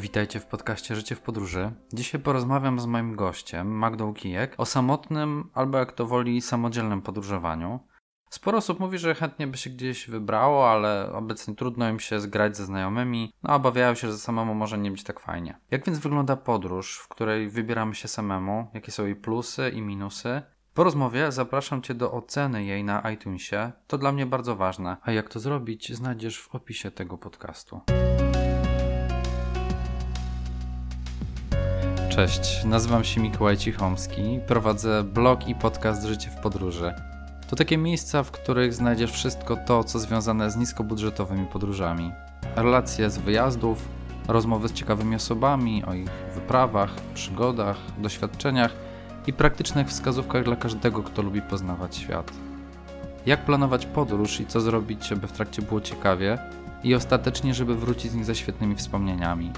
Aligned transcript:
Witajcie 0.00 0.40
w 0.40 0.46
podcaście 0.46 0.96
Życie 0.96 1.14
w 1.14 1.20
Podróży. 1.20 1.72
Dzisiaj 1.92 2.20
porozmawiam 2.20 2.80
z 2.80 2.86
moim 2.86 3.16
gościem, 3.16 3.68
Magdą 3.68 4.14
Kijek, 4.14 4.54
o 4.58 4.66
samotnym, 4.66 5.50
albo 5.54 5.78
jak 5.78 5.92
to 5.92 6.06
woli, 6.06 6.42
samodzielnym 6.42 7.02
podróżowaniu. 7.02 7.80
Sporo 8.30 8.58
osób 8.58 8.80
mówi, 8.80 8.98
że 8.98 9.14
chętnie 9.14 9.46
by 9.46 9.56
się 9.56 9.70
gdzieś 9.70 10.08
wybrało, 10.08 10.70
ale 10.70 11.12
obecnie 11.12 11.54
trudno 11.54 11.88
im 11.88 12.00
się 12.00 12.20
zgrać 12.20 12.56
ze 12.56 12.64
znajomymi, 12.64 13.32
no 13.42 13.54
obawiają 13.54 13.94
się, 13.94 14.12
że 14.12 14.18
samemu 14.18 14.54
może 14.54 14.78
nie 14.78 14.90
być 14.90 15.04
tak 15.04 15.20
fajnie. 15.20 15.60
Jak 15.70 15.86
więc 15.86 15.98
wygląda 15.98 16.36
podróż, 16.36 16.98
w 16.98 17.08
której 17.08 17.48
wybieramy 17.48 17.94
się 17.94 18.08
samemu? 18.08 18.70
Jakie 18.74 18.92
są 18.92 19.04
jej 19.04 19.16
plusy 19.16 19.70
i 19.74 19.82
minusy? 19.82 20.42
Po 20.74 20.84
rozmowie 20.84 21.32
zapraszam 21.32 21.82
Cię 21.82 21.94
do 21.94 22.12
oceny 22.12 22.64
jej 22.64 22.84
na 22.84 23.10
iTunesie. 23.10 23.72
To 23.86 23.98
dla 23.98 24.12
mnie 24.12 24.26
bardzo 24.26 24.56
ważne. 24.56 24.96
A 25.02 25.12
jak 25.12 25.28
to 25.28 25.40
zrobić, 25.40 25.92
znajdziesz 25.92 26.40
w 26.40 26.54
opisie 26.54 26.90
tego 26.90 27.18
podcastu. 27.18 27.80
Cześć, 32.16 32.64
nazywam 32.64 33.04
się 33.04 33.20
Mikołaj 33.20 33.56
Cichomski, 33.56 34.40
prowadzę 34.46 35.04
blog 35.04 35.48
i 35.48 35.54
podcast 35.54 36.04
Życie 36.04 36.30
w 36.30 36.36
Podróży. 36.36 36.94
To 37.50 37.56
takie 37.56 37.78
miejsca, 37.78 38.22
w 38.22 38.30
których 38.30 38.74
znajdziesz 38.74 39.12
wszystko 39.12 39.56
to, 39.56 39.84
co 39.84 39.98
związane 39.98 40.50
z 40.50 40.56
niskobudżetowymi 40.56 41.46
podróżami. 41.46 42.12
Relacje 42.56 43.10
z 43.10 43.18
wyjazdów, 43.18 43.88
rozmowy 44.28 44.68
z 44.68 44.72
ciekawymi 44.72 45.16
osobami 45.16 45.84
o 45.84 45.94
ich 45.94 46.10
wyprawach, 46.34 46.94
przygodach, 47.14 47.76
doświadczeniach 47.98 48.72
i 49.26 49.32
praktycznych 49.32 49.88
wskazówkach 49.88 50.44
dla 50.44 50.56
każdego, 50.56 51.02
kto 51.02 51.22
lubi 51.22 51.42
poznawać 51.42 51.96
świat. 51.96 52.30
Jak 53.26 53.44
planować 53.44 53.86
podróż 53.86 54.40
i 54.40 54.46
co 54.46 54.60
zrobić, 54.60 55.06
żeby 55.06 55.26
w 55.26 55.32
trakcie 55.32 55.62
było 55.62 55.80
ciekawie 55.80 56.38
i 56.84 56.94
ostatecznie, 56.94 57.54
żeby 57.54 57.76
wrócić 57.76 58.10
z 58.10 58.14
nich 58.14 58.24
ze 58.24 58.34
świetnymi 58.34 58.76
wspomnieniami. 58.76 59.52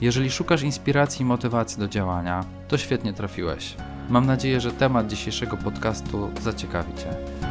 Jeżeli 0.00 0.30
szukasz 0.30 0.62
inspiracji 0.62 1.22
i 1.22 1.26
motywacji 1.26 1.78
do 1.78 1.88
działania, 1.88 2.44
to 2.68 2.78
świetnie 2.78 3.12
trafiłeś. 3.12 3.76
Mam 4.08 4.26
nadzieję, 4.26 4.60
że 4.60 4.72
temat 4.72 5.06
dzisiejszego 5.06 5.56
podcastu 5.56 6.30
zaciekawi 6.40 6.94
Cię. 6.94 7.49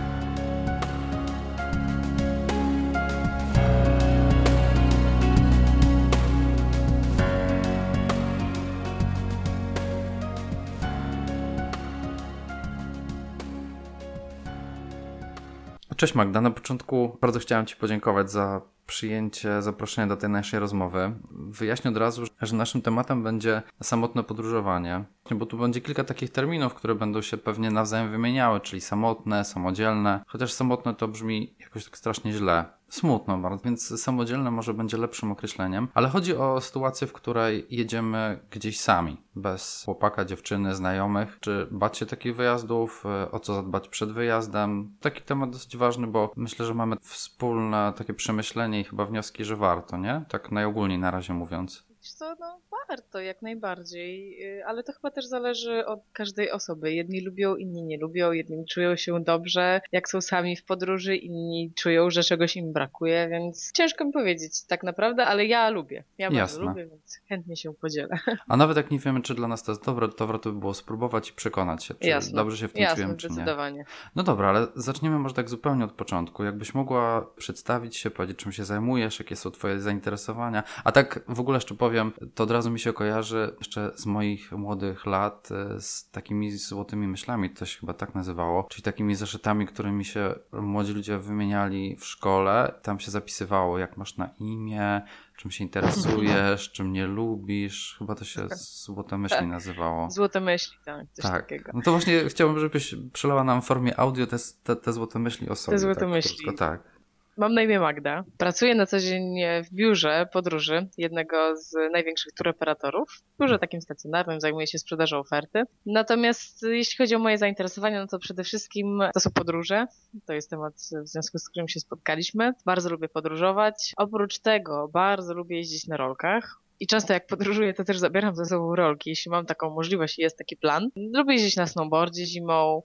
Cześć 15.99 16.15
Magda, 16.15 16.41
na 16.41 16.51
początku 16.51 17.17
bardzo 17.21 17.39
chciałem 17.39 17.65
Ci 17.65 17.75
podziękować 17.75 18.31
za 18.31 18.61
przyjęcie 18.87 19.61
zaproszenia 19.61 20.07
do 20.07 20.17
tej 20.17 20.29
naszej 20.29 20.59
rozmowy. 20.59 21.11
Wyjaśnię 21.31 21.91
od 21.91 21.97
razu, 21.97 22.23
że 22.41 22.55
naszym 22.55 22.81
tematem 22.81 23.23
będzie 23.23 23.61
samotne 23.83 24.23
podróżowanie, 24.23 25.03
bo 25.31 25.45
tu 25.45 25.57
będzie 25.57 25.81
kilka 25.81 26.03
takich 26.03 26.29
terminów, 26.29 26.73
które 26.73 26.95
będą 26.95 27.21
się 27.21 27.37
pewnie 27.37 27.71
nawzajem 27.71 28.11
wymieniały, 28.11 28.59
czyli 28.59 28.81
samotne, 28.81 29.45
samodzielne, 29.45 30.23
chociaż 30.27 30.51
samotne 30.51 30.95
to 30.95 31.07
brzmi 31.07 31.55
jakoś 31.59 31.85
tak 31.85 31.97
strasznie 31.97 32.33
źle. 32.33 32.65
Smutno 32.89 33.37
bardzo, 33.37 33.63
więc 33.63 34.01
samodzielne 34.01 34.51
może 34.51 34.73
będzie 34.73 34.97
lepszym 34.97 35.31
określeniem, 35.31 35.87
ale 35.93 36.09
chodzi 36.09 36.35
o 36.35 36.61
sytuację, 36.61 37.07
w 37.07 37.13
której 37.13 37.65
jedziemy 37.69 38.39
gdzieś 38.51 38.79
sami, 38.79 39.17
bez 39.35 39.83
chłopaka, 39.85 40.25
dziewczyny, 40.25 40.75
znajomych. 40.75 41.37
Czy 41.39 41.67
bać 41.71 41.97
się 41.97 42.05
takich 42.05 42.35
wyjazdów, 42.35 43.03
o 43.31 43.39
co 43.39 43.53
zadbać 43.53 43.87
przed 43.87 44.11
wyjazdem? 44.11 44.95
Taki 44.99 45.21
temat 45.21 45.49
dosyć 45.49 45.77
ważny, 45.77 46.07
bo 46.07 46.31
myślę, 46.35 46.65
że 46.65 46.73
mamy 46.73 46.95
wspólne 47.01 47.93
takie 47.97 48.13
przemyślenie 48.13 48.81
i 48.81 48.83
chyba 48.83 49.05
wnioski, 49.05 49.45
że 49.45 49.55
warto, 49.55 49.97
nie? 49.97 50.25
Tak 50.29 50.51
najogólniej 50.51 50.99
na 50.99 51.11
razie 51.11 51.33
mówiąc. 51.33 51.89
Co, 51.99 52.35
no 52.39 52.59
warto, 52.89 53.19
jak 53.19 53.41
najbardziej, 53.41 54.43
y, 54.59 54.65
ale 54.65 54.83
to 54.83 54.93
chyba 54.93 55.11
też 55.11 55.25
zależy 55.25 55.85
od 55.85 55.99
każdej 56.13 56.51
osoby. 56.51 56.93
Jedni 56.93 57.21
lubią, 57.21 57.55
inni 57.55 57.83
nie 57.83 57.97
lubią, 57.97 58.31
jedni 58.31 58.65
czują 58.65 58.95
się 58.95 59.23
dobrze, 59.23 59.81
jak 59.91 60.09
są 60.09 60.21
sami 60.21 60.55
w 60.55 60.63
podróży, 60.63 61.15
inni 61.15 61.71
czują, 61.75 62.09
że 62.09 62.23
czegoś 62.23 62.55
im 62.55 62.73
brakuje, 62.73 63.27
więc 63.31 63.71
ciężko 63.71 64.05
mi 64.05 64.11
powiedzieć 64.11 64.63
tak 64.63 64.83
naprawdę, 64.83 65.25
ale 65.25 65.45
ja 65.45 65.69
lubię. 65.69 66.03
Ja 66.17 66.31
bardzo 66.31 66.61
lubię, 66.61 66.87
więc 66.87 67.19
chętnie 67.29 67.57
się 67.57 67.73
podzielę. 67.73 68.19
A 68.47 68.57
nawet 68.57 68.77
jak 68.77 68.91
nie 68.91 68.99
wiemy, 68.99 69.21
czy 69.21 69.35
dla 69.35 69.47
nas 69.47 69.63
to 69.63 69.71
jest 69.71 69.85
dobre, 69.85 70.07
to 70.07 70.27
warto 70.27 70.51
by 70.51 70.59
było 70.59 70.73
spróbować 70.73 71.29
i 71.29 71.33
przekonać 71.33 71.83
się, 71.83 71.93
czy 71.93 72.07
Jasne. 72.07 72.35
dobrze 72.35 72.57
się 72.57 72.67
w 72.67 72.73
tym 72.73 72.81
Jasne, 72.81 72.95
czujemy, 72.95 73.17
czy 73.17 73.27
nie. 73.27 73.33
zdecydowanie. 73.33 73.85
No 74.15 74.23
dobra, 74.23 74.49
ale 74.49 74.67
zaczniemy 74.75 75.19
może 75.19 75.35
tak 75.35 75.49
zupełnie 75.49 75.83
od 75.83 75.91
początku. 75.91 76.43
Jakbyś 76.43 76.73
mogła 76.73 77.27
przedstawić 77.35 77.97
się, 77.97 78.09
powiedzieć, 78.09 78.37
czym 78.37 78.51
się 78.51 78.65
zajmujesz, 78.65 79.19
jakie 79.19 79.35
są 79.35 79.51
Twoje 79.51 79.79
zainteresowania. 79.79 80.63
A 80.83 80.91
tak 80.91 81.19
w 81.27 81.39
ogóle 81.39 81.57
jeszcze 81.57 81.75
powiem, 81.75 82.11
to 82.35 82.43
od 82.43 82.51
razu 82.51 82.71
mi 82.71 82.78
się 82.79 82.93
kojarzy 82.93 83.55
jeszcze 83.59 83.91
z 83.95 84.05
moich 84.05 84.51
młodych 84.51 85.05
lat 85.05 85.49
e, 85.51 85.81
z 85.81 86.09
takimi 86.11 86.51
złotymi 86.51 87.07
myślami, 87.07 87.49
to 87.49 87.65
się 87.65 87.79
chyba 87.79 87.93
tak 87.93 88.15
nazywało, 88.15 88.67
czyli 88.69 88.83
takimi 88.83 89.15
zeszytami, 89.15 89.67
którymi 89.67 90.05
się 90.05 90.35
młodzi 90.51 90.93
ludzie 90.93 91.17
wymieniali 91.17 91.95
w 91.95 92.05
szkole. 92.05 92.73
Tam 92.81 92.99
się 92.99 93.11
zapisywało, 93.11 93.77
jak 93.79 93.97
masz 93.97 94.17
na 94.17 94.29
imię, 94.39 95.01
czym 95.37 95.51
się 95.51 95.63
interesujesz, 95.63 96.71
czym 96.71 96.93
nie 96.93 97.07
lubisz. 97.07 97.95
Chyba 97.99 98.15
to 98.15 98.25
się 98.25 98.47
złote 98.55 99.17
myśli 99.17 99.37
Tak. 99.37 99.47
nazywało. 99.47 100.11
Złote 100.11 100.39
myśli, 100.39 100.77
tak, 100.85 101.07
coś 101.13 101.23
Tak. 101.23 101.41
takiego. 101.41 101.71
No 101.73 101.81
to 101.81 101.91
właśnie 101.91 102.25
chciałbym, 102.29 102.59
żebyś 102.59 102.95
przelała 103.13 103.43
nam 103.43 103.61
w 103.61 103.65
formie 103.65 103.99
audio 103.99 104.27
te, 104.27 104.37
te, 104.63 104.75
te 104.75 104.93
złote 104.93 105.19
myśli 105.19 105.49
o 105.49 105.55
sobie. 105.55 105.79
złote 105.79 105.99
tak, 105.99 106.09
myśli. 106.09 106.45
Krótko, 106.45 106.65
tak. 106.65 106.98
Mam 107.39 107.53
na 107.53 107.61
imię 107.61 107.79
Magda. 107.79 108.23
Pracuję 108.37 108.75
na 108.75 108.85
co 108.85 108.99
dzień 108.99 109.35
w 109.63 109.73
biurze 109.73 110.27
podróży 110.33 110.87
jednego 110.97 111.57
z 111.57 111.73
największych 111.91 112.33
turoperatorów. 112.33 113.09
W 113.35 113.41
biurze 113.41 113.59
takim 113.59 113.81
stacjonarnym 113.81 114.41
zajmuję 114.41 114.67
się 114.67 114.79
sprzedażą 114.79 115.19
oferty. 115.19 115.63
Natomiast 115.85 116.63
jeśli 116.63 116.97
chodzi 116.97 117.15
o 117.15 117.19
moje 117.19 117.37
zainteresowania, 117.37 118.01
no 118.01 118.07
to 118.07 118.19
przede 118.19 118.43
wszystkim 118.43 118.99
to 119.13 119.19
są 119.19 119.31
podróże. 119.31 119.85
To 120.25 120.33
jest 120.33 120.49
temat, 120.49 120.73
w 120.73 121.07
związku 121.07 121.37
z 121.37 121.49
którym 121.49 121.67
się 121.67 121.79
spotkaliśmy. 121.79 122.53
Bardzo 122.65 122.89
lubię 122.89 123.09
podróżować. 123.09 123.93
Oprócz 123.97 124.39
tego 124.39 124.89
bardzo 124.93 125.33
lubię 125.33 125.57
jeździć 125.57 125.87
na 125.87 125.97
rolkach. 125.97 126.59
I 126.79 126.87
często 126.87 127.13
jak 127.13 127.27
podróżuję, 127.27 127.73
to 127.73 127.83
też 127.83 127.97
zabieram 127.97 128.35
ze 128.35 128.45
sobą 128.45 128.75
rolki, 128.75 129.09
jeśli 129.09 129.31
mam 129.31 129.45
taką 129.45 129.69
możliwość 129.69 130.19
i 130.19 130.21
jest 130.21 130.37
taki 130.37 130.57
plan. 130.57 130.89
Lubię 130.95 131.33
jeździć 131.33 131.55
na 131.55 131.67
snowboardzie 131.67 132.25
zimą, 132.25 132.81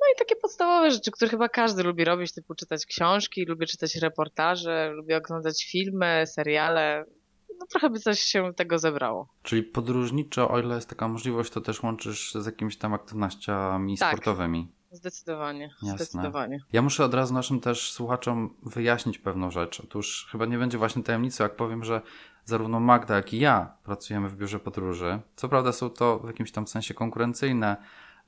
no 0.00 0.06
i 0.14 0.18
takie 0.18 0.36
podstawowe 0.36 0.90
rzeczy, 0.90 1.10
które 1.10 1.30
chyba 1.30 1.48
każdy 1.48 1.82
lubi 1.82 2.04
robić, 2.04 2.34
typu 2.34 2.54
czytać 2.54 2.86
książki, 2.86 3.44
lubię 3.44 3.66
czytać 3.66 3.96
reportaże, 3.96 4.90
lubię 4.94 5.16
oglądać 5.16 5.64
filmy, 5.70 6.24
seriale. 6.26 7.04
No 7.60 7.66
trochę 7.66 7.90
by 7.90 7.98
coś 7.98 8.20
się 8.20 8.54
tego 8.54 8.78
zebrało. 8.78 9.28
Czyli 9.42 9.62
podróżniczo, 9.62 10.50
o 10.50 10.60
ile 10.60 10.74
jest 10.74 10.88
taka 10.88 11.08
możliwość, 11.08 11.50
to 11.52 11.60
też 11.60 11.82
łączysz 11.82 12.34
z 12.34 12.46
jakimiś 12.46 12.76
tam 12.78 12.94
aktywnościami 12.94 13.98
Tak. 13.98 14.08
sportowymi. 14.08 14.68
Zdecydowanie, 14.92 15.70
Jasne. 15.82 15.96
zdecydowanie. 16.04 16.58
Ja 16.72 16.82
muszę 16.82 17.04
od 17.04 17.14
razu 17.14 17.34
naszym 17.34 17.60
też 17.60 17.92
słuchaczom 17.92 18.54
wyjaśnić 18.62 19.18
pewną 19.18 19.50
rzecz. 19.50 19.80
Otóż 19.80 20.28
chyba 20.32 20.46
nie 20.46 20.58
będzie 20.58 20.78
właśnie 20.78 21.02
tajemnicą, 21.02 21.44
jak 21.44 21.56
powiem, 21.56 21.84
że 21.84 22.00
zarówno 22.44 22.80
Magda, 22.80 23.16
jak 23.16 23.32
i 23.32 23.38
ja 23.40 23.76
pracujemy 23.84 24.28
w 24.28 24.36
biurze 24.36 24.60
podróży. 24.60 25.20
Co 25.36 25.48
prawda 25.48 25.72
są 25.72 25.90
to 25.90 26.18
w 26.18 26.26
jakimś 26.26 26.52
tam 26.52 26.66
sensie 26.66 26.94
konkurencyjne 26.94 27.76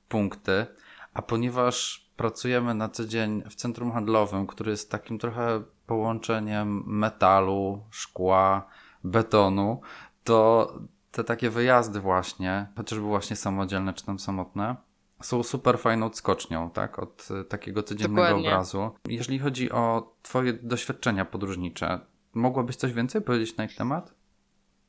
punkty, 0.08 0.66
a 1.14 1.22
ponieważ 1.22 2.06
pracujemy 2.16 2.74
na 2.74 2.88
co 2.88 3.04
dzień 3.04 3.42
w 3.50 3.54
centrum 3.54 3.92
handlowym, 3.92 4.46
który 4.46 4.70
jest 4.70 4.90
takim 4.90 5.18
trochę 5.18 5.62
połączeniem 5.86 6.82
metalu, 6.86 7.84
szkła, 7.90 8.66
betonu, 9.04 9.80
to 10.24 10.72
te 11.12 11.24
takie 11.24 11.50
wyjazdy 11.50 12.00
właśnie, 12.00 12.66
chociażby 12.76 13.04
właśnie 13.04 13.36
samodzielne 13.36 13.94
czy 13.94 14.06
tam 14.06 14.18
samotne, 14.18 14.76
są 15.20 15.42
super 15.42 15.78
fajną 15.78 16.06
odskocznią, 16.06 16.70
tak? 16.70 16.98
Od 16.98 17.28
y, 17.40 17.44
takiego 17.44 17.82
codziennego 17.82 18.22
Dokładnie. 18.22 18.48
obrazu. 18.48 18.90
Jeżeli 19.08 19.38
chodzi 19.38 19.72
o 19.72 20.14
Twoje 20.22 20.52
doświadczenia 20.52 21.24
podróżnicze, 21.24 22.00
mogłabyś 22.34 22.76
coś 22.76 22.92
więcej 22.92 23.22
powiedzieć 23.22 23.56
na 23.56 23.64
ich 23.64 23.76
temat? 23.76 24.14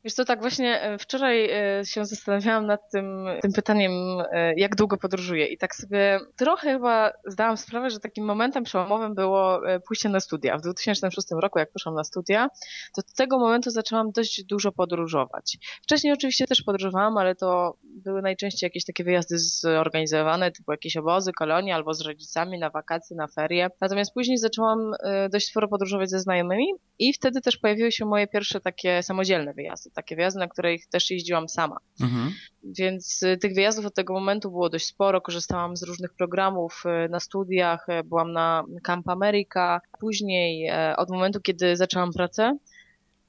Wiesz 0.05 0.13
co, 0.13 0.25
tak 0.25 0.41
właśnie 0.41 0.81
e, 0.81 0.97
wczoraj 0.97 1.49
e, 1.51 1.85
się 1.85 2.05
zastanawiałam 2.05 2.65
nad 2.65 2.91
tym, 2.91 3.25
tym 3.41 3.53
pytaniem, 3.53 3.91
e, 4.31 4.53
jak 4.57 4.75
długo 4.75 4.97
podróżuję 4.97 5.45
i 5.45 5.57
tak 5.57 5.75
sobie 5.75 6.19
trochę 6.35 6.71
chyba 6.73 7.11
zdałam 7.25 7.57
sprawę, 7.57 7.89
że 7.89 7.99
takim 7.99 8.25
momentem 8.25 8.63
przełomowym 8.63 9.15
było 9.15 9.61
pójście 9.87 10.09
na 10.09 10.19
studia. 10.19 10.57
W 10.57 10.61
2006 10.61 11.27
roku, 11.31 11.59
jak 11.59 11.71
poszłam 11.71 11.95
na 11.95 12.03
studia, 12.03 12.49
to 12.95 12.99
od 12.99 13.13
tego 13.13 13.39
momentu 13.39 13.69
zaczęłam 13.69 14.11
dość 14.11 14.43
dużo 14.43 14.71
podróżować. 14.71 15.57
Wcześniej 15.83 16.13
oczywiście 16.13 16.47
też 16.47 16.61
podróżowałam, 16.61 17.17
ale 17.17 17.35
to 17.35 17.77
były 17.83 18.21
najczęściej 18.21 18.67
jakieś 18.67 18.85
takie 18.85 19.03
wyjazdy 19.03 19.39
zorganizowane, 19.39 20.51
typu 20.51 20.71
jakieś 20.71 20.97
obozy, 20.97 21.31
kolonie 21.33 21.75
albo 21.75 21.93
z 21.93 22.01
rodzicami 22.01 22.59
na 22.59 22.69
wakacje, 22.69 23.15
na 23.17 23.27
ferie. 23.27 23.69
Natomiast 23.81 24.13
później 24.13 24.37
zaczęłam 24.37 24.91
dość 25.31 25.47
sporo 25.47 25.67
podróżować 25.67 26.09
ze 26.09 26.19
znajomymi 26.19 26.67
i 26.99 27.13
wtedy 27.13 27.41
też 27.41 27.57
pojawiły 27.57 27.91
się 27.91 28.05
moje 28.05 28.27
pierwsze 28.27 28.61
takie 28.61 29.03
samodzielne 29.03 29.53
wyjazdy, 29.53 29.92
takie 29.93 30.15
wyjazdy, 30.15 30.39
na 30.39 30.47
których 30.47 30.87
też 30.87 31.11
jeździłam 31.11 31.49
sama. 31.49 31.77
Mhm. 32.01 32.31
Więc 32.63 33.23
y, 33.23 33.37
tych 33.37 33.53
wyjazdów 33.53 33.85
od 33.85 33.95
tego 33.95 34.13
momentu 34.13 34.51
było 34.51 34.69
dość 34.69 34.85
sporo. 34.85 35.21
Korzystałam 35.21 35.77
z 35.77 35.83
różnych 35.83 36.13
programów 36.13 36.83
y, 37.05 37.09
na 37.09 37.19
studiach, 37.19 37.89
y, 37.89 38.03
byłam 38.03 38.31
na 38.31 38.63
Camp 38.83 39.09
America. 39.09 39.81
Później, 39.99 40.67
e, 40.67 40.95
od 40.97 41.09
momentu, 41.09 41.41
kiedy 41.41 41.77
zaczęłam 41.77 42.13
pracę, 42.13 42.57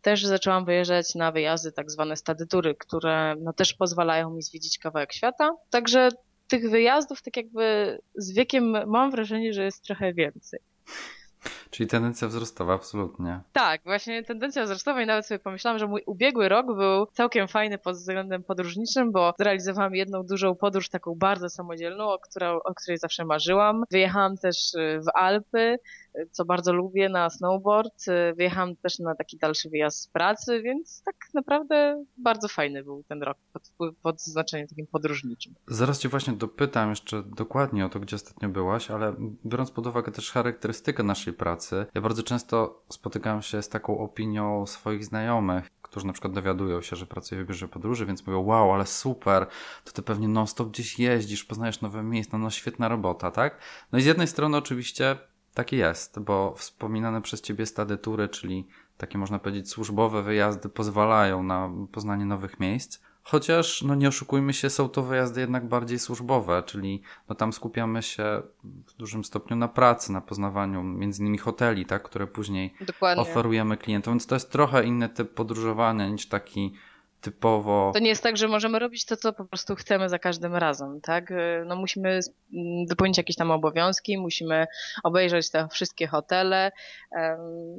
też 0.03 0.25
zaczęłam 0.25 0.65
wyjeżdżać 0.65 1.15
na 1.15 1.33
wyjazdy, 1.33 1.73
tak 1.73 1.91
zwane 1.91 2.17
stadytury, 2.17 2.75
które 2.75 3.35
no, 3.41 3.53
też 3.53 3.75
pozwalają 3.75 4.31
mi 4.31 4.43
zwiedzić 4.43 4.79
kawałek 4.79 5.13
świata. 5.13 5.57
Także 5.71 6.09
tych 6.49 6.71
wyjazdów, 6.71 7.23
tak 7.23 7.37
jakby 7.37 7.99
z 8.15 8.33
wiekiem 8.33 8.91
mam 8.91 9.11
wrażenie, 9.11 9.53
że 9.53 9.65
jest 9.65 9.85
trochę 9.85 10.15
więcej. 10.15 10.61
Czyli 11.75 11.89
tendencja 11.89 12.29
wzrostowa, 12.29 12.75
absolutnie. 12.75 13.41
Tak, 13.53 13.81
właśnie 13.85 14.23
tendencja 14.23 14.65
wzrostowa 14.65 15.03
i 15.03 15.07
nawet 15.07 15.27
sobie 15.27 15.39
pomyślałam, 15.39 15.79
że 15.79 15.87
mój 15.87 16.03
ubiegły 16.07 16.49
rok 16.49 16.67
był 16.67 17.07
całkiem 17.07 17.49
fajny 17.49 17.79
pod 17.79 17.97
względem 17.97 18.43
podróżniczym, 18.43 19.13
bo 19.13 19.35
zrealizowałam 19.39 19.95
jedną 19.95 20.23
dużą 20.23 20.55
podróż, 20.55 20.89
taką 20.89 21.15
bardzo 21.15 21.49
samodzielną, 21.51 22.05
o, 22.05 22.19
o 22.65 22.75
której 22.75 22.99
zawsze 22.99 23.25
marzyłam. 23.25 23.85
Wyjechałam 23.91 24.37
też 24.37 24.75
y, 24.75 25.01
w 25.01 25.09
Alpy, 25.15 25.79
co 26.31 26.45
bardzo 26.45 26.73
lubię, 26.73 27.09
na 27.09 27.31
snowboard. 27.31 28.05
Wyjechałam 28.37 28.77
też 28.77 28.99
na 28.99 29.15
taki 29.15 29.39
dalszy 29.39 29.71
wyjazd 29.71 30.01
z 30.01 30.09
pracy, 30.09 30.63
więc 30.63 31.03
tak 31.03 31.15
naprawdę 31.35 32.05
bardzo 32.17 32.49
fajny 32.49 32.85
był 32.85 33.05
ten 33.09 33.23
rok 33.23 33.39
pod, 33.53 33.95
pod 34.03 34.21
znaczeniem 34.21 34.69
takim 34.69 34.87
podróżniczym. 34.87 35.55
Zaraz 35.67 35.99
Cię 35.99 36.09
właśnie 36.09 36.33
dopytam 36.33 36.91
jeszcze 36.91 37.23
dokładnie 37.23 37.87
o 37.87 37.89
to, 37.89 38.01
gdzie 38.01 38.17
ostatnio 38.17 38.49
byłaś, 38.49 38.91
ale 38.91 39.15
biorąc 39.47 39.71
pod 39.71 39.87
uwagę 39.87 40.13
też 40.13 40.31
charakterystykę 40.33 41.03
naszej 41.03 41.33
pracy, 41.33 41.87
ja 41.95 42.01
bardzo 42.01 42.23
często 42.23 42.83
spotykam 42.89 43.43
się 43.43 43.63
z 43.63 43.69
taką 43.69 43.99
opinią 43.99 44.67
swoich 44.67 45.05
znajomych, 45.05 45.71
którzy 45.83 46.07
na 46.07 46.13
przykład 46.13 46.33
dowiadują 46.33 46.83
się, 46.83 46.97
że 46.97 47.07
pracuję 47.07 47.45
w 47.45 47.47
biurze 47.47 47.69
podróży, 47.69 48.07
więc 48.07 48.27
mówią, 48.27 48.41
wow, 48.41 48.73
ale 48.73 48.87
super, 48.87 49.47
to 49.85 49.93
ty 49.93 50.03
pewnie 50.03 50.29
non-stop 50.29 50.69
gdzieś 50.69 50.99
jeździsz, 50.99 51.45
poznajesz 51.45 51.81
nowe 51.81 52.03
miejsca, 52.03 52.39
no 52.39 52.51
świetna 52.51 52.89
robota, 52.89 53.31
tak? 53.31 53.59
No 53.93 53.99
i 53.99 54.03
z 54.03 54.07
jednej 54.07 54.27
strony 54.27 54.57
oczywiście 54.57 55.17
tak 55.55 55.73
jest, 55.73 56.21
bo 56.21 56.55
wspominane 56.57 57.23
przez 57.23 57.41
Ciebie 57.41 57.67
stadytury, 57.67 58.29
czyli 58.29 58.67
takie 58.97 59.19
można 59.19 59.39
powiedzieć 59.39 59.71
służbowe 59.71 60.23
wyjazdy 60.23 60.69
pozwalają 60.69 61.43
na 61.43 61.71
poznanie 61.93 62.27
nowych 62.27 62.61
miejsc. 62.61 63.01
Chociaż, 63.23 63.83
no 63.83 63.95
nie 63.95 64.09
oszukujmy 64.09 64.53
się, 64.53 64.71
są 64.71 64.89
to 64.89 65.03
wyjazdy 65.03 65.41
jednak 65.41 65.69
bardziej 65.69 65.99
służbowe, 65.99 66.63
czyli 66.67 67.03
no 67.29 67.35
tam 67.35 67.53
skupiamy 67.53 68.03
się 68.03 68.43
w 68.87 68.93
dużym 68.93 69.25
stopniu 69.25 69.57
na 69.57 69.69
pracy, 69.69 70.13
na 70.13 70.21
poznawaniu 70.21 70.83
między 70.83 71.23
innymi 71.23 71.39
hoteli, 71.39 71.87
tak, 71.87 72.03
które 72.03 72.27
później 72.27 72.75
Dokładnie. 72.81 73.23
oferujemy 73.23 73.77
klientom, 73.77 74.15
więc 74.15 74.27
to 74.27 74.35
jest 74.37 74.53
trochę 74.53 74.85
inny 74.85 75.09
typ 75.09 75.35
podróżowania 75.35 76.09
niż 76.09 76.27
taki 76.27 76.75
typowo. 77.25 77.91
To 77.95 78.01
nie 78.01 78.09
jest 78.09 78.23
tak, 78.23 78.37
że 78.37 78.49
możemy 78.49 78.79
robić 78.79 79.05
to, 79.05 79.17
co 79.17 79.33
po 79.33 79.45
prostu 79.45 79.75
chcemy 79.75 80.09
za 80.09 80.19
każdym 80.19 80.57
razem, 80.57 81.01
tak? 81.01 81.33
No 81.67 81.77
musimy 81.77 82.09
mm, 82.09 82.87
wypełnić 82.89 83.19
jakieś 83.19 83.37
tam 83.37 83.51
obowiązki, 83.51 84.19
musimy 84.19 84.67
obejrzeć 85.05 85.51
te 85.51 85.69
wszystkie 85.69 86.07
hotele, 86.07 86.73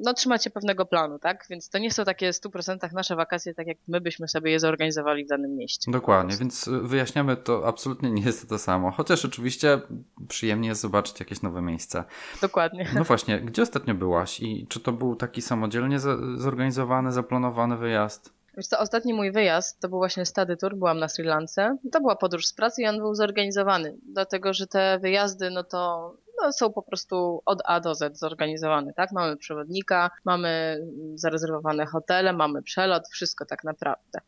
no 0.05 0.13
trzymać 0.13 0.43
się 0.43 0.49
pewnego 0.49 0.85
planu, 0.85 1.19
tak? 1.19 1.45
Więc 1.49 1.69
to 1.69 1.77
nie 1.77 1.91
są 1.91 2.03
takie 2.03 2.33
w 2.33 2.35
100% 2.35 2.93
nasze 2.93 3.15
wakacje, 3.15 3.53
tak 3.53 3.67
jak 3.67 3.77
my 3.87 4.01
byśmy 4.01 4.27
sobie 4.27 4.51
je 4.51 4.59
zorganizowali 4.59 5.25
w 5.25 5.27
danym 5.27 5.55
mieście. 5.55 5.91
Dokładnie, 5.91 6.37
więc 6.37 6.67
y, 6.67 6.79
wyjaśniamy 6.81 7.37
to, 7.37 7.67
absolutnie 7.67 8.11
nie 8.11 8.21
jest 8.21 8.41
to 8.41 8.47
to 8.47 8.59
samo, 8.59 8.91
chociaż 8.91 9.25
oczywiście 9.25 9.81
przyjemnie 10.27 10.69
jest 10.69 10.81
zobaczyć 10.81 11.19
jakieś 11.19 11.41
nowe 11.41 11.61
miejsce. 11.61 12.03
Dokładnie. 12.41 12.87
No 12.95 13.03
właśnie, 13.03 13.39
gdzie 13.39 13.61
ostatnio 13.61 13.93
byłaś 13.93 14.39
i 14.39 14.67
czy 14.69 14.79
to 14.79 14.91
był 14.91 15.15
taki 15.15 15.41
samodzielnie 15.41 15.99
zorganizowany, 16.35 17.11
zaplanowany 17.11 17.77
wyjazd? 17.77 18.35
Wiesz 18.57 18.67
co, 18.67 18.79
ostatni 18.79 19.13
mój 19.13 19.31
wyjazd 19.31 19.79
to 19.79 19.89
był 19.89 19.97
właśnie 19.97 20.25
Stady 20.25 20.57
Tour, 20.57 20.75
byłam 20.75 20.99
na 20.99 21.07
Sri 21.07 21.23
Lance. 21.23 21.77
To 21.91 22.01
była 22.01 22.15
podróż 22.15 22.47
z 22.47 22.53
pracy 22.53 22.81
i 22.81 22.87
on 22.87 22.97
był 22.97 23.15
zorganizowany, 23.15 23.97
dlatego 24.13 24.53
że 24.53 24.67
te 24.67 24.99
wyjazdy, 24.99 25.49
no 25.49 25.63
to 25.63 26.11
no, 26.41 26.53
są 26.53 26.73
po 26.73 26.81
prostu 26.81 27.41
od 27.45 27.61
A 27.65 27.79
do 27.79 27.95
Z 27.95 28.17
zorganizowane, 28.17 28.93
tak? 28.93 29.11
Mamy 29.11 29.37
przewodnika, 29.37 30.11
mamy 30.25 30.79
zarezerwowane 31.15 31.85
hotele, 31.85 32.33
mamy 32.33 32.61
przelot, 32.61 33.07
wszystko 33.07 33.45
tak 33.45 33.63
naprawdę. 33.63 34.19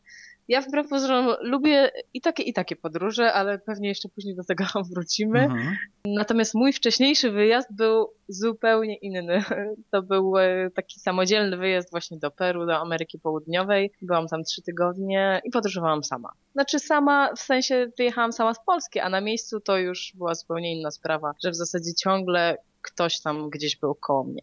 Ja 0.48 0.60
wbrew 0.60 0.88
pozorom 0.88 1.34
lubię 1.40 1.90
i 2.14 2.20
takie, 2.20 2.42
i 2.42 2.52
takie 2.52 2.76
podróże, 2.76 3.32
ale 3.32 3.58
pewnie 3.58 3.88
jeszcze 3.88 4.08
później 4.08 4.36
do 4.36 4.44
tego 4.44 4.64
wrócimy. 4.92 5.40
Mhm. 5.40 5.76
Natomiast 6.04 6.54
mój 6.54 6.72
wcześniejszy 6.72 7.30
wyjazd 7.30 7.68
był 7.74 8.12
zupełnie 8.28 8.96
inny. 8.96 9.42
To 9.90 10.02
był 10.02 10.38
e, 10.38 10.70
taki 10.70 11.00
samodzielny 11.00 11.56
wyjazd 11.56 11.90
właśnie 11.90 12.18
do 12.18 12.30
Peru, 12.30 12.66
do 12.66 12.76
Ameryki 12.76 13.18
Południowej. 13.18 13.92
Byłam 14.02 14.28
tam 14.28 14.44
trzy 14.44 14.62
tygodnie 14.62 15.40
i 15.44 15.50
podróżowałam 15.50 16.04
sama. 16.04 16.32
Znaczy 16.52 16.78
sama, 16.78 17.34
w 17.36 17.40
sensie 17.40 17.90
wyjechałam 17.98 18.32
sama 18.32 18.54
z 18.54 18.64
Polski, 18.64 19.00
a 19.00 19.08
na 19.08 19.20
miejscu 19.20 19.60
to 19.60 19.78
już 19.78 20.12
była 20.14 20.34
zupełnie 20.34 20.78
inna 20.78 20.90
sprawa, 20.90 21.32
że 21.44 21.50
w 21.50 21.56
zasadzie 21.56 21.94
ciągle 21.94 22.56
ktoś 22.82 23.20
tam 23.20 23.50
gdzieś 23.50 23.76
był 23.76 23.94
koło 23.94 24.24
mnie. 24.24 24.42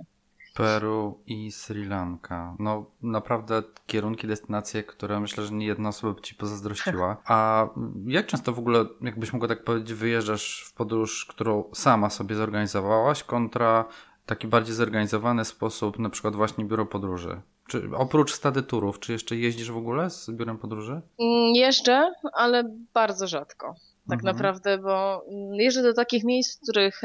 Peru 0.56 1.20
i 1.28 1.52
Sri 1.52 1.86
Lanka. 1.86 2.56
No 2.60 2.86
naprawdę 3.02 3.64
kierunki, 3.88 4.28
destynacje, 4.28 4.84
które 4.84 5.20
myślę, 5.20 5.46
że 5.46 5.54
nie 5.54 5.66
jedna 5.66 5.90
osoba 5.90 6.14
by 6.14 6.22
ci 6.22 6.36
pozazdrościła. 6.36 7.18
A 7.28 7.68
jak 8.06 8.26
często 8.26 8.54
w 8.54 8.60
ogóle, 8.60 8.86
jakbyś 9.02 9.34
mogła 9.34 9.48
tak 9.48 9.64
powiedzieć, 9.64 9.94
wyjeżdżasz 9.94 10.66
w 10.68 10.74
podróż, 10.74 11.26
którą 11.26 11.64
sama 11.74 12.10
sobie 12.10 12.36
zorganizowałaś, 12.36 13.24
kontra 13.24 13.86
taki 14.26 14.48
bardziej 14.48 14.76
zorganizowany 14.76 15.46
sposób, 15.46 16.00
na 16.00 16.10
przykład 16.10 16.36
właśnie 16.36 16.66
biuro 16.66 16.86
podróży? 16.86 17.42
Czy 17.68 17.90
oprócz 17.96 18.34
stady 18.34 18.64
turów, 18.64 19.00
czy 19.00 19.12
jeszcze 19.12 19.36
jeździsz 19.36 19.72
w 19.72 19.78
ogóle 19.78 20.10
z 20.10 20.32
biurem 20.32 20.58
podróży? 20.58 21.02
Mm, 21.20 21.56
jeżdżę, 21.56 22.12
ale 22.34 22.64
bardzo 22.94 23.28
rzadko. 23.28 23.76
Tak 24.10 24.20
mhm. 24.20 24.36
naprawdę, 24.36 24.78
bo 24.78 25.26
jeżdżę 25.54 25.84
do 25.84 25.94
takich 25.94 26.24
miejsc, 26.24 26.58
w 26.58 26.62
których 26.62 27.02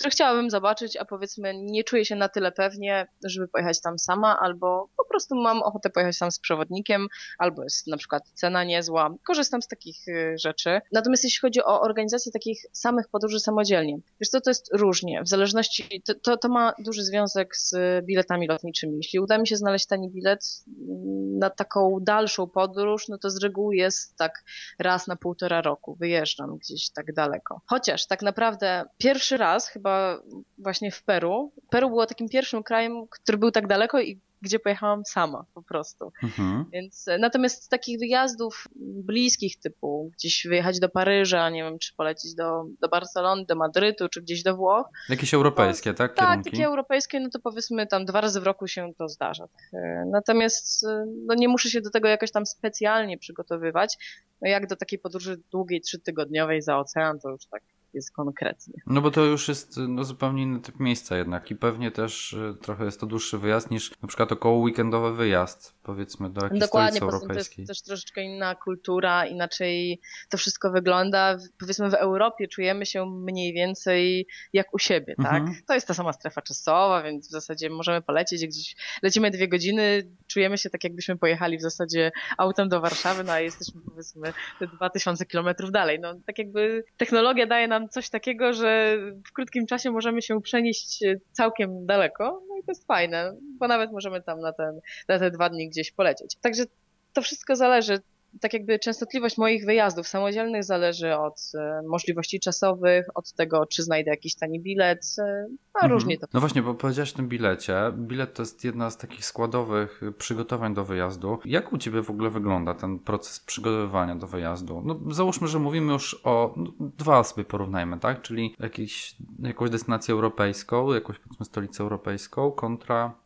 które 0.00 0.10
chciałabym 0.10 0.50
zobaczyć, 0.50 0.96
a 0.96 1.04
powiedzmy 1.04 1.54
nie 1.54 1.84
czuję 1.84 2.04
się 2.04 2.16
na 2.16 2.28
tyle 2.28 2.52
pewnie, 2.52 3.06
żeby 3.24 3.48
pojechać 3.48 3.80
tam 3.80 3.98
sama, 3.98 4.38
albo 4.40 4.88
po 4.96 5.04
prostu 5.04 5.34
mam 5.34 5.62
ochotę 5.62 5.90
pojechać 5.90 6.18
tam 6.18 6.30
z 6.30 6.38
przewodnikiem, 6.38 7.06
albo 7.38 7.62
jest 7.62 7.86
na 7.86 7.96
przykład 7.96 8.22
cena 8.34 8.64
niezła. 8.64 9.14
Korzystam 9.26 9.62
z 9.62 9.68
takich 9.68 10.08
y, 10.08 10.34
rzeczy. 10.38 10.80
Natomiast 10.92 11.24
jeśli 11.24 11.40
chodzi 11.40 11.64
o 11.64 11.80
organizację 11.80 12.32
takich 12.32 12.60
samych 12.72 13.08
podróży 13.08 13.40
samodzielnie, 13.40 13.98
wiesz 14.20 14.28
co, 14.28 14.40
to 14.40 14.50
jest 14.50 14.70
różnie. 14.72 15.22
W 15.22 15.28
zależności, 15.28 16.02
to, 16.06 16.14
to, 16.14 16.36
to 16.36 16.48
ma 16.48 16.72
duży 16.78 17.04
związek 17.04 17.56
z 17.56 17.74
biletami 18.06 18.48
lotniczymi. 18.48 18.96
Jeśli 18.96 19.18
uda 19.18 19.38
mi 19.38 19.46
się 19.46 19.56
znaleźć 19.56 19.86
tani 19.86 20.10
bilet 20.10 20.44
mm, 20.68 21.38
na 21.38 21.50
taką 21.50 21.98
dalszą 22.00 22.46
podróż, 22.46 23.08
no 23.08 23.18
to 23.18 23.30
z 23.30 23.42
reguły 23.42 23.76
jest 23.76 24.16
tak 24.16 24.44
raz 24.78 25.06
na 25.06 25.16
półtora 25.16 25.62
roku. 25.62 25.96
Wyjeżdżam 26.00 26.56
gdzieś 26.56 26.90
tak 26.90 27.12
daleko. 27.12 27.60
Chociaż 27.66 28.06
tak 28.06 28.22
naprawdę 28.22 28.84
pierwszy 28.98 29.36
raz 29.36 29.68
chyba 29.68 29.89
chyba 29.90 30.22
właśnie 30.58 30.90
w 30.90 31.02
Peru. 31.02 31.52
Peru 31.70 31.88
było 31.88 32.06
takim 32.06 32.28
pierwszym 32.28 32.62
krajem, 32.62 33.06
który 33.08 33.38
był 33.38 33.50
tak 33.50 33.66
daleko 33.66 34.00
i 34.00 34.20
gdzie 34.42 34.58
pojechałam 34.58 35.04
sama 35.04 35.44
po 35.54 35.62
prostu. 35.62 36.12
Mhm. 36.22 36.64
Więc 36.72 37.08
e, 37.08 37.18
natomiast 37.18 37.62
z 37.62 37.68
takich 37.68 37.98
wyjazdów 37.98 38.68
bliskich 38.76 39.58
typu 39.58 40.10
gdzieś 40.18 40.46
wyjechać 40.46 40.80
do 40.80 40.88
Paryża, 40.88 41.50
nie 41.50 41.64
wiem, 41.64 41.78
czy 41.78 41.94
polecieć 41.94 42.34
do, 42.34 42.64
do 42.80 42.88
Barcelony, 42.88 43.44
do 43.44 43.56
Madrytu, 43.56 44.08
czy 44.08 44.22
gdzieś 44.22 44.42
do 44.42 44.56
Włoch. 44.56 44.86
Jakieś 45.08 45.34
europejskie, 45.34 45.92
to, 45.92 45.98
tak? 45.98 46.14
tak 46.14 46.26
Kierunki? 46.26 46.44
Tak, 46.44 46.52
takie 46.52 46.66
europejskie, 46.66 47.20
no 47.20 47.30
to 47.30 47.38
powiedzmy 47.38 47.86
tam 47.86 48.04
dwa 48.04 48.20
razy 48.20 48.40
w 48.40 48.44
roku 48.44 48.68
się 48.68 48.92
to 48.98 49.08
zdarza. 49.08 49.44
E, 49.72 50.04
natomiast 50.10 50.84
e, 50.84 51.04
no 51.26 51.34
nie 51.34 51.48
muszę 51.48 51.70
się 51.70 51.80
do 51.80 51.90
tego 51.90 52.08
jakoś 52.08 52.30
tam 52.30 52.46
specjalnie 52.46 53.18
przygotowywać. 53.18 53.96
No 54.42 54.48
jak 54.48 54.66
do 54.66 54.76
takiej 54.76 54.98
podróży 54.98 55.40
długiej, 55.50 55.80
trzytygodniowej 55.80 56.62
za 56.62 56.78
ocean, 56.78 57.20
to 57.20 57.30
już 57.30 57.46
tak 57.46 57.62
jest 57.94 58.12
konkretnie. 58.12 58.74
No 58.86 59.00
bo 59.00 59.10
to 59.10 59.24
już 59.24 59.48
jest 59.48 59.76
no, 59.88 60.04
zupełnie 60.04 60.42
inny 60.42 60.60
typ 60.60 60.80
miejsca 60.80 61.16
jednak 61.16 61.50
i 61.50 61.56
pewnie 61.56 61.90
też 61.90 62.32
y, 62.32 62.54
trochę 62.62 62.84
jest 62.84 63.00
to 63.00 63.06
dłuższy 63.06 63.38
wyjazd 63.38 63.70
niż 63.70 63.92
na 64.02 64.08
przykład 64.08 64.32
około 64.32 64.58
weekendowy 64.58 65.16
wyjazd 65.16 65.74
powiedzmy 65.82 66.30
do 66.30 66.42
jakiejś 66.44 66.60
Dokładnie, 66.60 66.96
stolicy 66.96 67.16
europejskiej. 67.16 67.66
to 67.66 67.72
jest 67.72 67.84
też 67.84 67.88
troszeczkę 67.88 68.22
inna 68.22 68.54
kultura, 68.54 69.26
inaczej 69.26 70.00
to 70.28 70.38
wszystko 70.38 70.70
wygląda. 70.70 71.36
Powiedzmy 71.58 71.90
w 71.90 71.94
Europie 71.94 72.48
czujemy 72.48 72.86
się 72.86 73.06
mniej 73.06 73.52
więcej 73.52 74.26
jak 74.52 74.74
u 74.74 74.78
siebie, 74.78 75.14
tak? 75.22 75.40
Mhm. 75.40 75.56
To 75.66 75.74
jest 75.74 75.86
ta 75.86 75.94
sama 75.94 76.12
strefa 76.12 76.42
czasowa, 76.42 77.02
więc 77.02 77.28
w 77.28 77.30
zasadzie 77.30 77.70
możemy 77.70 78.02
polecieć 78.02 78.46
gdzieś, 78.46 78.76
lecimy 79.02 79.30
dwie 79.30 79.48
godziny, 79.48 80.10
czujemy 80.26 80.58
się 80.58 80.70
tak 80.70 80.84
jakbyśmy 80.84 81.18
pojechali 81.18 81.58
w 81.58 81.62
zasadzie 81.62 82.12
autem 82.38 82.68
do 82.68 82.80
Warszawy, 82.80 83.24
no 83.24 83.32
a 83.32 83.40
jesteśmy 83.40 83.80
powiedzmy 83.80 84.32
te 84.58 84.66
2000 84.66 85.26
kilometrów 85.26 85.70
dalej. 85.70 86.00
No 86.00 86.14
tak 86.26 86.38
jakby 86.38 86.84
technologia 86.96 87.46
daje 87.46 87.68
nam 87.68 87.79
coś 87.88 88.10
takiego, 88.10 88.52
że 88.52 88.98
w 89.28 89.32
krótkim 89.32 89.66
czasie 89.66 89.90
możemy 89.90 90.22
się 90.22 90.40
przenieść 90.40 91.04
całkiem 91.32 91.86
daleko, 91.86 92.42
no 92.48 92.56
i 92.56 92.64
to 92.64 92.70
jest 92.72 92.86
fajne, 92.86 93.36
bo 93.58 93.68
nawet 93.68 93.92
możemy 93.92 94.22
tam 94.22 94.40
na, 94.40 94.52
ten, 94.52 94.80
na 95.08 95.18
te 95.18 95.30
dwa 95.30 95.48
dni 95.48 95.68
gdzieś 95.68 95.92
polecieć. 95.92 96.36
Także 96.40 96.64
to 97.12 97.22
wszystko 97.22 97.56
zależy 97.56 97.98
tak 98.40 98.52
jakby 98.52 98.78
częstotliwość 98.78 99.38
moich 99.38 99.64
wyjazdów 99.64 100.08
samodzielnych 100.08 100.64
zależy 100.64 101.16
od 101.16 101.52
e, 101.54 101.80
możliwości 101.88 102.40
czasowych, 102.40 103.06
od 103.14 103.32
tego, 103.32 103.66
czy 103.66 103.82
znajdę 103.82 104.10
jakiś 104.10 104.34
tani 104.34 104.60
bilet, 104.60 105.06
e, 105.18 105.46
a 105.74 105.78
mhm. 105.78 105.92
różnie 105.92 106.18
to. 106.18 106.26
No 106.34 106.40
właśnie, 106.40 106.62
bo 106.62 106.74
powiedziałeś 106.74 107.12
o 107.12 107.16
tym 107.16 107.28
bilecie. 107.28 107.74
Bilet 107.92 108.34
to 108.34 108.42
jest 108.42 108.64
jedna 108.64 108.90
z 108.90 108.96
takich 108.96 109.24
składowych 109.24 110.00
przygotowań 110.18 110.74
do 110.74 110.84
wyjazdu. 110.84 111.38
Jak 111.44 111.72
u 111.72 111.78
Ciebie 111.78 112.02
w 112.02 112.10
ogóle 112.10 112.30
wygląda 112.30 112.74
ten 112.74 112.98
proces 112.98 113.40
przygotowywania 113.40 114.16
do 114.16 114.26
wyjazdu? 114.26 114.82
No 114.84 115.14
załóżmy, 115.14 115.48
że 115.48 115.58
mówimy 115.58 115.92
już 115.92 116.20
o 116.24 116.54
no, 116.56 116.72
dwa 116.78 117.24
sobie 117.24 117.44
porównajmy, 117.44 117.98
tak? 117.98 118.22
Czyli 118.22 118.54
jakiś, 118.60 119.16
jakąś 119.42 119.70
destynację 119.70 120.14
europejską, 120.14 120.92
jakąś 120.92 121.18
powiedzmy 121.18 121.46
stolicę 121.46 121.82
europejską 121.82 122.52
kontra 122.52 123.19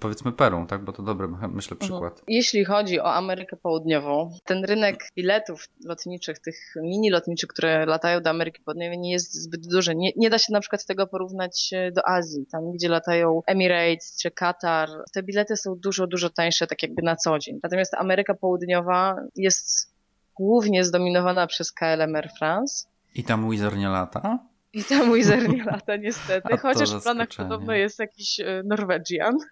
Powiedzmy 0.00 0.32
Peru, 0.32 0.66
tak? 0.68 0.84
Bo 0.84 0.92
to 0.92 1.02
dobry, 1.02 1.28
myślę, 1.52 1.76
przykład. 1.76 2.12
Mhm. 2.12 2.24
Jeśli 2.28 2.64
chodzi 2.64 3.00
o 3.00 3.14
Amerykę 3.14 3.56
Południową, 3.56 4.30
ten 4.44 4.64
rynek 4.64 5.08
biletów 5.16 5.68
lotniczych, 5.84 6.38
tych 6.38 6.74
mini 6.82 7.10
lotniczych, 7.10 7.48
które 7.48 7.86
latają 7.86 8.20
do 8.20 8.30
Ameryki 8.30 8.62
Południowej 8.62 8.98
nie 8.98 9.12
jest 9.12 9.34
zbyt 9.34 9.66
duży. 9.66 9.94
Nie, 9.94 10.10
nie 10.16 10.30
da 10.30 10.38
się 10.38 10.52
na 10.52 10.60
przykład 10.60 10.86
tego 10.86 11.06
porównać 11.06 11.70
e, 11.72 11.92
do 11.92 12.08
Azji, 12.08 12.46
tam 12.46 12.72
gdzie 12.72 12.88
latają 12.88 13.40
Emirates 13.46 14.18
czy 14.22 14.30
Qatar. 14.30 14.88
Te 15.12 15.22
bilety 15.22 15.56
są 15.56 15.74
dużo, 15.78 16.06
dużo 16.06 16.30
tańsze 16.30 16.66
tak 16.66 16.82
jakby 16.82 17.02
na 17.02 17.16
co 17.16 17.38
dzień. 17.38 17.60
Natomiast 17.62 17.94
Ameryka 17.94 18.34
Południowa 18.34 19.16
jest 19.36 19.94
głównie 20.36 20.84
zdominowana 20.84 21.46
przez 21.46 21.72
KLM 21.72 22.16
Air 22.16 22.30
France. 22.38 22.86
I 23.14 23.24
tam 23.24 23.50
Wizard 23.50 23.76
nie 23.76 23.88
lata? 23.88 24.38
I 24.74 24.84
tam 24.84 25.12
Wizard 25.14 25.48
nie 25.48 25.64
lata 25.64 25.96
niestety, 25.96 26.56
chociaż 26.56 26.94
w 26.94 27.02
planach 27.02 27.28
podobno 27.36 27.74
jest 27.74 27.98
jakiś 27.98 28.40
e, 28.40 28.62
Norwegian. 28.64 29.36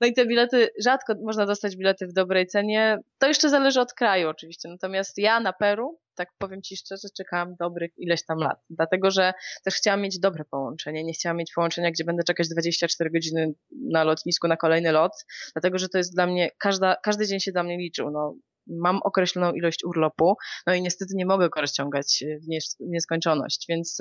No 0.00 0.06
i 0.06 0.14
te 0.14 0.26
bilety, 0.26 0.68
rzadko 0.82 1.14
można 1.22 1.46
dostać 1.46 1.76
bilety 1.76 2.06
w 2.06 2.12
dobrej 2.12 2.46
cenie. 2.46 2.98
To 3.18 3.26
jeszcze 3.26 3.48
zależy 3.48 3.80
od 3.80 3.92
kraju 3.92 4.28
oczywiście. 4.28 4.68
Natomiast 4.68 5.18
ja 5.18 5.40
na 5.40 5.52
Peru, 5.52 5.98
tak 6.14 6.28
powiem 6.38 6.62
Ci 6.62 6.76
szczerze, 6.76 7.08
czekałam 7.16 7.56
dobrych 7.60 7.90
ileś 7.96 8.24
tam 8.24 8.38
lat. 8.38 8.58
Dlatego, 8.70 9.10
że 9.10 9.32
też 9.64 9.74
chciałam 9.74 10.00
mieć 10.00 10.18
dobre 10.18 10.44
połączenie. 10.44 11.04
Nie 11.04 11.12
chciałam 11.12 11.36
mieć 11.36 11.52
połączenia, 11.54 11.90
gdzie 11.90 12.04
będę 12.04 12.22
czekać 12.22 12.48
24 12.48 13.10
godziny 13.10 13.54
na 13.90 14.04
lotnisku 14.04 14.48
na 14.48 14.56
kolejny 14.56 14.92
lot. 14.92 15.12
Dlatego, 15.52 15.78
że 15.78 15.88
to 15.88 15.98
jest 15.98 16.14
dla 16.14 16.26
mnie, 16.26 16.50
każda, 16.58 16.96
każdy 17.02 17.26
dzień 17.26 17.40
się 17.40 17.52
dla 17.52 17.62
mnie 17.62 17.78
liczył. 17.78 18.10
No, 18.10 18.34
mam 18.66 19.00
określoną 19.02 19.52
ilość 19.52 19.84
urlopu, 19.84 20.36
no 20.66 20.74
i 20.74 20.82
niestety 20.82 21.14
nie 21.16 21.26
mogę 21.26 21.48
go 21.48 21.60
rozciągać 21.60 22.24
w 22.42 22.46
nieskończoność, 22.80 23.66
więc 23.68 23.98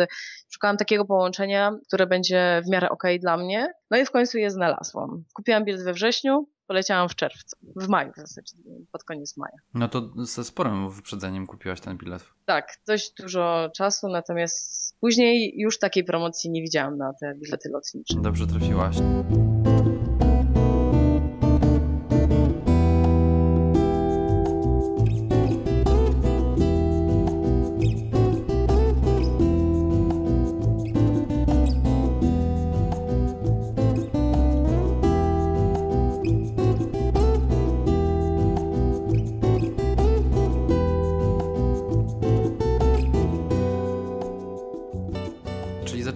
szukałam 0.49 0.77
takiego 0.77 1.05
połączenia, 1.05 1.71
które 1.87 2.07
będzie 2.07 2.61
w 2.65 2.69
miarę 2.69 2.89
ok 2.89 3.03
dla 3.19 3.37
mnie, 3.37 3.73
no 3.91 3.97
i 3.97 4.05
w 4.05 4.11
końcu 4.11 4.37
je 4.37 4.51
znalazłam. 4.51 5.23
Kupiłam 5.33 5.65
bilet 5.65 5.83
we 5.83 5.93
wrześniu, 5.93 6.47
poleciałam 6.67 7.09
w 7.09 7.15
czerwcu, 7.15 7.57
w 7.75 7.87
maju 7.87 8.11
w 8.11 8.15
zasadzie, 8.15 8.55
pod 8.91 9.03
koniec 9.03 9.37
maja. 9.37 9.57
No 9.73 9.87
to 9.87 10.09
ze 10.15 10.43
sporym 10.43 10.89
wyprzedzeniem 10.89 11.47
kupiłaś 11.47 11.81
ten 11.81 11.97
bilet. 11.97 12.23
Tak, 12.45 12.77
dość 12.87 13.13
dużo 13.19 13.69
czasu, 13.75 14.07
natomiast 14.07 14.97
później 14.99 15.53
już 15.57 15.79
takiej 15.79 16.03
promocji 16.03 16.51
nie 16.51 16.61
widziałam 16.61 16.97
na 16.97 17.13
te 17.21 17.35
bilety 17.35 17.69
lotnicze. 17.69 18.15
Dobrze 18.21 18.47
trafiłaś. 18.47 18.95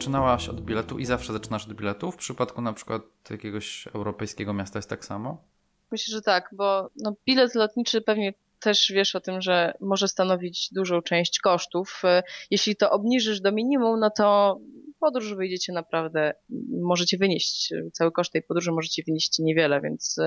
Zaczynałaś 0.07 0.49
od 0.49 0.61
biletu 0.61 0.99
i 0.99 1.05
zawsze 1.05 1.33
zaczynasz 1.33 1.65
od 1.65 1.73
biletu? 1.73 2.11
W 2.11 2.17
przypadku 2.17 2.61
na 2.61 2.73
przykład 2.73 3.01
jakiegoś 3.29 3.87
europejskiego 3.87 4.53
miasta 4.53 4.79
jest 4.79 4.89
tak 4.89 5.05
samo? 5.05 5.43
Myślę, 5.91 6.11
że 6.11 6.21
tak, 6.21 6.49
bo 6.53 6.89
no, 7.03 7.15
bilet 7.25 7.55
lotniczy 7.55 8.01
pewnie 8.01 8.33
też 8.59 8.91
wiesz 8.95 9.15
o 9.15 9.19
tym, 9.19 9.41
że 9.41 9.73
może 9.81 10.07
stanowić 10.07 10.69
dużą 10.73 11.01
część 11.01 11.39
kosztów. 11.39 12.01
Jeśli 12.51 12.75
to 12.75 12.91
obniżysz 12.91 13.41
do 13.41 13.51
minimum, 13.51 13.99
no 13.99 14.09
to 14.09 14.59
podróż 14.99 15.33
wyjdziecie 15.33 15.73
naprawdę, 15.73 16.33
możecie 16.81 17.17
wynieść, 17.17 17.73
cały 17.93 18.11
koszt 18.11 18.31
tej 18.31 18.43
podróży 18.43 18.71
możecie 18.71 19.03
wynieść 19.07 19.39
niewiele, 19.39 19.81
więc 19.81 20.19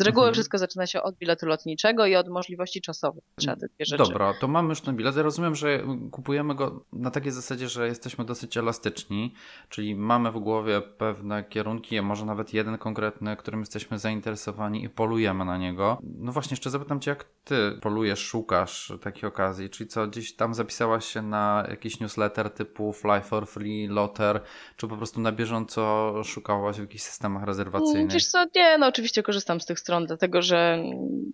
z 0.00 0.02
reguły 0.02 0.24
mhm. 0.24 0.34
wszystko 0.34 0.58
zaczyna 0.58 0.86
się 0.86 1.02
od 1.02 1.16
biletu 1.16 1.46
lotniczego 1.46 2.06
i 2.06 2.16
od 2.16 2.28
możliwości 2.28 2.80
czasowych. 2.80 3.24
Trzeba 3.36 3.56
te 3.56 3.66
dwie 3.68 3.84
rzeczy. 3.84 4.04
Dobra, 4.04 4.34
to 4.40 4.48
mamy 4.48 4.68
już 4.68 4.80
ten 4.80 4.96
bilet. 4.96 5.16
Ja 5.16 5.22
rozumiem, 5.22 5.54
że 5.54 5.82
kupujemy 6.10 6.54
go 6.54 6.84
na 6.92 7.10
takiej 7.10 7.32
zasadzie, 7.32 7.68
że 7.68 7.86
jesteśmy 7.86 8.24
dosyć 8.24 8.56
elastyczni, 8.56 9.34
czyli 9.68 9.94
mamy 9.94 10.32
w 10.32 10.38
głowie 10.38 10.80
pewne 10.80 11.44
kierunki, 11.44 11.98
a 11.98 12.02
może 12.02 12.24
nawet 12.24 12.54
jeden 12.54 12.78
konkretny, 12.78 13.36
którym 13.36 13.60
jesteśmy 13.60 13.98
zainteresowani 13.98 14.84
i 14.84 14.88
polujemy 14.88 15.44
na 15.44 15.58
niego. 15.58 15.98
No 16.18 16.32
właśnie, 16.32 16.52
jeszcze 16.52 16.70
zapytam 16.70 17.00
Cię, 17.00 17.10
jak 17.10 17.24
Ty 17.50 17.72
polujesz, 17.80 18.18
szukasz 18.18 18.92
takiej 19.02 19.28
okazji? 19.28 19.70
Czyli 19.70 19.88
co, 19.88 20.06
gdzieś 20.06 20.36
tam 20.36 20.54
zapisałaś 20.54 21.04
się 21.04 21.22
na 21.22 21.66
jakiś 21.70 22.00
newsletter 22.00 22.50
typu 22.50 22.92
Fly 22.92 23.20
for 23.20 23.46
Free, 23.46 23.86
Lotter, 23.88 24.40
czy 24.76 24.88
po 24.88 24.96
prostu 24.96 25.20
na 25.20 25.32
bieżąco 25.32 26.12
szukałaś 26.24 26.76
w 26.76 26.80
jakichś 26.80 27.04
systemach 27.04 27.44
rezerwacyjnych? 27.44 28.12
Wiesz 28.12 28.26
co, 28.26 28.44
nie, 28.54 28.78
no 28.78 28.86
oczywiście 28.86 29.22
korzystam 29.22 29.60
z 29.60 29.66
tych 29.66 29.80
stron, 29.80 30.06
dlatego 30.06 30.42
że 30.42 30.82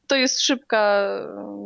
to 0.06 0.16
jest 0.16 0.40
szybka, 0.40 1.08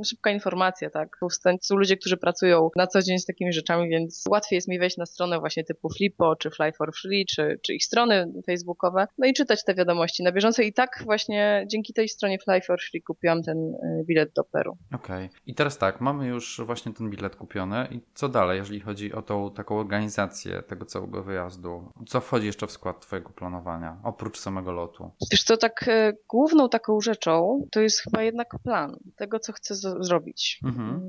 szybka 0.05 0.31
informacja, 0.31 0.91
tak? 0.91 1.19
Są 1.61 1.77
ludzie, 1.77 1.97
którzy 1.97 2.17
pracują 2.17 2.71
na 2.77 2.87
co 2.87 3.03
dzień 3.03 3.19
z 3.19 3.27
takimi 3.27 3.53
rzeczami, 3.53 3.89
więc 3.89 4.25
łatwiej 4.31 4.57
jest 4.57 4.69
mi 4.69 4.79
wejść 4.79 4.97
na 4.97 5.07
stronę 5.07 5.39
właśnie 5.39 5.65
typu 5.65 5.89
Flippo, 5.89 6.37
czy 6.37 6.51
Fly 6.51 6.73
for 6.73 6.93
Free, 7.03 7.27
czy, 7.27 7.61
czy 7.63 7.75
ich 7.75 7.85
strony 7.85 8.33
facebookowe, 8.47 9.07
no 9.19 9.27
i 9.27 9.33
czytać 9.33 9.65
te 9.65 9.75
wiadomości 9.75 10.23
na 10.23 10.33
bieżąco. 10.33 10.63
I 10.63 10.73
tak 10.73 11.03
właśnie 11.05 11.67
dzięki 11.71 11.93
tej 11.93 12.09
stronie 12.09 12.39
Fly 12.39 12.61
for 12.61 12.81
Free 12.91 13.03
kupiłam 13.03 13.43
ten 13.43 13.59
y, 13.59 14.05
bilet 14.05 14.33
do 14.33 14.40
Peru. 14.45 14.77
Okej. 14.95 15.27
Okay. 15.27 15.41
I 15.47 15.55
teraz 15.55 15.79
tak, 15.79 16.01
mamy 16.01 16.27
już 16.27 16.61
właśnie 16.67 16.95
ten 16.95 17.11
bilet 17.11 17.37
kupiony 17.37 17.89
i 17.91 18.01
co 18.15 18.29
dalej, 18.29 18.59
jeżeli 18.59 18.81
chodzi 18.81 19.13
o 19.13 19.23
tą 19.23 19.51
taką 19.51 19.79
organizację 19.79 20.63
tego 20.63 20.85
całego 20.85 21.23
wyjazdu? 21.23 21.93
Co 22.07 22.21
wchodzi 22.21 22.47
jeszcze 22.47 22.67
w 22.67 22.71
skład 22.71 23.01
twojego 23.01 23.31
planowania, 23.31 23.97
oprócz 24.03 24.39
samego 24.39 24.73
lotu? 24.73 25.11
Wiesz 25.31 25.45
to 25.45 25.57
tak 25.57 25.89
y, 25.89 26.17
główną 26.29 26.69
taką 26.69 27.01
rzeczą 27.01 27.67
to 27.71 27.81
jest 27.81 28.01
chyba 28.01 28.23
jednak 28.23 28.49
plan 28.65 28.97
tego, 29.17 29.39
co 29.39 29.53
chcę 29.53 29.75
zrobić. 29.75 30.61
Mhm. 30.65 31.01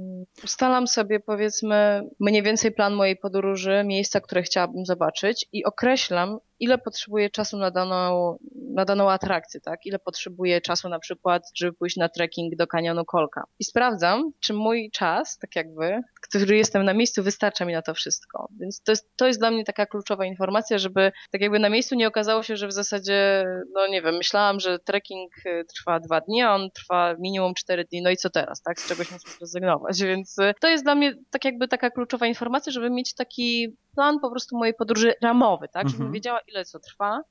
Ustalam 0.43 0.87
sobie, 0.87 1.19
powiedzmy, 1.19 2.09
mniej 2.19 2.43
więcej 2.43 2.71
plan 2.71 2.93
mojej 2.93 3.17
podróży, 3.17 3.83
miejsca, 3.85 4.21
które 4.21 4.43
chciałabym 4.43 4.85
zobaczyć 4.85 5.45
i 5.53 5.65
określam, 5.65 6.39
ile 6.61 6.77
potrzebuję 6.77 7.29
czasu 7.29 7.57
na 7.57 7.71
daną, 7.71 8.37
na 8.73 8.85
daną 8.85 9.11
atrakcję, 9.11 9.61
tak? 9.61 9.85
Ile 9.85 9.99
potrzebuję 9.99 10.61
czasu 10.61 10.89
na 10.89 10.99
przykład, 10.99 11.43
żeby 11.55 11.73
pójść 11.73 11.97
na 11.97 12.09
trekking 12.09 12.55
do 12.55 12.67
kanionu 12.67 13.05
Kolka. 13.05 13.43
I 13.59 13.63
sprawdzam, 13.63 14.31
czy 14.39 14.53
mój 14.53 14.91
czas, 14.91 15.37
tak 15.37 15.55
jakby, 15.55 16.01
który 16.21 16.57
jestem 16.57 16.85
na 16.85 16.93
miejscu, 16.93 17.23
wystarcza 17.23 17.65
mi 17.65 17.73
na 17.73 17.81
to 17.81 17.93
wszystko. 17.93 18.47
Więc 18.59 18.81
to 18.81 18.91
jest, 18.91 19.09
to 19.15 19.27
jest 19.27 19.39
dla 19.39 19.51
mnie 19.51 19.63
taka 19.63 19.85
kluczowa 19.85 20.25
informacja, 20.25 20.77
żeby 20.77 21.11
tak 21.31 21.41
jakby 21.41 21.59
na 21.59 21.69
miejscu 21.69 21.95
nie 21.95 22.07
okazało 22.07 22.43
się, 22.43 22.57
że 22.57 22.67
w 22.67 22.71
zasadzie, 22.71 23.45
no 23.73 23.87
nie 23.87 24.01
wiem, 24.01 24.15
myślałam, 24.15 24.59
że 24.59 24.79
trekking 24.79 25.31
y, 25.45 25.65
trwa 25.65 25.99
dwa 25.99 26.21
dni, 26.21 26.41
a 26.41 26.55
on 26.55 26.71
trwa 26.71 27.15
minimum 27.19 27.53
cztery 27.53 27.85
dni, 27.85 28.01
no 28.01 28.09
i 28.09 28.17
co 28.17 28.29
teraz, 28.29 28.61
tak? 28.61 28.79
Z 28.79 28.87
czegoś 28.87 29.11
muszę 29.11 29.27
zrezygnować, 29.37 29.97
więc 30.15 30.37
y, 30.37 30.53
to 30.59 30.67
jest 30.67 30.83
dla 30.83 30.95
mnie 30.95 31.15
tak 31.29 31.45
jakby 31.45 31.67
taka 31.67 31.89
kluczowa 31.89 32.27
informacja, 32.27 32.71
żeby 32.71 32.89
mieć 32.89 33.13
taki 33.13 33.75
plan 33.95 34.19
po 34.19 34.31
prostu 34.31 34.57
mojej 34.57 34.73
podróży 34.73 35.13
ramowy, 35.21 35.67
tak? 35.73 35.87
Żebym 35.87 36.01
mhm. 36.01 36.13
wiedziała, 36.13 36.39
ile 36.47 36.65
co 36.65 36.79
trwa, 36.79 37.23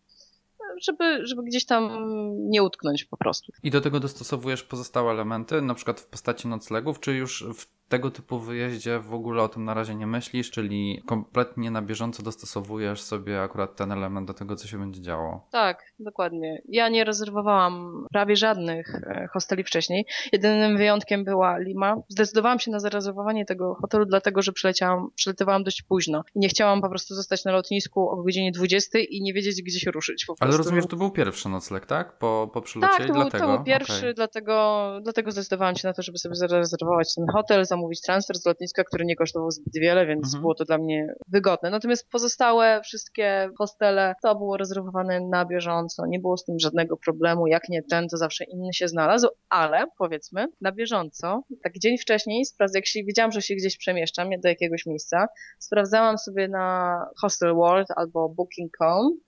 żeby, 0.83 1.27
żeby 1.27 1.43
gdzieś 1.43 1.67
tam 1.67 1.91
nie 2.37 2.63
utknąć 2.63 3.05
po 3.05 3.17
prostu. 3.17 3.53
I 3.63 3.71
do 3.71 3.81
tego 3.81 4.01
dostosowujesz 4.01 4.63
pozostałe 4.63 5.13
elementy, 5.13 5.63
na 5.63 5.75
przykład 5.75 6.01
w 6.01 6.07
postaci 6.07 6.49
noclegów, 6.49 7.01
czy 7.01 7.13
już 7.13 7.45
w 7.55 7.80
tego 7.91 8.11
typu 8.11 8.39
wyjeździe 8.39 8.99
w 8.99 9.15
ogóle 9.15 9.43
o 9.43 9.49
tym 9.49 9.65
na 9.65 9.75
razie 9.75 9.95
nie 9.95 10.07
myślisz, 10.07 10.51
czyli 10.51 11.03
kompletnie 11.07 11.71
na 11.71 11.83
bieżąco 11.83 12.23
dostosowujesz 12.23 13.03
sobie 13.03 13.43
akurat 13.43 13.77
ten 13.77 13.93
element 13.93 14.27
do 14.27 14.35
tego, 14.35 14.57
co 14.57 14.69
się 14.69 14.79
będzie 14.79 15.03
działo. 15.03 15.47
Tak, 15.51 15.93
dokładnie. 15.99 16.63
Ja 16.69 16.89
nie 16.89 17.05
rezerwowałam 17.05 18.05
prawie 18.13 18.37
żadnych 18.37 18.95
e, 18.95 19.29
hosteli 19.33 19.65
wcześniej. 19.65 20.07
Jedynym 20.33 20.77
wyjątkiem 20.77 21.25
była 21.25 21.59
Lima. 21.59 21.97
Zdecydowałam 22.09 22.59
się 22.59 22.71
na 22.71 22.79
zarezerwowanie 22.79 23.45
tego 23.45 23.75
hotelu, 23.75 24.07
dlatego 24.07 24.43
że 24.43 24.53
przyleciałam, 24.53 25.11
przyletywałam 25.15 25.65
dość 25.65 25.83
późno. 25.83 26.23
I 26.35 26.39
nie 26.39 26.49
chciałam 26.49 26.81
po 26.81 26.89
prostu 26.89 27.15
zostać 27.15 27.45
na 27.45 27.53
lotnisku 27.53 28.09
o 28.09 28.23
godzinie 28.23 28.53
20 28.53 28.99
i 28.99 29.23
nie 29.23 29.33
wiedzieć, 29.33 29.63
gdzie 29.63 29.81
się 29.81 29.91
ruszyć. 29.91 30.27
Ale 30.41 30.57
rozumiem, 30.57 30.81
że 30.81 30.89
to 30.89 30.97
był 30.97 31.11
pierwszy 31.11 31.49
nocleg, 31.49 31.87
tak? 31.87 32.19
Po, 32.19 32.51
po 32.53 32.63
przylocie 32.63 32.93
tak, 32.99 33.07
to, 33.07 33.13
był, 33.13 33.23
dlatego? 33.23 33.47
to 33.47 33.57
był 33.57 33.65
pierwszy, 33.65 33.99
okay. 33.99 34.15
dlatego, 34.15 34.91
dlatego 35.03 35.31
zdecydowałam 35.31 35.77
się 35.77 35.89
na 35.89 35.95
to, 35.95 36.03
żeby 36.03 36.19
sobie 36.19 36.35
zarezerwować 36.35 37.15
ten 37.15 37.27
hotel, 37.33 37.67
zamówić 37.81 38.01
transfer 38.01 38.37
z 38.37 38.47
lotniska, 38.47 38.85
który 38.85 39.05
nie 39.05 39.17
kosztował 39.17 39.51
zbyt 39.51 39.75
wiele, 39.75 40.07
więc 40.07 40.25
mhm. 40.25 40.41
było 40.41 40.55
to 40.55 40.65
dla 40.65 40.79
mnie 40.79 41.15
wygodne. 41.29 41.71
Natomiast 41.71 42.09
pozostałe 42.11 42.81
wszystkie 42.85 43.51
hostele 43.59 44.15
to 44.23 44.35
było 44.35 44.57
rezerwowane 44.57 45.21
na 45.21 45.45
bieżąco, 45.45 46.07
nie 46.07 46.19
było 46.19 46.37
z 46.37 46.45
tym 46.45 46.59
żadnego 46.59 46.97
problemu. 46.97 47.47
Jak 47.47 47.69
nie 47.69 47.83
ten, 47.83 48.09
to 48.09 48.17
zawsze 48.17 48.45
inny 48.45 48.73
się 48.73 48.89
znalazł, 48.89 49.29
ale 49.49 49.85
powiedzmy 49.99 50.47
na 50.61 50.73
bieżąco, 50.73 51.43
tak 51.63 51.79
dzień 51.79 51.99
wcześniej, 51.99 52.45
jak 52.75 52.87
się 52.87 53.05
wiedziałam, 53.05 53.33
że 53.33 53.43
się 53.43 53.55
gdzieś 53.55 53.77
przemieszczam 53.77 54.31
do 54.43 54.49
jakiegoś 54.49 54.87
miejsca, 54.87 55.27
sprawdzałam 55.59 56.19
sobie 56.19 56.49
na 56.49 56.97
Hostel 57.21 57.55
World 57.55 57.89
albo 57.97 58.29
Booking.com 58.29 59.21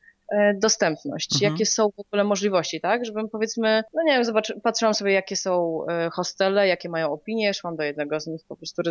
dostępność, 0.61 1.29
Mhm. 1.35 1.53
jakie 1.53 1.67
są 1.67 1.89
w 1.97 2.01
ogóle 2.01 2.25
możliwości, 2.25 2.81
tak? 2.81 3.05
Żebym 3.05 3.29
powiedzmy, 3.29 3.83
no 3.95 4.03
nie 4.07 4.13
wiem, 4.13 4.25
zobacz, 4.25 4.53
patrzyłam 4.63 4.95
sobie, 4.95 5.13
jakie 5.13 5.37
są 5.37 5.79
e, 5.91 6.11
hostele, 6.11 6.69
jakie 6.69 6.89
mają 6.89 7.13
opinie, 7.13 7.55
szłam 7.55 7.77
do 7.77 7.83
jednego 7.83 8.21
z 8.21 8.27
nich, 8.27 8.41
po 8.49 8.57
prostu 8.57 8.83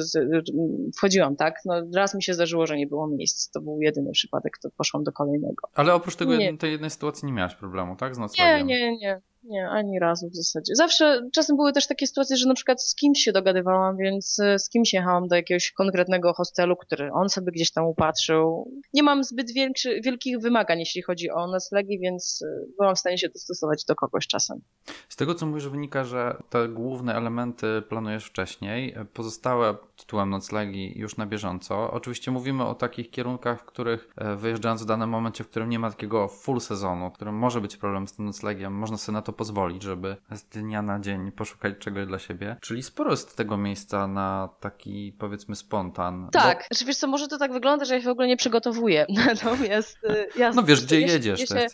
wchodziłam, 0.97 1.35
tak? 1.35 1.55
No 1.65 1.81
raz 1.95 2.15
mi 2.15 2.23
się 2.23 2.33
zdarzyło, 2.33 2.67
że 2.67 2.77
nie 2.77 2.88
było 2.88 3.07
miejsc, 3.07 3.51
to 3.51 3.61
był 3.61 3.81
jedyny 3.81 4.11
przypadek, 4.11 4.57
to 4.63 4.69
poszłam 4.77 5.03
do 5.03 5.11
kolejnego. 5.11 5.67
Ale 5.75 5.93
oprócz 5.93 6.15
tego 6.15 6.35
Nie. 6.35 6.57
tej 6.57 6.71
jednej 6.71 6.89
sytuacji 6.89 7.25
nie 7.25 7.33
miałaś 7.33 7.55
problemu, 7.55 7.95
tak? 7.95 8.15
Z 8.15 8.17
noclegiem? 8.17 8.67
nie, 8.67 8.91
nie. 8.91 8.97
Nie, 8.97 9.21
ani 9.69 10.00
razu 10.00 10.29
w 10.29 10.36
zasadzie. 10.36 10.75
Zawsze, 10.75 11.29
czasem 11.33 11.55
były 11.55 11.74
też 11.74 11.88
takie 11.88 12.07
sytuacje, 12.07 12.38
że 12.38 12.48
na 12.48 12.53
przykład 12.53 12.83
z 12.83 12.95
kimś 12.95 13.19
się 13.19 13.31
dogadywałam, 13.31 13.98
więc 13.98 14.39
e, 14.39 14.60
z 14.60 14.69
kimś 14.69 14.93
jechałam 14.93 15.27
do 15.27 15.36
jakiegoś 15.36 15.71
konkretnego 15.71 16.33
hostelu, 16.33 16.75
który 16.75 17.12
on 17.12 17.29
sobie 17.29 17.51
gdzieś 17.51 17.71
tam 17.71 17.86
upatrzył. 17.86 18.71
Nie 18.93 19.03
mam 19.03 19.24
zbyt 19.24 19.53
większy, 19.53 20.01
wielkich 20.03 20.39
wymagań, 20.39 20.79
jeśli 20.79 21.01
chodzi 21.01 21.29
o 21.29 21.48
noclegi, 21.48 22.00
więc 22.00 22.43
e, 22.45 22.65
byłam 22.77 22.95
w 22.95 23.00
stanie 23.00 23.17
się 23.17 23.29
dostosować 23.29 23.86
do 23.86 23.95
kogoś 23.95 24.27
czasem. 24.27 24.62
Z 25.10 25.15
tego, 25.15 25.36
co 25.36 25.45
mówisz, 25.45 25.67
wynika, 25.67 26.03
że 26.03 26.43
te 26.50 26.67
główne 26.67 27.15
elementy 27.15 27.81
planujesz 27.89 28.25
wcześniej, 28.25 28.95
pozostałe 29.13 29.75
tytułem 29.98 30.29
noclegi 30.29 31.00
już 31.00 31.17
na 31.17 31.25
bieżąco. 31.25 31.91
Oczywiście 31.91 32.31
mówimy 32.31 32.65
o 32.65 32.75
takich 32.75 33.12
kierunkach, 33.12 33.62
w 33.62 33.65
których 33.65 34.10
e, 34.17 34.36
wyjeżdżając 34.36 34.83
w 34.83 34.86
danym 34.86 35.10
momencie, 35.10 35.43
w 35.43 35.50
którym 35.50 35.69
nie 35.69 35.79
ma 35.79 35.89
takiego 35.89 36.27
full 36.27 36.62
sezonu, 36.62 37.10
w 37.10 37.13
którym 37.13 37.36
może 37.36 37.62
być 37.62 37.77
problem 37.77 38.07
z 38.07 38.13
tym 38.13 38.25
noclegiem, 38.25 38.74
można 38.74 38.98
sobie 38.98 39.13
na 39.13 39.21
to 39.21 39.30
pozwolić, 39.33 39.83
żeby 39.83 40.17
z 40.31 40.43
dnia 40.43 40.81
na 40.81 41.00
dzień 41.00 41.31
poszukać 41.31 41.73
czegoś 41.79 42.07
dla 42.07 42.19
siebie. 42.19 42.57
Czyli 42.61 42.83
sporo 42.83 43.11
jest 43.11 43.38
tego 43.38 43.57
miejsca 43.57 44.07
na 44.07 44.50
taki, 44.59 45.15
powiedzmy, 45.19 45.55
spontan. 45.55 46.29
Tak, 46.31 46.67
że 46.79 46.85
wiesz 46.85 46.97
co, 46.97 47.07
może 47.07 47.27
to 47.27 47.38
tak 47.38 47.53
wygląda, 47.53 47.85
że 47.85 47.93
ja 47.93 48.01
się 48.01 48.07
w 48.07 48.11
ogóle 48.11 48.27
nie 48.27 48.38
przygotowuję, 48.38 49.05
natomiast 49.25 49.97
e, 50.09 50.25
ja... 50.38 50.50
Bo, 50.50 50.55
no 50.55 50.63
wiesz, 50.63 50.85
gdzie 50.85 51.01
jedziesz, 51.01 51.45
to 51.47 51.59
się- 51.59 51.67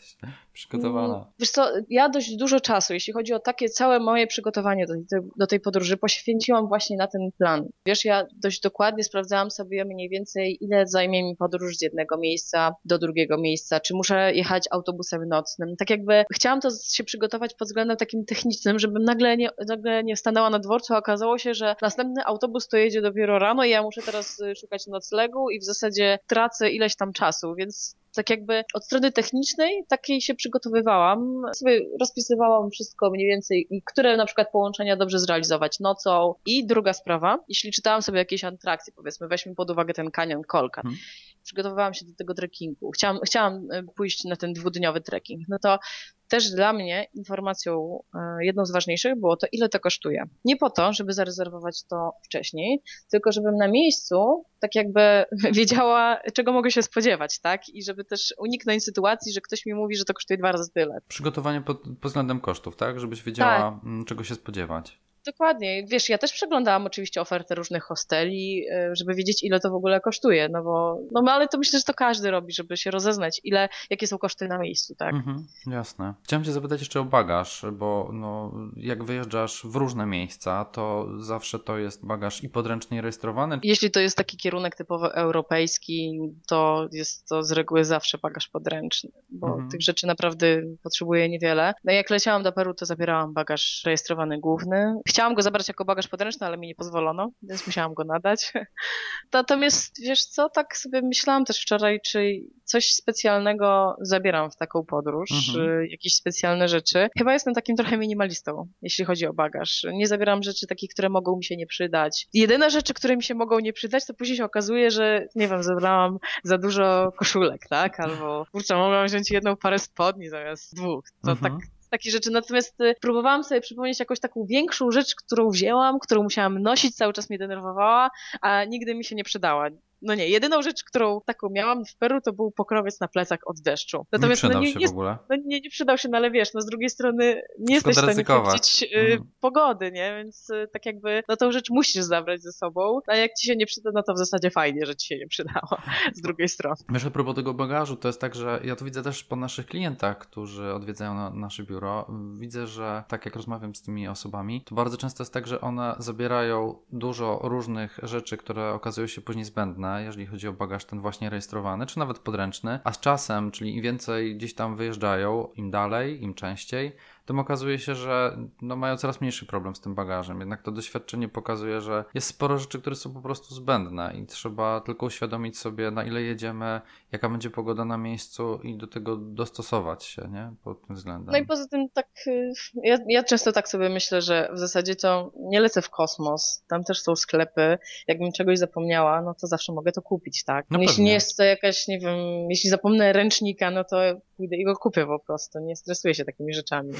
przygotowana. 0.57 1.13
Mm, 1.15 1.27
Wiesz 1.39 1.51
co, 1.51 1.71
ja 1.89 2.09
dość 2.09 2.35
dużo 2.35 2.59
czasu, 2.59 2.93
jeśli 2.93 3.13
chodzi 3.13 3.33
o 3.33 3.39
takie 3.39 3.69
całe 3.69 3.99
moje 3.99 4.27
przygotowanie 4.27 4.85
do, 4.85 4.93
do 5.37 5.47
tej 5.47 5.59
podróży, 5.59 5.97
poświęciłam 5.97 6.67
właśnie 6.67 6.97
na 6.97 7.07
ten 7.07 7.21
plan. 7.37 7.67
Wiesz, 7.85 8.05
ja 8.05 8.25
dość 8.35 8.61
dokładnie 8.61 9.03
sprawdzałam 9.03 9.51
sobie 9.51 9.85
mniej 9.85 10.09
więcej, 10.09 10.57
ile 10.61 10.87
zajmie 10.87 11.23
mi 11.23 11.35
podróż 11.35 11.77
z 11.77 11.81
jednego 11.81 12.17
miejsca 12.17 12.75
do 12.85 12.99
drugiego 12.99 13.37
miejsca, 13.37 13.79
czy 13.79 13.93
muszę 13.95 14.33
jechać 14.33 14.63
autobusem 14.71 15.27
nocnym. 15.27 15.75
Tak 15.75 15.89
jakby 15.89 16.23
chciałam 16.33 16.61
to 16.61 16.69
się 16.91 17.03
przygotować 17.03 17.53
pod 17.53 17.67
względem 17.67 17.97
takim 17.97 18.25
technicznym, 18.25 18.79
żebym 18.79 19.03
nagle 19.03 19.37
nie, 19.37 19.49
nagle 19.67 20.03
nie 20.03 20.17
stanęła 20.17 20.49
na 20.49 20.59
dworcu, 20.59 20.93
a 20.93 20.97
okazało 20.97 21.37
się, 21.37 21.53
że 21.53 21.75
następny 21.81 22.25
autobus 22.25 22.67
to 22.67 22.77
jedzie 22.77 23.01
dopiero 23.01 23.39
rano 23.39 23.63
i 23.63 23.69
ja 23.69 23.83
muszę 23.83 24.01
teraz 24.01 24.39
y, 24.39 24.55
szukać 24.55 24.87
noclegu 24.87 25.49
i 25.49 25.59
w 25.59 25.63
zasadzie 25.63 26.19
tracę 26.27 26.69
ileś 26.69 26.95
tam 26.95 27.13
czasu, 27.13 27.55
więc 27.55 27.95
tak 28.17 28.29
jakby 28.29 28.63
od 28.74 28.86
strony 28.86 29.12
technicznej 29.12 29.83
takiej 29.89 30.21
się 30.21 30.36
przygotowywałam. 30.36 31.41
Sobie 31.55 31.81
rozpisywałam 32.00 32.69
wszystko 32.69 33.09
mniej 33.09 33.27
więcej, 33.27 33.67
które 33.86 34.17
na 34.17 34.25
przykład 34.25 34.51
połączenia 34.51 34.95
dobrze 34.95 35.19
zrealizować 35.19 35.79
nocą. 35.79 36.33
I 36.45 36.67
druga 36.67 36.93
sprawa, 36.93 37.39
jeśli 37.47 37.71
czytałam 37.71 38.01
sobie 38.01 38.17
jakieś 38.17 38.43
atrakcje, 38.43 38.93
powiedzmy, 38.95 39.27
weźmy 39.27 39.55
pod 39.55 39.69
uwagę 39.69 39.93
ten 39.93 40.12
kanion 40.12 40.41
Kolka. 40.41 40.81
Mhm. 40.81 40.97
Przygotowywałam 41.43 41.93
się 41.93 42.05
do 42.05 42.13
tego 42.17 42.33
trekkingu. 42.33 42.91
Chciałam, 42.91 43.19
chciałam 43.25 43.67
e, 43.71 43.83
pójść 43.83 44.24
na 44.24 44.36
ten 44.36 44.53
dwudniowy 44.53 45.01
trekking. 45.01 45.41
No 45.50 45.57
to 45.59 45.79
też 46.27 46.51
dla 46.51 46.74
mnie 46.74 47.07
informacją 47.13 48.03
e, 48.15 48.46
jedną 48.46 48.65
z 48.65 48.72
ważniejszych 48.72 49.19
było 49.19 49.38
to, 49.38 49.48
ile 49.51 49.69
to 49.69 49.79
kosztuje. 49.79 50.24
Nie 50.46 50.57
po 50.57 50.69
to, 50.69 50.93
żeby 50.93 51.13
zarezerwować 51.13 51.84
to 51.84 52.12
wcześniej, 52.25 52.81
tylko 53.12 53.31
żebym 53.31 53.55
na 53.55 53.67
miejscu 53.67 54.46
tak 54.60 54.75
jakby 54.75 55.25
wiedziała, 55.57 56.22
czego 56.34 56.53
mogę 56.53 56.72
się 56.72 56.81
spodziewać, 56.81 57.39
tak? 57.39 57.69
I 57.69 57.84
żeby 57.84 58.03
też 58.03 58.34
uniknąć 58.38 58.84
sytuacji, 58.84 59.34
że 59.34 59.41
ktoś 59.41 59.65
mi 59.65 59.74
mówi, 59.74 59.96
że 59.96 60.05
to 60.05 60.13
kosztuje 60.13 60.38
dwa 60.38 60.51
razy 60.51 60.72
tyle. 60.74 61.00
Przygotowanie 61.07 61.62
pod, 61.62 61.81
pod 61.81 62.12
względem 62.12 62.39
kosztów, 62.39 62.75
tak? 62.75 63.00
Żebyś 63.00 63.24
wiedziała, 63.24 63.60
Tak. 63.60 64.07
czego 64.07 64.24
się 64.24 64.36
spodziewać. 64.36 65.00
Dokładnie. 65.27 65.86
Wiesz, 65.88 66.10
ja 66.10 66.17
też 66.17 66.34
przeglądałam 66.34 66.86
oczywiście 66.86 67.22
ofertę 67.22 67.55
różnych 67.55 67.84
hosteli, 67.84 68.65
e, 68.72 68.96
żeby 68.96 69.15
wiedzieć, 69.15 69.43
ile 69.43 69.60
to 69.60 69.69
w 69.72 69.74
ogóle 69.74 70.00
kosztuje, 70.00 70.50
no 70.50 70.63
bo, 70.63 71.00
no 71.11 71.31
ale 71.31 71.48
to 71.48 71.57
myślę, 71.57 71.79
że 71.79 71.85
to 71.85 71.94
każdy 71.94 72.31
robi, 72.31 72.53
żeby 72.53 72.77
się 72.77 72.92
rozeznać, 72.92 73.42
ile, 73.44 73.70
jakie 73.90 74.07
są 74.07 74.18
koszty 74.18 74.48
na 74.48 74.57
miejscu, 74.57 74.96
tak? 74.96 75.13
Mhm, 75.13 75.48
jasne. 75.68 76.13
Chciałem 76.24 76.44
Cię 76.44 76.51
zapytać 76.51 76.79
jeszcze 76.79 77.00
o 77.00 77.03
bagaż, 77.03 77.66
bo 77.74 78.09
no, 78.13 78.51
jak 78.77 79.03
wyjeżdżasz 79.03 79.61
w 79.66 79.75
różne 79.75 80.05
miejsca, 80.05 80.66
to 80.66 81.07
zawsze 81.20 81.59
to 81.59 81.77
jest 81.77 82.05
bagaż 82.05 82.44
i 82.44 82.50
podręcznie 82.50 83.01
rejestrowany. 83.01 83.59
Jeśli 83.63 83.92
to 83.92 84.00
jest 84.00 84.18
taki 84.18 84.37
kierunek 84.37 84.75
typowo 84.75 85.16
europejski, 85.16 86.20
to 86.48 86.87
jest 86.92 87.27
to 87.27 87.44
z 87.44 87.51
reguły 87.51 87.85
zawsze 87.85 88.18
bagaż 88.18 88.48
podręczny, 88.48 89.09
bo 89.29 89.48
Mhm. 89.48 89.70
tych 89.70 89.81
rzeczy 89.81 90.07
naprawdę 90.07 90.48
potrzebuję 90.83 91.29
niewiele. 91.29 91.74
No 91.83 91.92
jak 91.92 92.09
leciałam 92.09 92.44
do 92.44 92.51
Peru, 92.51 92.74
to 92.74 92.85
zabierałam 92.85 93.33
bagaż 93.33 93.83
rejestrowany 93.85 94.40
główny. 94.40 95.01
Chciałam 95.18 95.34
go 95.34 95.42
zabrać 95.42 95.68
jako 95.68 95.86
bagaż 95.86 96.08
podręczny, 96.08 96.48
ale 96.48 96.58
mi 96.58 96.68
nie 96.68 96.75
pozwolono, 96.75 97.32
więc 97.44 97.68
musiałam 97.68 97.94
go 97.94 98.03
nadać. 98.03 98.53
Natomiast 99.34 100.01
wiesz 100.01 100.25
co, 100.25 100.50
tak 100.50 100.77
sobie 100.77 101.01
myślałam 101.01 101.46
też 101.46 101.62
wczoraj, 101.62 102.00
czy 102.06 102.34
coś 102.64 102.92
specjalnego 102.94 103.96
zabieram 104.01 104.51
w 104.51 104.56
taką 104.56 104.86
podróż, 104.86 105.30
Mhm. 105.50 105.70
y, 105.82 105.88
jakieś 105.88 106.16
specjalne 106.16 106.68
rzeczy. 106.68 107.08
Chyba 107.18 107.34
jestem 107.34 107.53
takim 107.53 107.75
trochę 107.75 107.98
minimalistą, 107.98 108.68
jeśli 108.82 109.06
chodzi 109.06 109.25
o 109.27 109.34
bagaż. 109.34 109.86
Nie 109.94 110.08
zabieram 110.08 110.44
rzeczy 110.44 110.68
takich, 110.68 110.90
które 110.94 111.10
mogą 111.10 111.38
mi 111.38 111.44
się 111.44 111.58
nie 111.58 111.68
przydać. 111.68 112.27
Jedyne 112.34 112.70
rzeczy, 112.72 112.94
które 112.94 113.18
mi 113.18 113.24
się 113.24 113.36
mogą 113.36 113.60
nie 113.60 113.74
przydać, 113.74 114.06
to 114.06 114.14
później 114.14 114.38
się 114.38 114.46
okazuje, 114.46 114.92
że 114.92 115.27
nie 115.36 115.48
wiem, 115.48 115.64
zabrałam 115.64 116.18
za 116.44 116.58
dużo 116.58 117.12
koszulek, 117.18 117.62
tak? 117.70 118.00
Albo 118.00 118.46
kurczę, 118.51 118.75
mogłam 118.75 119.06
wziąć 119.08 119.32
jedną 119.32 119.56
parę 119.56 119.80
spodni 119.80 120.30
zamiast 120.30 120.75
dwóch. 120.75 121.06
To 121.25 121.32
Mhm. 121.32 121.53
tak 121.58 121.68
takie 121.98 122.12
rzeczy. 122.12 122.31
Natomiast 122.31 122.81
y, 122.81 122.96
próbowałam 123.01 123.44
sobie 123.44 123.62
przypomnieć 123.62 124.00
jakąś 124.00 124.20
taką 124.20 124.46
większą 124.46 124.92
rzecz, 124.92 125.16
którą 125.16 125.50
wzięłam, 125.50 126.00
którą 126.00 126.24
musiałam 126.24 126.62
nosić, 126.62 126.96
cały 126.96 127.14
czas 127.14 127.29
mnie 127.29 127.40
denerwowała, 127.40 128.10
a 128.42 128.64
nigdy 128.66 128.96
mi 128.96 129.03
się 129.05 129.16
nie 129.16 129.24
przydała. 129.24 129.70
No 130.01 130.16
nie, 130.16 130.27
jedyną 130.29 130.62
rzecz, 130.62 130.83
którą 130.83 131.22
taką 131.25 131.50
miałam 131.50 131.86
w 131.86 131.96
Peru, 131.96 132.22
to 132.22 132.33
był 132.33 132.51
pokrowiec 132.51 133.00
na 133.00 133.07
plecach 133.07 133.40
od 133.46 133.62
deszczu. 133.62 133.98
Nie 133.98 134.03
Natomiast 134.12 134.42
przydał 134.42 134.62
no, 134.62 134.68
nie, 134.68 134.74
się 134.74 134.79
nie, 134.79 134.88
w 134.88 134.92
ogóle. 134.92 135.18
no 135.29 135.36
nie, 135.46 135.60
nie 135.62 135.70
przydał 135.70 135.98
się, 135.98 136.10
no 136.10 136.18
ale 136.18 136.31
wiesz, 136.31 136.53
no 136.53 136.62
z 136.62 136.66
drugiej 136.66 136.90
strony 136.90 137.42
nie 137.60 137.75
jesteś 137.75 137.96
w 137.96 138.00
stanie 138.00 138.24
przewidzieć 138.24 138.83
y, 138.83 138.88
Mhm. 139.00 139.29
pogody, 139.40 139.92
nie? 139.92 140.16
Więc 140.18 140.50
y, 140.50 140.68
tak 140.74 140.86
jakby, 140.86 141.24
no 141.29 141.36
tą 141.36 141.51
rzecz 141.51 141.70
musisz 141.70 142.03
zabrać 142.03 142.42
ze 142.42 142.51
sobą, 142.51 143.00
a 143.07 143.16
jak 143.16 143.31
ci 143.33 143.48
się 143.48 143.55
nie 143.55 143.66
przyda, 143.66 143.90
no 143.94 144.03
to 144.03 144.14
w 144.14 144.18
zasadzie 144.18 144.51
fajnie, 144.51 144.86
że 144.86 144.96
ci 144.96 145.07
się 145.07 145.18
nie 145.18 145.27
przydało 145.27 145.77
z 146.14 146.22
drugiej 146.22 146.50
strony. 146.50 146.75
Wiesz, 146.90 147.05
a 147.05 147.10
propos 147.12 147.36
tego 147.36 147.53
bagażu, 147.53 147.96
to 147.96 148.07
jest 148.10 148.22
tak, 148.22 148.36
że 148.36 148.60
ja 148.64 148.75
to 148.75 148.86
widzę 148.86 149.03
też 149.03 149.24
po 149.24 149.36
naszych 149.36 149.66
klientach, 149.66 150.18
którzy 150.18 150.74
odwiedzają 150.74 151.14
na, 151.16 151.29
nasze 151.29 151.64
biuro. 151.64 152.07
Widzę, 152.40 152.68
że 152.68 153.03
tak 153.07 153.25
jak 153.25 153.36
rozmawiam 153.36 153.75
z 153.75 153.81
tymi 153.81 154.07
osobami, 154.07 154.64
to 154.66 154.75
bardzo 154.75 154.98
często 154.98 155.24
jest 155.24 155.33
tak, 155.33 155.48
że 155.48 155.62
one 155.62 155.96
zabierają 156.00 156.75
dużo 156.92 157.40
różnych 157.44 158.00
rzeczy, 158.03 158.38
które 158.38 158.74
okazują 158.74 159.07
się 159.07 159.22
później 159.22 159.46
zbędne, 159.46 159.86
jeżeli 160.00 160.25
chodzi 160.25 160.47
o 160.47 160.53
bagaż 160.53 160.85
ten 160.85 161.00
właśnie 161.00 161.29
rejestrowany, 161.29 161.85
czy 161.85 162.00
nawet 162.00 162.19
podręczny, 162.19 162.79
a 162.83 162.93
z 162.93 163.00
czasem, 163.00 163.51
czyli 163.51 163.75
im 163.75 163.81
więcej 163.81 164.35
gdzieś 164.35 164.53
tam 164.53 164.75
wyjeżdżają, 164.75 165.50
im 165.55 165.71
dalej, 165.71 166.23
im 166.23 166.33
częściej, 166.33 166.91
tym 167.27 167.40
okazuje 167.40 167.79
się, 167.79 167.96
że 167.96 168.37
no, 168.61 168.75
mają 168.75 168.98
coraz 168.98 169.22
mniejszy 169.22 169.46
problem 169.46 169.75
z 169.75 169.81
tym 169.81 169.96
bagażem. 169.96 170.40
Jednak 170.40 170.61
to 170.61 170.72
doświadczenie 170.72 171.27
pokazuje, 171.29 171.81
że 171.81 172.05
jest 172.13 172.27
sporo 172.27 172.57
rzeczy, 172.57 172.81
które 172.81 172.96
są 172.96 173.13
po 173.13 173.22
prostu 173.22 173.55
zbędne 173.55 174.13
i 174.16 174.25
trzeba 174.25 174.81
tylko 174.81 175.05
uświadomić 175.05 175.57
sobie, 175.57 175.92
na 175.92 176.03
ile 176.03 176.22
jedziemy, 176.22 176.81
jaka 177.11 177.29
będzie 177.29 177.50
pogoda 177.50 177.85
na 177.85 177.98
miejscu 177.98 178.59
i 178.63 178.77
do 178.77 178.87
tego 178.87 179.16
dostosować 179.16 180.03
się, 180.03 180.29
nie? 180.31 180.53
Pod 180.63 180.87
tym 180.87 180.96
względem. 180.96 181.31
No 181.31 181.37
i 181.37 181.46
poza 181.46 181.68
tym 181.68 181.90
tak, 181.90 182.07
y, 182.27 182.51
ja, 182.83 182.98
ja 183.07 183.24
często 183.24 183.51
tak 183.51 183.70
sobie 183.70 183.90
myślę, 183.90 184.22
że 184.22 184.50
w 184.53 184.59
zasadzie 184.59 184.96
to 184.96 185.31
nie 185.40 185.59
lecę 185.59 185.81
w 185.81 185.90
kosmos, 185.90 186.63
tam 186.68 186.83
też 186.83 187.01
są 187.01 187.16
sklepy, 187.16 187.77
jakbym 188.07 188.31
czegoś 188.31 188.59
zapomniała, 188.59 189.22
no 189.22 189.33
to 189.33 189.48
zawsze 189.48 189.74
mogę 189.74 189.92
to 189.92 190.01
kupić, 190.01 190.44
tak? 190.44 190.66
No 190.70 190.79
jeśli 190.79 190.94
pewnie. 190.94 191.05
nie 191.05 191.13
jest 191.13 191.37
to 191.37 191.44
jakaś, 191.44 191.87
nie 191.87 192.00
wiem, 192.00 192.18
jeśli 192.50 192.70
zapomnę 192.70 193.13
ręcznika, 193.13 193.72
no 193.72 193.83
to 193.83 193.98
pójdę 194.37 194.55
i 194.55 194.63
go 194.63 194.75
kupię 194.75 195.05
po 195.05 195.19
prostu, 195.19 195.59
nie 195.59 195.75
stresuję 195.75 196.15
się 196.15 196.25
takimi 196.25 196.53
rzeczami. 196.53 196.93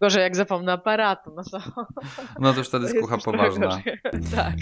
Gorzej 0.00 0.22
jak 0.22 0.36
zapomnę 0.36 0.72
aparatu, 0.72 1.32
no 1.36 1.42
to... 1.44 1.58
No 2.40 2.52
to 2.52 2.58
już 2.58 2.68
wtedy 2.68 2.86
to 2.86 2.92
jest 2.92 3.02
kucha 3.02 3.14
już 3.14 3.24
trochę 3.24 3.38
poważna. 3.38 3.82
tak. 4.36 4.54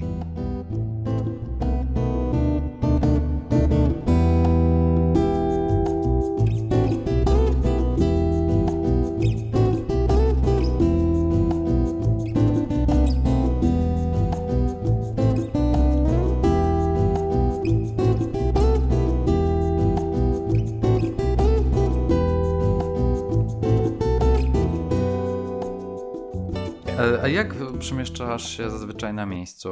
A 27.23 27.29
jak 27.29 27.55
przemieszczasz 27.79 28.57
się 28.57 28.71
zazwyczaj 28.71 29.15
na 29.15 29.27
miejscu. 29.27 29.69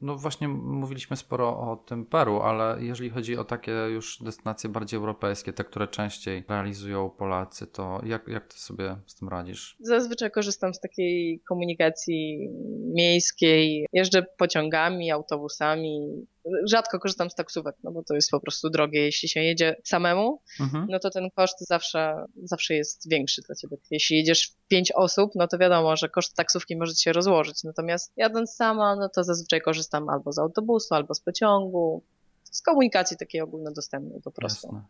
No 0.00 0.16
właśnie 0.16 0.48
mówiliśmy 0.48 1.16
sporo 1.16 1.48
o 1.48 1.76
tym 1.76 2.06
Peru, 2.06 2.40
ale 2.40 2.76
jeżeli 2.80 3.10
chodzi 3.10 3.36
o 3.36 3.44
takie 3.44 3.72
już 3.72 4.22
destynacje 4.22 4.70
bardziej 4.70 4.98
europejskie, 4.98 5.52
te, 5.52 5.64
które 5.64 5.88
częściej 5.88 6.44
realizują 6.48 7.10
Polacy, 7.10 7.66
to 7.66 8.00
jak, 8.06 8.28
jak 8.28 8.46
ty 8.46 8.58
sobie 8.58 8.96
z 9.06 9.14
tym 9.14 9.28
radzisz? 9.28 9.76
Zazwyczaj 9.80 10.30
korzystam 10.30 10.74
z 10.74 10.80
takiej 10.80 11.40
komunikacji 11.48 12.48
miejskiej. 12.94 13.86
Jeżdżę 13.92 14.26
pociągami, 14.38 15.10
autobusami. 15.10 16.26
Rzadko 16.64 16.98
korzystam 16.98 17.30
z 17.30 17.34
taksówek, 17.34 17.76
no 17.84 17.90
bo 17.90 18.02
to 18.02 18.14
jest 18.14 18.30
po 18.30 18.40
prostu 18.40 18.70
drogie. 18.70 19.00
Jeśli 19.00 19.28
się 19.28 19.40
jedzie 19.40 19.76
samemu, 19.84 20.42
mhm. 20.60 20.86
no 20.90 20.98
to 20.98 21.10
ten 21.10 21.30
koszt 21.30 21.56
zawsze, 21.60 22.24
zawsze 22.42 22.74
jest 22.74 23.10
większy 23.10 23.42
dla 23.42 23.54
ciebie. 23.54 23.76
Jeśli 23.90 24.16
jedziesz 24.16 24.46
w 24.48 24.68
pięć 24.68 24.92
osób, 24.92 25.32
no 25.34 25.48
to 25.48 25.58
wiadomo, 25.58 25.96
że 25.96 26.08
koszt 26.08 26.36
taksówki 26.36 26.76
może 26.76 26.94
się 26.94 27.12
rozłożyć. 27.12 27.64
Natomiast 27.64 28.12
jadąc 28.16 28.54
sama, 28.54 28.96
no 28.96 29.08
to 29.08 29.24
zazwyczaj 29.24 29.60
korzystam 29.60 30.08
albo 30.08 30.32
z 30.32 30.38
autobusu, 30.38 30.94
albo 30.94 31.14
z 31.14 31.20
pociągu, 31.20 32.02
z 32.44 32.62
komunikacji 32.62 33.16
takiej 33.16 33.40
ogólnodostępnej 33.40 34.20
po 34.22 34.30
prostu. 34.30 34.66
Jasne. 34.66 34.82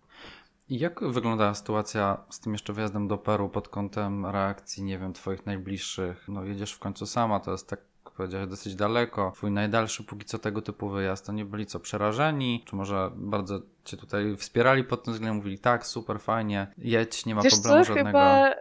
I 0.69 0.79
jak 0.79 1.13
wygląda 1.13 1.55
sytuacja 1.55 2.25
z 2.31 2.41
tym 2.41 2.53
jeszcze 2.53 2.73
wyjazdem 2.73 3.09
do 3.09 3.19
Peru 3.19 3.49
pod 3.49 3.69
kątem 3.69 4.27
reakcji, 4.27 4.83
nie 4.83 4.99
wiem, 4.99 5.13
twoich 5.13 5.47
najbliższych? 5.47 6.29
No 6.29 6.45
jedziesz 6.45 6.73
w 6.73 6.79
końcu 6.79 7.07
sama, 7.07 7.41
to 7.41 7.53
jest 7.53 7.69
tak 7.69 7.81
powiedziałeś, 8.19 8.49
dosyć 8.49 8.75
daleko. 8.75 9.33
Twój 9.35 9.51
najdalszy 9.51 10.05
póki 10.05 10.25
co 10.25 10.39
tego 10.39 10.63
typu 10.63 10.89
wyjazd, 10.89 11.27
to 11.27 11.33
nie 11.33 11.45
byli 11.45 11.67
co 11.67 11.81
przerażeni? 11.81 12.65
Czy 12.67 12.77
może 12.77 13.11
bardzo 13.17 13.61
cię 13.85 13.97
tutaj 13.97 14.37
wspierali 14.37 14.85
pod 14.85 15.05
tym 15.05 15.15
względem, 15.15 15.37
mówili 15.37 15.59
tak, 15.59 15.87
super, 15.87 16.21
fajnie, 16.21 16.67
jedź, 16.79 17.27
nie 17.27 17.35
ma 17.35 17.43
Wiesz 17.43 17.53
problemu 17.53 17.85
co, 17.85 17.85
żadnego? 17.85 18.09
Chyba 18.09 18.55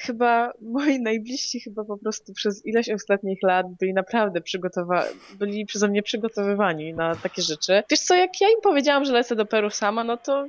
chyba 0.00 0.52
moi 0.60 1.00
najbliżsi 1.00 1.60
chyba 1.60 1.84
po 1.84 1.96
prostu 1.96 2.32
przez 2.32 2.66
ileś 2.66 2.90
ostatnich 2.90 3.38
lat 3.42 3.66
byli 3.80 3.94
naprawdę 3.94 4.40
przygotowani, 4.40 5.10
byli 5.38 5.66
przeze 5.66 5.88
mnie 5.88 6.02
przygotowywani 6.02 6.94
na 6.94 7.14
takie 7.14 7.42
rzeczy. 7.42 7.82
Wiesz 7.90 8.00
co, 8.00 8.14
jak 8.14 8.40
ja 8.40 8.48
im 8.48 8.60
powiedziałam, 8.62 9.04
że 9.04 9.12
lecę 9.12 9.36
do 9.36 9.46
Peru 9.46 9.70
sama, 9.70 10.04
no 10.04 10.16
to 10.16 10.48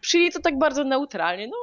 przyjęli 0.00 0.32
to 0.32 0.40
tak 0.40 0.58
bardzo 0.58 0.84
neutralnie. 0.84 1.46
No 1.46 1.56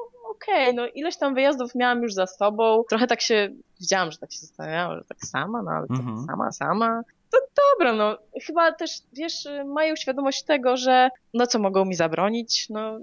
okej, 0.44 0.64
okay, 0.64 0.74
no 0.74 0.88
ileś 0.88 1.18
tam 1.18 1.34
wyjazdów 1.34 1.76
miałam 1.76 2.02
już 2.02 2.14
za 2.14 2.28
sobą. 2.28 2.84
Trochę 2.90 3.08
tak 3.08 3.22
się, 3.22 3.50
widziałam, 3.82 4.12
że 4.12 4.18
tak 4.18 4.32
się 4.32 4.40
zastanawiałam, 4.40 4.98
że 4.98 5.04
tak 5.06 5.18
sama, 5.22 5.62
no 5.64 5.72
ale 5.72 5.86
mhm. 5.90 6.18
tak 6.18 6.26
sama, 6.26 6.52
sama. 6.52 7.02
To 7.32 7.38
dobra, 7.72 7.94
no 7.94 8.18
chyba 8.46 8.72
też, 8.72 8.92
wiesz, 9.14 9.48
mają 9.66 9.96
świadomość 9.96 10.44
tego, 10.44 10.78
że 10.78 11.10
no 11.34 11.48
co 11.48 11.60
mogą 11.60 11.86
mi 11.86 11.96
zabronić, 11.96 12.70
no 12.70 13.00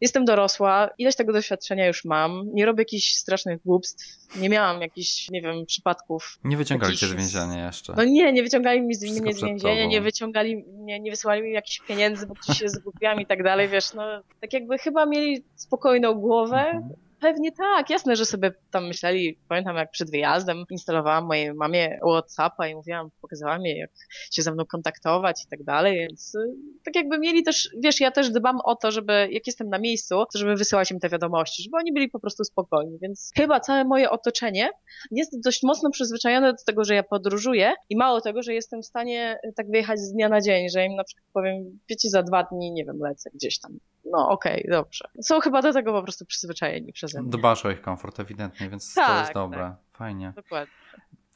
jestem 0.00 0.24
dorosła, 0.24 0.90
ileś 0.98 1.16
tego 1.16 1.32
doświadczenia 1.32 1.86
już 1.86 2.04
mam, 2.04 2.44
nie 2.52 2.66
robię 2.66 2.80
jakichś 2.80 3.14
strasznych 3.14 3.62
głupstw, 3.62 4.36
nie 4.36 4.48
miałam 4.48 4.80
jakichś, 4.80 5.30
nie 5.30 5.42
wiem, 5.42 5.66
przypadków. 5.66 6.38
Nie 6.44 6.56
wyciągali 6.56 6.96
cię 6.96 7.06
z 7.06 7.12
więzienia 7.12 7.66
jeszcze. 7.66 7.94
No 7.96 8.04
nie, 8.04 8.32
nie 8.32 8.42
wyciągali 8.42 8.82
mnie 8.82 8.94
z, 8.94 9.20
mnie 9.20 9.34
z 9.34 9.42
więzienia, 9.42 9.86
nie 9.86 10.00
wyciągali 10.00 10.56
mnie, 10.56 11.00
nie 11.00 11.10
wysyłali 11.10 11.42
mi 11.42 11.52
jakichś 11.52 11.80
pieniędzy, 11.80 12.26
bo 12.26 12.34
ktoś 12.34 12.58
się 12.58 12.68
zgubiłam 12.68 13.20
i 13.20 13.26
tak 13.26 13.42
dalej, 13.42 13.68
wiesz, 13.68 13.94
no 13.94 14.22
tak 14.40 14.52
jakby 14.52 14.78
chyba 14.78 15.06
mieli 15.06 15.44
spokojną 15.56 16.14
głowę, 16.14 16.56
mhm 16.56 17.09
Pewnie 17.20 17.52
tak, 17.52 17.90
jasne, 17.90 18.16
że 18.16 18.24
sobie 18.24 18.52
tam 18.70 18.86
myśleli, 18.86 19.38
pamiętam 19.48 19.76
jak 19.76 19.90
przed 19.90 20.10
wyjazdem 20.10 20.64
instalowałam 20.70 21.26
mojej 21.26 21.54
mamie 21.54 21.98
Whatsappa 22.02 22.68
i 22.68 22.74
mówiłam, 22.74 23.10
pokazywałam 23.20 23.62
jej 23.62 23.78
jak 23.78 23.90
się 24.32 24.42
ze 24.42 24.52
mną 24.52 24.64
kontaktować 24.66 25.44
i 25.44 25.48
tak 25.48 25.64
dalej, 25.64 25.98
więc 25.98 26.34
y, 26.34 26.38
tak 26.84 26.96
jakby 26.96 27.18
mieli 27.18 27.42
też, 27.42 27.70
wiesz, 27.78 28.00
ja 28.00 28.10
też 28.10 28.30
dbam 28.30 28.60
o 28.64 28.76
to, 28.76 28.90
żeby 28.90 29.28
jak 29.30 29.46
jestem 29.46 29.68
na 29.68 29.78
miejscu, 29.78 30.14
to 30.32 30.38
żeby 30.38 30.56
wysyłać 30.56 30.90
im 30.90 31.00
te 31.00 31.08
wiadomości, 31.08 31.62
żeby 31.62 31.76
oni 31.76 31.92
byli 31.92 32.08
po 32.08 32.20
prostu 32.20 32.44
spokojni, 32.44 32.98
więc 33.02 33.30
chyba 33.36 33.60
całe 33.60 33.84
moje 33.84 34.10
otoczenie 34.10 34.70
jest 35.10 35.40
dość 35.44 35.62
mocno 35.62 35.90
przyzwyczajone 35.90 36.52
do 36.52 36.64
tego, 36.66 36.84
że 36.84 36.94
ja 36.94 37.02
podróżuję 37.02 37.72
i 37.88 37.96
mało 37.96 38.20
tego, 38.20 38.42
że 38.42 38.54
jestem 38.54 38.82
w 38.82 38.86
stanie 38.86 39.38
y, 39.44 39.52
tak 39.56 39.70
wyjechać 39.70 39.98
z 39.98 40.12
dnia 40.12 40.28
na 40.28 40.40
dzień, 40.40 40.68
że 40.68 40.86
im 40.86 40.96
na 40.96 41.04
przykład 41.04 41.26
powiem, 41.32 41.78
wiecie, 41.88 42.10
za 42.10 42.22
dwa 42.22 42.42
dni, 42.42 42.72
nie 42.72 42.84
wiem, 42.84 42.98
lecę 43.02 43.30
gdzieś 43.34 43.58
tam 43.58 43.78
no 44.12 44.28
okej, 44.28 44.60
okay, 44.60 44.70
dobrze. 44.70 45.08
Są 45.22 45.40
chyba 45.40 45.62
do 45.62 45.72
tego 45.72 45.92
po 45.92 46.02
prostu 46.02 46.26
przyzwyczajeni 46.26 46.92
przeze 46.92 47.22
mnie. 47.22 47.30
Dbasz 47.30 47.66
o 47.66 47.70
ich 47.70 47.82
komfort 47.82 48.20
ewidentnie, 48.20 48.70
więc 48.70 48.94
tak, 48.94 49.08
to 49.08 49.20
jest 49.20 49.32
dobre. 49.32 49.58
Tak. 49.60 49.76
Fajnie. 49.92 50.32
Dokładnie. 50.36 50.74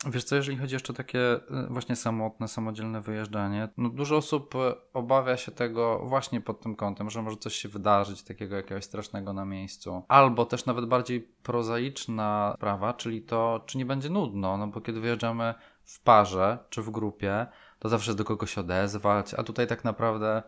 Wiesz 0.07 0.25
co, 0.25 0.37
jeżeli 0.37 0.57
chodzi 0.57 0.75
jeszcze 0.75 0.93
o 0.93 0.97
takie 0.97 1.35
y, 1.35 1.41
właśnie 1.69 1.97
samotne, 1.97 2.49
samodzielne 2.49 3.01
wyjeżdżanie, 3.01 3.69
no 3.77 3.89
dużo 3.89 4.17
osób 4.17 4.55
y, 4.55 4.59
obawia 4.93 5.37
się 5.37 5.53
tego 5.53 6.01
właśnie 6.05 6.41
pod 6.41 6.61
tym 6.61 6.77
kątem, 6.77 7.11
że 7.11 7.23
może 7.23 7.37
coś 7.37 7.55
się 7.55 7.69
wydarzyć 7.69 8.23
takiego 8.23 8.57
jakiegoś 8.57 8.85
strasznego 8.85 9.33
na 9.33 9.45
miejscu. 9.45 10.03
Albo 10.09 10.47
też 10.47 10.67
nawet 10.67 10.87
bardziej 10.87 11.21
prozaiczna 11.21 12.53
sprawa, 12.57 12.95
czyli 12.95 13.23
to, 13.23 13.63
czy 13.67 13.79
nie 13.79 13.87
będzie 13.87 14.11
nudno, 14.11 14.57
no 14.57 14.67
bo 14.67 14.81
kiedy 14.81 15.01
wyjeżdżamy 15.01 15.55
w 15.85 16.01
parze 16.01 16.59
czy 16.71 16.83
w 16.83 16.91
grupie, 16.91 17.47
to 17.79 17.89
zawsze 17.89 18.15
do 18.15 18.25
kogoś 18.25 18.59
odezwać, 18.59 19.35
a 19.35 19.43
tutaj 19.43 19.67
tak 19.67 19.85
naprawdę 19.85 20.43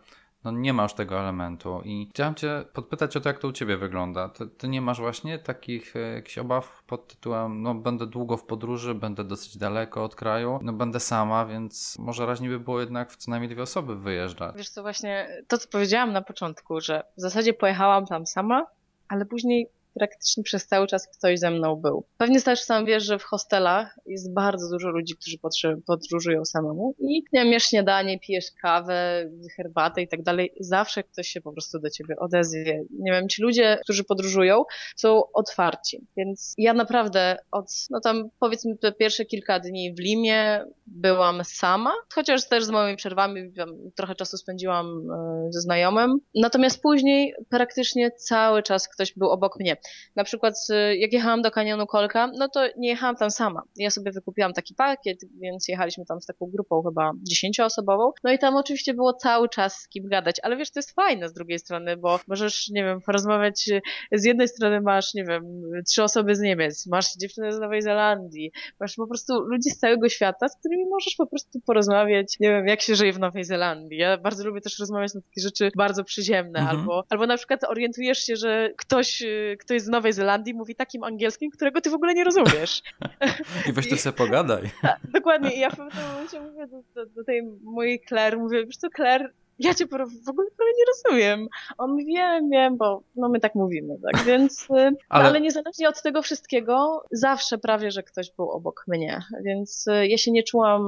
no 0.46 0.52
nie 0.52 0.72
masz 0.72 0.94
tego 0.94 1.20
elementu. 1.20 1.80
I 1.84 2.08
chciałem 2.10 2.34
Cię 2.34 2.64
podpytać 2.72 3.16
o 3.16 3.20
to, 3.20 3.28
jak 3.28 3.38
to 3.38 3.48
u 3.48 3.52
Ciebie 3.52 3.76
wygląda. 3.76 4.28
Ty, 4.28 4.46
ty 4.46 4.68
nie 4.68 4.80
masz 4.80 5.00
właśnie 5.00 5.38
takich 5.38 5.96
e, 5.96 5.98
jakichś 5.98 6.38
obaw 6.38 6.82
pod 6.86 7.08
tytułem, 7.08 7.62
no 7.62 7.74
będę 7.74 8.06
długo 8.06 8.36
w 8.36 8.44
podróży, 8.44 8.94
będę 8.94 9.24
dosyć 9.24 9.58
daleko 9.58 10.04
od 10.04 10.14
kraju, 10.14 10.58
no 10.62 10.72
będę 10.72 11.00
sama, 11.00 11.46
więc 11.46 11.98
może 11.98 12.26
raźniej 12.26 12.50
by 12.50 12.60
było 12.60 12.80
jednak 12.80 13.10
w 13.10 13.16
co 13.16 13.30
najmniej 13.30 13.50
dwie 13.50 13.62
osoby 13.62 13.96
wyjeżdżać. 13.96 14.56
Wiesz 14.56 14.68
co, 14.68 14.82
właśnie 14.82 15.28
to, 15.48 15.58
co 15.58 15.68
powiedziałam 15.68 16.12
na 16.12 16.22
początku, 16.22 16.80
że 16.80 17.02
w 17.16 17.20
zasadzie 17.20 17.52
pojechałam 17.52 18.06
tam 18.06 18.26
sama, 18.26 18.66
ale 19.08 19.26
później 19.26 19.68
praktycznie 19.98 20.42
przez 20.42 20.66
cały 20.66 20.86
czas 20.86 21.08
ktoś 21.08 21.38
ze 21.38 21.50
mną 21.50 21.76
był. 21.76 22.06
Pewnie 22.18 22.42
też 22.42 22.60
sam 22.60 22.86
wiesz, 22.86 23.04
że 23.04 23.18
w 23.18 23.22
hostelach 23.22 23.98
jest 24.06 24.34
bardzo 24.34 24.68
dużo 24.70 24.88
ludzi, 24.88 25.14
którzy 25.16 25.38
podróżują 25.86 26.44
samemu 26.44 26.94
i 26.98 27.22
nie 27.32 27.44
wiem, 27.44 27.60
śniadanie, 27.60 28.20
pijesz 28.20 28.46
kawę, 28.62 29.30
herbatę 29.56 30.02
i 30.02 30.08
tak 30.08 30.22
dalej, 30.22 30.52
zawsze 30.60 31.02
ktoś 31.02 31.28
się 31.28 31.40
po 31.40 31.52
prostu 31.52 31.78
do 31.78 31.90
ciebie 31.90 32.16
odezwie. 32.18 32.84
Nie 32.98 33.12
wiem, 33.12 33.28
ci 33.28 33.42
ludzie, 33.42 33.78
którzy 33.82 34.04
podróżują, 34.04 34.64
są 34.96 35.22
otwarci, 35.32 36.06
więc 36.16 36.54
ja 36.58 36.74
naprawdę 36.74 37.36
od, 37.52 37.66
no 37.90 38.00
tam 38.00 38.30
powiedzmy 38.40 38.76
te 38.76 38.92
pierwsze 38.92 39.24
kilka 39.24 39.60
dni 39.60 39.94
w 39.94 40.00
Limie 40.00 40.64
byłam 40.86 41.44
sama, 41.44 41.92
chociaż 42.14 42.48
też 42.48 42.64
z 42.64 42.70
moimi 42.70 42.96
przerwami 42.96 43.52
trochę 43.94 44.14
czasu 44.14 44.36
spędziłam 44.36 44.86
e, 44.86 45.52
ze 45.52 45.60
znajomym, 45.60 46.18
natomiast 46.34 46.82
później 46.82 47.34
praktycznie 47.48 48.10
cały 48.10 48.62
czas 48.62 48.88
ktoś 48.88 49.12
był 49.16 49.30
obok 49.30 49.60
mnie. 49.60 49.76
Na 50.16 50.24
przykład 50.24 50.54
jak 50.96 51.12
jechałam 51.12 51.42
do 51.42 51.50
kanionu 51.50 51.86
Kolka, 51.86 52.30
no 52.38 52.48
to 52.48 52.66
nie 52.76 52.88
jechałam 52.88 53.16
tam 53.16 53.30
sama. 53.30 53.62
Ja 53.76 53.90
sobie 53.90 54.12
wykupiłam 54.12 54.52
taki 54.52 54.74
pakiet, 54.74 55.18
więc 55.40 55.68
jechaliśmy 55.68 56.04
tam 56.06 56.20
z 56.20 56.26
taką 56.26 56.46
grupą 56.46 56.82
chyba 56.82 57.12
dziesięcioosobową. 57.22 58.12
No 58.24 58.32
i 58.32 58.38
tam 58.38 58.56
oczywiście 58.56 58.94
było 58.94 59.12
cały 59.12 59.48
czas 59.48 59.74
z 59.74 59.88
kim 59.88 60.08
gadać, 60.08 60.36
ale 60.42 60.56
wiesz, 60.56 60.70
to 60.70 60.78
jest 60.78 60.94
fajne 60.94 61.28
z 61.28 61.32
drugiej 61.32 61.58
strony, 61.58 61.96
bo 61.96 62.20
możesz, 62.28 62.68
nie 62.68 62.84
wiem, 62.84 63.00
porozmawiać 63.00 63.70
z 64.12 64.24
jednej 64.24 64.48
strony 64.48 64.80
masz, 64.80 65.14
nie 65.14 65.24
wiem, 65.24 65.62
trzy 65.86 66.02
osoby 66.02 66.36
z 66.36 66.40
Niemiec, 66.40 66.86
masz 66.86 67.14
dziewczynę 67.16 67.52
z 67.52 67.58
Nowej 67.58 67.82
Zelandii, 67.82 68.52
masz 68.80 68.96
po 68.96 69.06
prostu 69.06 69.40
ludzi 69.40 69.70
z 69.70 69.78
całego 69.78 70.08
świata, 70.08 70.48
z 70.48 70.56
którymi 70.58 70.84
możesz 70.90 71.14
po 71.18 71.26
prostu 71.26 71.60
porozmawiać, 71.60 72.36
nie 72.40 72.48
wiem, 72.48 72.66
jak 72.66 72.80
się 72.80 72.94
żyje 72.96 73.12
w 73.12 73.18
Nowej 73.18 73.44
Zelandii. 73.44 73.98
Ja 73.98 74.18
bardzo 74.18 74.44
lubię 74.44 74.60
też 74.60 74.78
rozmawiać 74.78 75.14
na 75.14 75.20
takie 75.20 75.40
rzeczy 75.40 75.70
bardzo 75.76 76.04
przyziemne, 76.04 76.58
mhm. 76.58 76.78
albo, 76.78 77.04
albo 77.10 77.26
na 77.26 77.36
przykład 77.36 77.64
orientujesz 77.64 78.18
się, 78.18 78.36
że 78.36 78.70
ktoś, 78.76 79.22
ktoś 79.58 79.75
ktoś 79.76 79.86
z 79.86 79.88
Nowej 79.88 80.12
Zelandii 80.12 80.54
mówi 80.54 80.74
takim 80.74 81.04
angielskim, 81.04 81.50
którego 81.50 81.80
ty 81.80 81.90
w 81.90 81.94
ogóle 81.94 82.14
nie 82.14 82.24
rozumiesz. 82.24 82.82
I 83.68 83.72
weź 83.72 83.88
tu 83.88 83.96
sobie 83.96 84.16
pogadaj. 84.16 84.62
Tak, 84.82 85.00
dokładnie. 85.12 85.50
I 85.56 85.60
ja 85.60 85.70
w 85.70 85.76
pewnym 85.76 86.04
momencie 86.12 86.40
mówię 86.40 86.66
do, 86.66 86.82
do, 86.94 87.06
do 87.06 87.24
tej 87.24 87.42
mojej 87.62 88.00
Claire, 88.08 88.38
mówię, 88.38 88.66
wiesz 88.66 88.76
co, 88.76 88.88
Claire, 88.96 89.32
ja 89.58 89.74
cię 89.74 89.86
w 89.86 90.28
ogóle 90.28 90.50
prawie 90.56 90.72
nie 90.78 90.84
rozumiem. 90.86 91.48
On 91.78 91.96
wiem, 91.96 92.50
wiem, 92.50 92.76
bo 92.76 93.02
no 93.16 93.28
my 93.28 93.40
tak 93.40 93.54
mówimy, 93.54 93.94
tak, 94.02 94.24
więc, 94.24 94.62
y, 94.70 94.74
ale... 95.08 95.24
ale 95.24 95.40
niezależnie 95.40 95.88
od 95.88 96.02
tego 96.02 96.22
wszystkiego, 96.22 97.04
zawsze 97.12 97.58
prawie, 97.58 97.90
że 97.90 98.02
ktoś 98.02 98.30
był 98.30 98.50
obok 98.50 98.84
mnie, 98.88 99.22
więc 99.44 99.86
y, 99.86 100.06
ja 100.06 100.18
się 100.18 100.30
nie 100.30 100.42
czułam 100.42 100.82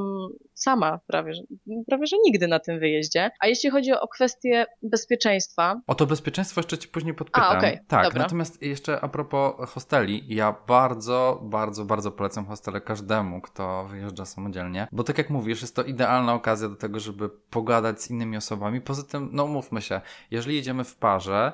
sama 0.55 1.01
prawie, 1.07 1.33
prawie, 1.87 2.07
że 2.07 2.17
nigdy 2.25 2.49
na 2.49 2.59
tym 2.59 2.79
wyjeździe. 2.79 3.31
A 3.41 3.47
jeśli 3.47 3.71
chodzi 3.71 3.93
o 3.93 4.09
kwestię 4.09 4.67
bezpieczeństwa... 4.83 5.81
O 5.87 5.95
to 5.95 6.07
bezpieczeństwo 6.07 6.61
jeszcze 6.61 6.79
ci 6.79 6.89
później 6.89 7.15
podpytam. 7.15 7.45
A, 7.45 7.59
okay. 7.59 7.79
Tak, 7.89 8.05
Dobra. 8.05 8.23
natomiast 8.23 8.63
jeszcze 8.63 9.01
a 9.01 9.09
propos 9.09 9.71
hosteli, 9.71 10.25
ja 10.29 10.55
bardzo, 10.67 11.41
bardzo, 11.43 11.85
bardzo 11.85 12.13
polecam 12.13 12.47
hostele 12.47 12.81
każdemu, 12.81 13.41
kto 13.41 13.85
wyjeżdża 13.85 14.25
samodzielnie, 14.25 14.89
bo 14.93 15.05
tak 15.05 15.19
jak 15.19 15.31
mówisz, 15.31 15.61
jest 15.61 15.77
to 15.77 15.85
idealna 15.85 16.35
okazja 16.35 16.69
do 16.69 16.77
tego, 16.77 17.01
żeby 17.01 17.29
pogadać 17.51 18.03
z 18.03 18.11
innymi 18.11 18.37
osobami 18.37 18.58
osobami. 18.59 18.81
Poza 18.81 19.03
tym, 19.03 19.29
no 19.33 19.47
mówmy 19.47 19.83
się, 19.83 20.01
jeżeli 20.31 20.57
jedziemy 20.57 20.85
w 20.85 20.97
parze, 20.97 21.53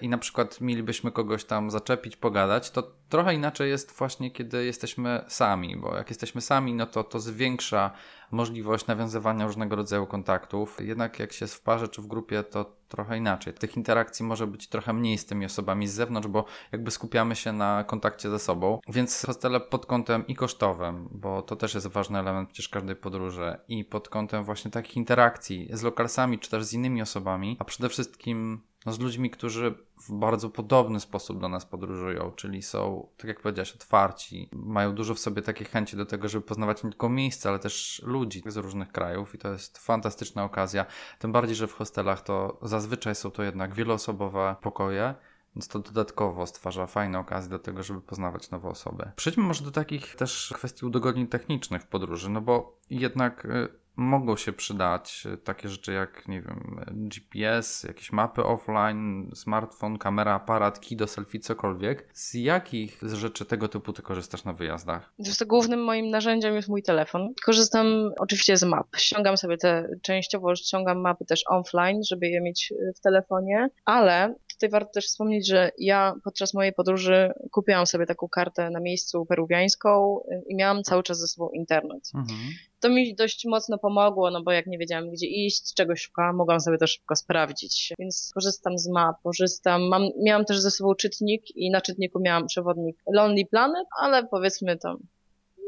i 0.00 0.08
na 0.08 0.18
przykład 0.18 0.60
mielibyśmy 0.60 1.12
kogoś 1.12 1.44
tam 1.44 1.70
zaczepić, 1.70 2.16
pogadać, 2.16 2.70
to 2.70 2.92
trochę 3.08 3.34
inaczej 3.34 3.70
jest 3.70 3.92
właśnie, 3.92 4.30
kiedy 4.30 4.64
jesteśmy 4.64 5.24
sami, 5.28 5.76
bo 5.76 5.96
jak 5.96 6.08
jesteśmy 6.08 6.40
sami, 6.40 6.74
no 6.74 6.86
to 6.86 7.04
to 7.04 7.20
zwiększa 7.20 7.90
możliwość 8.30 8.86
nawiązywania 8.86 9.46
różnego 9.46 9.76
rodzaju 9.76 10.06
kontaktów. 10.06 10.76
Jednak 10.80 11.18
jak 11.18 11.32
się 11.32 11.44
jest 11.44 11.54
w 11.54 11.60
parze 11.60 11.88
czy 11.88 12.02
w 12.02 12.06
grupie, 12.06 12.42
to 12.42 12.76
trochę 12.88 13.18
inaczej. 13.18 13.54
Tych 13.54 13.76
interakcji 13.76 14.24
może 14.24 14.46
być 14.46 14.68
trochę 14.68 14.92
mniej 14.92 15.18
z 15.18 15.26
tymi 15.26 15.46
osobami 15.46 15.86
z 15.86 15.92
zewnątrz, 15.92 16.28
bo 16.28 16.44
jakby 16.72 16.90
skupiamy 16.90 17.36
się 17.36 17.52
na 17.52 17.84
kontakcie 17.84 18.30
ze 18.30 18.38
sobą. 18.38 18.80
Więc 18.88 19.26
hostele 19.26 19.60
pod 19.60 19.86
kątem 19.86 20.26
i 20.26 20.34
kosztowym, 20.34 21.08
bo 21.12 21.42
to 21.42 21.56
też 21.56 21.74
jest 21.74 21.86
ważny 21.86 22.18
element 22.18 22.48
przecież 22.48 22.68
każdej 22.68 22.96
podróży, 22.96 23.56
i 23.68 23.84
pod 23.84 24.08
kątem 24.08 24.44
właśnie 24.44 24.70
takich 24.70 24.96
interakcji 24.96 25.68
z 25.72 25.82
lokalsami 25.82 26.38
czy 26.38 26.50
też 26.50 26.64
z 26.64 26.72
innymi 26.72 27.02
osobami, 27.02 27.56
a 27.58 27.64
przede 27.64 27.88
wszystkim 27.88 28.60
no, 28.86 28.92
z 28.92 29.00
ludźmi, 29.00 29.30
którzy 29.30 29.74
w 30.08 30.12
bardzo 30.12 30.50
podobny 30.50 31.00
sposób 31.00 31.40
do 31.40 31.48
nas 31.48 31.66
podróżują, 31.66 32.32
czyli 32.36 32.62
są, 32.62 33.08
tak 33.16 33.28
jak 33.28 33.40
powiedziałeś, 33.40 33.72
otwarci, 33.72 34.48
mają 34.52 34.94
dużo 34.94 35.14
w 35.14 35.18
sobie 35.18 35.42
takiej 35.42 35.66
chęci 35.66 35.96
do 35.96 36.06
tego, 36.06 36.28
żeby 36.28 36.46
poznawać 36.46 36.84
nie 36.84 36.90
tylko 36.90 37.08
miejsca, 37.08 37.48
ale 37.48 37.58
też 37.58 38.02
ludzi 38.04 38.42
z 38.46 38.56
różnych 38.56 38.92
krajów 38.92 39.34
i 39.34 39.38
to 39.38 39.52
jest 39.52 39.78
fantastyczna 39.78 40.44
okazja. 40.44 40.86
Tym 41.18 41.32
bardziej, 41.32 41.56
że 41.56 41.66
w 41.66 41.72
hostelach 41.72 42.22
to 42.22 42.58
zazwyczaj 42.62 43.14
są 43.14 43.30
to 43.30 43.42
jednak 43.42 43.74
wieloosobowe 43.74 44.56
pokoje, 44.60 45.14
więc 45.56 45.68
to 45.68 45.78
dodatkowo 45.78 46.46
stwarza 46.46 46.86
fajne 46.86 47.18
okazje 47.18 47.50
do 47.50 47.58
tego, 47.58 47.82
żeby 47.82 48.00
poznawać 48.00 48.50
nowe 48.50 48.68
osoby. 48.68 49.10
Przejdźmy 49.16 49.42
może 49.42 49.64
do 49.64 49.70
takich 49.70 50.16
też 50.16 50.52
kwestii 50.54 50.86
udogodnień 50.86 51.26
technicznych 51.26 51.82
w 51.82 51.86
podróży, 51.86 52.30
no 52.30 52.40
bo 52.40 52.78
jednak 52.90 53.44
y, 53.44 53.79
mogą 53.96 54.36
się 54.36 54.52
przydać 54.52 55.26
e, 55.32 55.36
takie 55.36 55.68
rzeczy 55.68 55.92
jak, 55.92 56.28
nie 56.28 56.42
wiem, 56.42 56.80
GPS, 56.90 57.84
jakieś 57.84 58.12
mapy 58.12 58.44
offline, 58.44 59.30
smartfon, 59.34 59.98
kamera, 59.98 60.34
aparat, 60.34 60.80
key 60.80 60.96
do 60.96 61.06
selfie, 61.06 61.40
cokolwiek. 61.40 62.08
Z 62.12 62.34
jakich 62.34 62.98
rzeczy 63.02 63.44
tego 63.44 63.68
typu 63.68 63.92
ty 63.92 64.02
korzystasz 64.02 64.44
na 64.44 64.52
wyjazdach? 64.52 65.12
To 65.38 65.46
głównym 65.46 65.84
moim 65.84 66.10
narzędziem 66.10 66.54
jest 66.54 66.68
mój 66.68 66.82
telefon. 66.82 67.34
Korzystam 67.44 67.86
oczywiście 68.18 68.56
z 68.56 68.64
map. 68.64 68.86
Ściągam 68.96 69.36
sobie 69.36 69.56
te, 69.56 69.88
częściowo 70.02 70.56
ściągam 70.56 71.00
mapy 71.00 71.24
też 71.24 71.44
offline, 71.46 72.00
żeby 72.04 72.28
je 72.28 72.40
mieć 72.40 72.72
e, 72.72 72.92
w 72.92 73.00
telefonie, 73.00 73.68
ale 73.84 74.34
tutaj 74.60 74.70
warto 74.70 74.92
też 74.92 75.06
wspomnieć, 75.06 75.48
że 75.48 75.70
ja 75.78 76.14
podczas 76.24 76.54
mojej 76.54 76.72
podróży 76.72 77.32
kupiłam 77.50 77.86
sobie 77.86 78.06
taką 78.06 78.28
kartę 78.28 78.70
na 78.70 78.80
miejscu 78.80 79.26
peruwiańską 79.26 80.20
e, 80.30 80.42
i 80.48 80.56
miałam 80.56 80.82
cały 80.82 81.02
czas 81.02 81.18
ze 81.18 81.26
sobą 81.28 81.50
internet. 81.50 82.10
Mhm 82.14 82.38
to 82.80 82.88
mi 82.88 83.14
dość 83.14 83.46
mocno 83.46 83.78
pomogło, 83.78 84.30
no 84.30 84.42
bo 84.42 84.52
jak 84.52 84.66
nie 84.66 84.78
wiedziałam 84.78 85.10
gdzie 85.10 85.26
iść, 85.26 85.74
czegoś 85.74 86.00
szukałam, 86.00 86.36
mogłam 86.36 86.60
sobie 86.60 86.78
to 86.78 86.86
szybko 86.86 87.16
sprawdzić. 87.16 87.92
Więc 87.98 88.30
korzystam 88.34 88.78
z 88.78 88.88
map, 88.88 89.16
korzystam, 89.22 89.82
mam, 89.82 90.02
miałam 90.22 90.44
też 90.44 90.60
ze 90.60 90.70
sobą 90.70 90.94
czytnik 90.94 91.56
i 91.56 91.70
na 91.70 91.80
czytniku 91.80 92.20
miałam 92.20 92.46
przewodnik 92.46 92.96
Lonely 93.12 93.46
Planet, 93.50 93.86
ale 94.00 94.26
powiedzmy 94.26 94.78
tam 94.78 94.98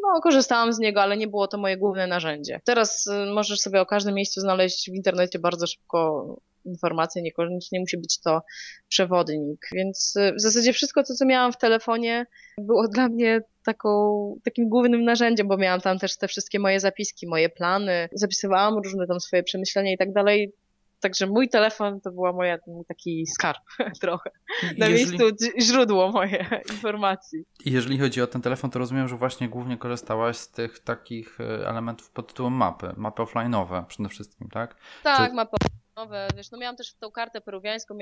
no, 0.02 0.20
korzystałam 0.20 0.72
z 0.72 0.78
niego, 0.78 1.02
ale 1.02 1.16
nie 1.16 1.28
było 1.28 1.48
to 1.48 1.58
moje 1.58 1.76
główne 1.76 2.06
narzędzie. 2.06 2.60
Teraz 2.64 3.06
y, 3.06 3.32
możesz 3.34 3.60
sobie 3.60 3.80
o 3.80 3.86
każdym 3.86 4.14
miejscu 4.14 4.40
znaleźć 4.40 4.90
w 4.90 4.94
internecie 4.94 5.38
bardzo 5.38 5.66
szybko 5.66 6.26
informacje, 6.64 7.22
niekoniecznie 7.22 7.80
musi 7.80 7.98
być 7.98 8.20
to 8.20 8.42
przewodnik. 8.88 9.68
Więc 9.72 10.16
y, 10.16 10.32
w 10.32 10.40
zasadzie 10.40 10.72
wszystko 10.72 11.02
to, 11.04 11.14
co 11.14 11.26
miałam 11.26 11.52
w 11.52 11.58
telefonie, 11.58 12.26
było 12.58 12.88
dla 12.88 13.08
mnie 13.08 13.40
taką, 13.64 14.34
takim 14.44 14.68
głównym 14.68 15.04
narzędziem, 15.04 15.48
bo 15.48 15.56
miałam 15.56 15.80
tam 15.80 15.98
też 15.98 16.16
te 16.16 16.28
wszystkie 16.28 16.58
moje 16.58 16.80
zapiski, 16.80 17.26
moje 17.26 17.48
plany, 17.48 18.08
zapisywałam 18.12 18.74
różne 18.84 19.06
tam 19.06 19.20
swoje 19.20 19.42
przemyślenia 19.42 19.92
i 19.92 19.98
tak 19.98 20.12
dalej. 20.12 20.52
Także 21.00 21.26
mój 21.26 21.48
telefon 21.48 22.00
to 22.00 22.10
była 22.12 22.32
moja 22.32 22.58
taki 22.88 23.26
skarb 23.26 23.62
trochę. 24.00 24.30
Na 24.78 24.86
jeżeli... 24.86 25.18
miejscu 25.18 25.46
źródło 25.60 26.12
moje 26.12 26.46
informacji. 26.72 27.44
I 27.64 27.72
jeżeli 27.72 27.98
chodzi 27.98 28.22
o 28.22 28.26
ten 28.26 28.42
telefon, 28.42 28.70
to 28.70 28.78
rozumiem, 28.78 29.08
że 29.08 29.16
właśnie 29.16 29.48
głównie 29.48 29.76
korzystałaś 29.76 30.36
z 30.36 30.50
tych 30.50 30.78
takich 30.78 31.40
e, 31.40 31.68
elementów 31.68 32.10
pod 32.10 32.28
tytułem 32.28 32.52
mapy, 32.52 32.92
mapy 32.96 33.22
offline'owe 33.22 33.86
przede 33.86 34.08
wszystkim, 34.08 34.48
tak? 34.48 34.76
Tak, 35.02 35.30
Czy... 35.30 35.34
mapy 35.34 35.56
nowe, 35.96 36.28
wiesz, 36.36 36.50
no 36.50 36.58
miałam 36.58 36.76
też 36.76 36.94
tą 36.94 37.10
kartę 37.10 37.40
peruwiańską, 37.40 37.98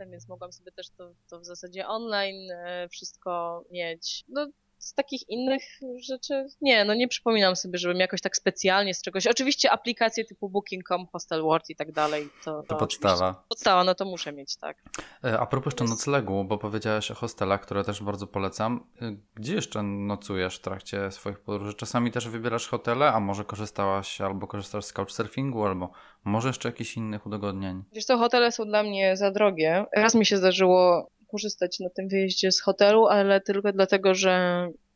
więc 0.00 0.28
mogłam 0.28 0.52
sobie 0.52 0.72
też 0.72 0.90
to, 0.90 1.14
to 1.30 1.40
w 1.40 1.44
zasadzie 1.44 1.88
online 1.88 2.50
e, 2.50 2.88
wszystko 2.88 3.64
mieć. 3.70 4.24
No 4.28 4.46
z 4.78 4.94
takich 4.94 5.28
innych 5.28 5.62
rzeczy, 5.96 6.46
nie, 6.60 6.84
no 6.84 6.94
nie 6.94 7.08
przypominam 7.08 7.56
sobie, 7.56 7.78
żebym 7.78 8.00
jakoś 8.00 8.20
tak 8.20 8.36
specjalnie 8.36 8.94
z 8.94 9.02
czegoś, 9.02 9.26
oczywiście 9.26 9.70
aplikacje 9.70 10.24
typu 10.24 10.48
Booking.com, 10.48 11.06
Hostelworld 11.06 11.70
i 11.70 11.76
tak 11.76 11.92
dalej, 11.92 12.28
to, 12.44 12.62
to, 12.62 12.68
to 12.68 12.76
podstawa. 12.76 13.44
Podstawa, 13.48 13.84
no 13.84 13.94
to 13.94 14.04
muszę 14.04 14.32
mieć, 14.32 14.56
tak. 14.56 14.76
E, 15.24 15.38
a 15.38 15.46
propos 15.46 15.72
jeszcze 15.72 15.84
noclegu, 15.84 16.44
bo 16.44 16.58
powiedziałeś 16.58 17.10
o 17.10 17.14
hostelach, 17.14 17.60
które 17.60 17.84
też 17.84 18.02
bardzo 18.02 18.26
polecam. 18.26 18.86
E, 19.02 19.16
gdzie 19.34 19.54
jeszcze 19.54 19.82
nocujesz 19.82 20.56
w 20.56 20.60
trakcie 20.60 21.10
swoich 21.10 21.40
podróży? 21.40 21.74
Czasami 21.74 22.12
też 22.12 22.28
wybierasz 22.28 22.68
hotele, 22.68 23.12
a 23.12 23.20
może 23.20 23.44
korzystałaś 23.44 24.20
albo 24.20 24.46
korzystasz 24.46 24.84
z 24.84 24.92
couchsurfingu, 24.92 25.64
albo 25.64 25.90
może 26.24 26.48
jeszcze 26.48 26.68
jakichś 26.68 26.96
innych 26.96 27.26
udogodnień? 27.26 27.82
Wiesz 27.92 28.04
co, 28.04 28.18
hotele 28.18 28.52
są 28.52 28.64
dla 28.64 28.82
mnie 28.82 29.16
za 29.16 29.30
drogie. 29.30 29.86
Raz 29.96 30.14
mi 30.14 30.26
się 30.26 30.36
zdarzyło 30.36 31.10
korzystać 31.36 31.80
na 31.80 31.90
tym 31.90 32.08
wyjeździe 32.08 32.52
z 32.52 32.60
hotelu, 32.60 33.06
ale 33.06 33.40
tylko 33.40 33.72
dlatego, 33.72 34.14
że 34.14 34.30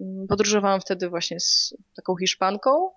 mm, 0.01 0.27
podróżowałam 0.29 0.81
wtedy 0.81 1.09
właśnie 1.09 1.41
z 1.41 1.75
taką 1.97 2.17
Hiszpanką 2.17 2.91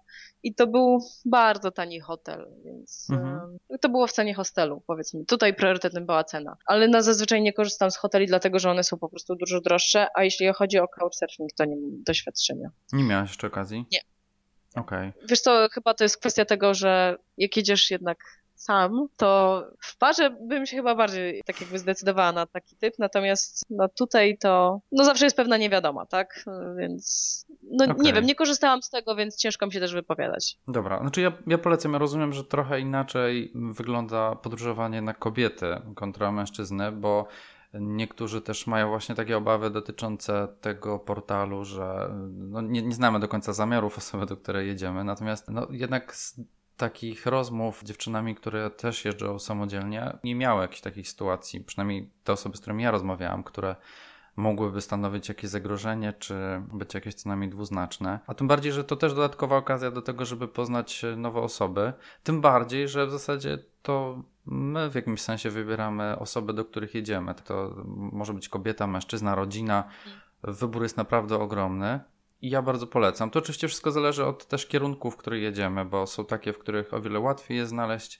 i 0.43 0.55
to 0.55 0.67
był 0.67 0.99
bardzo 1.25 1.71
tani 1.71 1.99
hotel, 1.99 2.47
więc 2.65 3.07
mhm. 3.11 3.57
to 3.81 3.89
było 3.89 4.07
w 4.07 4.11
cenie 4.11 4.33
hostelu, 4.33 4.83
powiedzmy. 4.87 5.25
Tutaj 5.25 5.53
priorytetem 5.53 6.05
była 6.05 6.23
cena. 6.23 6.57
Ale 6.65 6.87
na 6.87 7.01
zazwyczaj 7.01 7.41
nie 7.41 7.53
korzystam 7.53 7.91
z 7.91 7.97
hoteli, 7.97 8.27
dlatego 8.27 8.59
że 8.59 8.71
one 8.71 8.83
są 8.83 8.97
po 8.97 9.09
prostu 9.09 9.35
dużo 9.35 9.61
droższe, 9.61 10.07
a 10.15 10.23
jeśli 10.23 10.53
chodzi 10.53 10.79
o 10.79 10.87
couchsurfing, 10.87 11.53
to 11.57 11.65
nie 11.65 11.75
mam 11.75 12.03
doświadczenia. 12.03 12.69
Nie 12.93 13.03
miałaś 13.03 13.29
jeszcze 13.29 13.47
okazji? 13.47 13.85
Nie. 13.91 13.99
Okej. 14.75 15.09
Okay. 15.09 15.27
Wiesz 15.29 15.41
co, 15.41 15.67
chyba 15.71 15.93
to 15.93 16.03
jest 16.03 16.17
kwestia 16.17 16.45
tego, 16.45 16.73
że 16.73 17.17
jak 17.37 17.57
jedziesz 17.57 17.91
jednak 17.91 18.17
sam, 18.63 19.07
to 19.17 19.63
w 19.79 19.97
parze 19.97 20.29
bym 20.29 20.65
się 20.65 20.77
chyba 20.77 20.95
bardziej 20.95 21.43
tak 21.45 21.61
jakby 21.61 21.79
zdecydowała 21.79 22.31
na 22.31 22.45
taki 22.45 22.75
typ, 22.75 22.93
natomiast 22.99 23.65
no 23.69 23.89
tutaj 23.89 24.37
to, 24.37 24.81
no 24.91 25.03
zawsze 25.03 25.25
jest 25.25 25.37
pewna 25.37 25.57
niewiadoma, 25.57 26.05
tak? 26.05 26.45
Więc 26.77 27.45
no 27.71 27.85
okay. 27.85 27.97
nie 27.99 28.13
wiem, 28.13 28.25
nie 28.25 28.35
korzystałam 28.35 28.81
z 28.81 28.89
tego, 28.89 29.15
więc 29.15 29.37
ciężko 29.37 29.65
mi 29.65 29.73
się 29.73 29.79
też 29.79 29.93
wypowiadać. 29.93 30.57
Dobra, 30.67 30.99
znaczy 30.99 31.21
ja, 31.21 31.31
ja 31.47 31.57
polecam, 31.57 31.93
ja 31.93 31.99
rozumiem, 31.99 32.33
że 32.33 32.43
trochę 32.43 32.79
inaczej 32.79 33.51
wygląda 33.55 34.35
podróżowanie 34.35 35.01
na 35.01 35.13
kobiety 35.13 35.65
kontra 35.95 36.31
mężczyznę, 36.31 36.91
bo 36.91 37.27
Niektórzy 37.79 38.41
też 38.41 38.67
mają 38.67 38.89
właśnie 38.89 39.15
takie 39.15 39.37
obawy 39.37 39.69
dotyczące 39.69 40.47
tego 40.61 40.99
portalu, 40.99 41.65
że 41.65 42.09
no 42.29 42.61
nie, 42.61 42.81
nie 42.81 42.95
znamy 42.95 43.19
do 43.19 43.27
końca 43.27 43.53
zamiarów 43.53 43.97
osoby, 43.97 44.25
do 44.25 44.37
której 44.37 44.67
jedziemy. 44.67 45.03
Natomiast 45.03 45.49
no, 45.49 45.67
jednak 45.71 46.15
takich 46.77 47.25
rozmów 47.25 47.79
z 47.79 47.83
dziewczynami, 47.83 48.35
które 48.35 48.69
też 48.69 49.05
jeżdżą 49.05 49.39
samodzielnie, 49.39 50.17
nie 50.23 50.35
miały 50.35 50.61
jakichś 50.61 50.81
takich 50.81 51.09
sytuacji, 51.09 51.61
przynajmniej 51.61 52.09
te 52.23 52.33
osoby, 52.33 52.57
z 52.57 52.61
którymi 52.61 52.83
ja 52.83 52.91
rozmawiałam, 52.91 53.43
które 53.43 53.75
mogłyby 54.35 54.81
stanowić 54.81 55.29
jakieś 55.29 55.49
zagrożenie, 55.49 56.13
czy 56.13 56.35
być 56.73 56.93
jakieś 56.93 57.13
co 57.13 57.29
najmniej 57.29 57.49
dwuznaczne. 57.49 58.19
A 58.27 58.33
tym 58.33 58.47
bardziej, 58.47 58.71
że 58.71 58.83
to 58.83 58.95
też 58.95 59.13
dodatkowa 59.13 59.57
okazja 59.57 59.91
do 59.91 60.01
tego, 60.01 60.25
żeby 60.25 60.47
poznać 60.47 61.05
nowe 61.17 61.41
osoby. 61.41 61.93
Tym 62.23 62.41
bardziej, 62.41 62.87
że 62.87 63.07
w 63.07 63.11
zasadzie 63.11 63.57
to 63.81 64.23
my 64.45 64.89
w 64.89 64.95
jakimś 64.95 65.21
sensie 65.21 65.49
wybieramy 65.49 66.19
osoby, 66.19 66.53
do 66.53 66.65
których 66.65 66.95
jedziemy. 66.95 67.35
To 67.35 67.75
może 67.95 68.33
być 68.33 68.49
kobieta, 68.49 68.87
mężczyzna, 68.87 69.35
rodzina. 69.35 69.83
Wybór 70.43 70.83
jest 70.83 70.97
naprawdę 70.97 71.39
ogromny. 71.39 71.99
Ja 72.43 72.61
bardzo 72.61 72.87
polecam. 72.87 73.29
To 73.29 73.39
oczywiście 73.39 73.67
wszystko 73.67 73.91
zależy 73.91 74.25
od 74.25 74.45
też 74.45 74.65
kierunków, 74.65 75.13
w 75.13 75.17
których 75.17 75.43
jedziemy, 75.43 75.85
bo 75.85 76.07
są 76.07 76.25
takie, 76.25 76.53
w 76.53 76.59
których 76.59 76.93
o 76.93 77.01
wiele 77.01 77.19
łatwiej 77.19 77.57
jest 77.57 77.69
znaleźć 77.69 78.19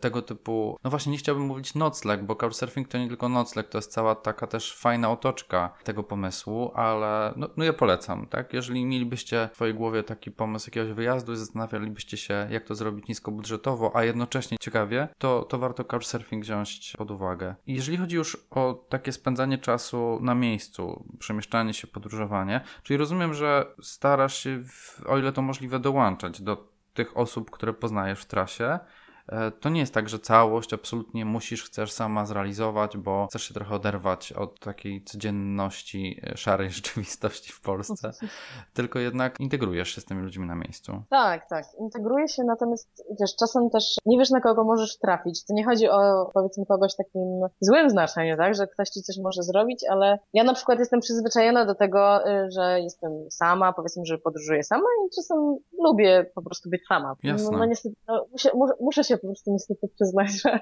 tego 0.00 0.22
typu, 0.22 0.78
no 0.84 0.90
właśnie 0.90 1.12
nie 1.12 1.18
chciałbym 1.18 1.44
mówić 1.44 1.74
nocleg, 1.74 2.24
bo 2.24 2.36
couchsurfing 2.36 2.88
to 2.88 2.98
nie 2.98 3.08
tylko 3.08 3.28
nocleg, 3.28 3.68
to 3.68 3.78
jest 3.78 3.92
cała 3.92 4.14
taka 4.14 4.46
też 4.46 4.76
fajna 4.76 5.10
otoczka 5.10 5.74
tego 5.84 6.02
pomysłu, 6.02 6.72
ale 6.74 7.32
no, 7.36 7.48
no 7.56 7.64
ja 7.64 7.72
polecam, 7.72 8.26
tak? 8.26 8.52
Jeżeli 8.52 8.84
mielibyście 8.84 9.48
w 9.52 9.54
swojej 9.54 9.74
głowie 9.74 10.02
taki 10.02 10.30
pomysł 10.30 10.70
jakiegoś 10.70 10.92
wyjazdu 10.92 11.32
i 11.32 11.36
zastanawialibyście 11.36 12.16
się, 12.16 12.46
jak 12.50 12.64
to 12.64 12.74
zrobić 12.74 13.08
niskobudżetowo, 13.08 13.90
a 13.94 14.04
jednocześnie 14.04 14.58
ciekawie, 14.60 15.08
to, 15.18 15.42
to 15.42 15.58
warto 15.58 15.84
couchsurfing 15.84 16.44
wziąć 16.44 16.92
pod 16.98 17.10
uwagę. 17.10 17.54
I 17.66 17.74
jeżeli 17.74 17.96
chodzi 17.96 18.16
już 18.16 18.46
o 18.50 18.86
takie 18.88 19.12
spędzanie 19.12 19.58
czasu 19.58 20.18
na 20.22 20.34
miejscu, 20.34 21.04
przemieszczanie 21.18 21.74
się, 21.74 21.86
podróżowanie, 21.86 22.60
czyli 22.82 22.96
rozumiem, 22.96 23.34
że 23.34 23.66
starasz 23.82 24.38
się, 24.38 24.64
w, 24.64 25.02
o 25.06 25.18
ile 25.18 25.32
to 25.32 25.42
możliwe, 25.42 25.80
dołączać 25.80 26.42
do 26.42 26.72
tych 26.94 27.16
osób, 27.16 27.50
które 27.50 27.72
poznajesz 27.72 28.20
w 28.20 28.26
trasie, 28.26 28.78
to 29.60 29.68
nie 29.68 29.80
jest 29.80 29.94
tak, 29.94 30.08
że 30.08 30.18
całość 30.18 30.74
absolutnie 30.74 31.24
musisz, 31.24 31.64
chcesz 31.64 31.92
sama 31.92 32.26
zrealizować, 32.26 32.96
bo 32.96 33.26
chcesz 33.30 33.42
się 33.42 33.54
trochę 33.54 33.74
oderwać 33.74 34.32
od 34.32 34.60
takiej 34.60 35.04
codzienności, 35.04 36.20
e, 36.26 36.36
szarej 36.36 36.70
rzeczywistości 36.80 37.52
w 37.52 37.60
Polsce, 37.60 38.10
tylko 38.74 38.98
jednak 38.98 39.40
integrujesz 39.40 39.94
się 39.94 40.00
z 40.00 40.04
tymi 40.04 40.22
ludźmi 40.22 40.46
na 40.46 40.54
miejscu. 40.54 41.02
Tak, 41.10 41.48
tak. 41.48 41.64
Integruje 41.80 42.28
się, 42.28 42.44
natomiast 42.44 43.04
wiesz, 43.20 43.36
czasem 43.36 43.70
też 43.70 43.96
nie 44.06 44.18
wiesz, 44.18 44.30
na 44.30 44.40
kogo 44.40 44.64
możesz 44.64 44.98
trafić. 44.98 45.44
To 45.44 45.54
nie 45.54 45.64
chodzi 45.64 45.88
o, 45.88 46.30
powiedzmy, 46.34 46.66
kogoś 46.66 46.96
takim 46.96 47.40
złym 47.60 47.90
znaczeniu, 47.90 48.36
tak, 48.36 48.54
że 48.54 48.66
ktoś 48.66 48.88
ci 48.88 49.02
coś 49.02 49.16
może 49.18 49.42
zrobić, 49.42 49.84
ale 49.90 50.18
ja 50.32 50.44
na 50.44 50.54
przykład 50.54 50.78
jestem 50.78 51.00
przyzwyczajona 51.00 51.64
do 51.64 51.74
tego, 51.74 52.28
y, 52.28 52.50
że 52.50 52.80
jestem 52.80 53.12
sama, 53.30 53.72
powiedzmy, 53.72 54.02
że 54.06 54.18
podróżuję 54.18 54.64
sama 54.64 54.86
i 55.06 55.10
czasem 55.16 55.56
lubię 55.84 56.30
po 56.34 56.42
prostu 56.42 56.70
być 56.70 56.86
sama. 56.88 57.16
Jasne. 57.22 57.50
No, 57.52 57.58
no 57.58 57.64
niestety, 57.64 57.94
no, 58.08 58.26
muszę, 58.32 58.50
muszę 58.80 59.04
się 59.04 59.11
po 59.18 59.26
prostu 59.26 59.52
niestety 59.52 59.88
przyznać, 59.96 60.42
że 60.42 60.58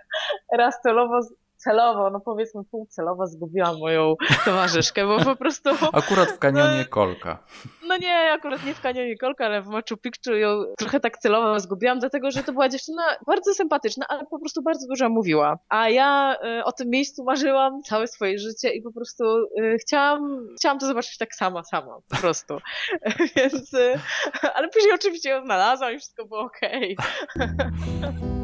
raz 0.59 0.81
celowo 0.83 1.21
celowo, 1.61 2.11
no 2.11 2.21
powiedzmy 2.21 2.65
półcelowo 2.65 3.27
zgubiłam 3.27 3.79
moją 3.79 4.15
towarzyszkę, 4.45 5.07
bo 5.07 5.25
po 5.25 5.37
prostu... 5.37 5.71
Akurat 5.93 6.29
w 6.31 6.39
kanionie 6.39 6.85
Kolka. 6.85 7.45
No 7.89 7.97
nie, 7.97 8.33
akurat 8.33 8.65
nie 8.65 8.75
w 8.75 8.81
kanionie 8.81 9.17
Kolka, 9.19 9.47
ale 9.47 9.63
w 9.63 9.67
Machu 9.67 9.97
Picchu 10.03 10.33
ją 10.33 10.65
trochę 10.79 11.01
tak 11.01 11.19
celowo 11.19 11.61
zgubiłam, 11.61 11.99
dlatego 11.99 12.31
że 12.31 12.43
to 12.43 12.53
była 12.53 12.69
dziewczyna 12.69 13.03
bardzo 13.27 13.55
sympatyczna, 13.55 14.07
ale 14.09 14.27
po 14.27 14.39
prostu 14.39 14.63
bardzo 14.63 14.87
dużo 14.87 15.09
mówiła. 15.09 15.59
A 15.69 15.89
ja 15.89 16.37
y, 16.61 16.65
o 16.65 16.73
tym 16.73 16.91
miejscu 16.91 17.25
marzyłam 17.25 17.83
całe 17.83 18.07
swoje 18.07 18.39
życie 18.39 18.71
i 18.71 18.83
po 18.83 18.93
prostu 18.93 19.25
y, 19.61 19.77
chciałam, 19.81 20.47
chciałam 20.59 20.79
to 20.79 20.87
zobaczyć 20.87 21.19
tak 21.19 21.35
sama, 21.35 21.65
sama, 21.65 21.99
po 22.09 22.17
prostu. 22.17 22.59
Więc, 23.37 23.75
y, 23.75 24.01
ale 24.55 24.69
później 24.69 24.93
oczywiście 24.95 25.31
ją 25.31 25.45
znalazłam 25.45 25.95
i 25.95 25.99
wszystko 25.99 26.25
było 26.25 26.41
okej. 26.41 26.97
Okay. 27.37 28.31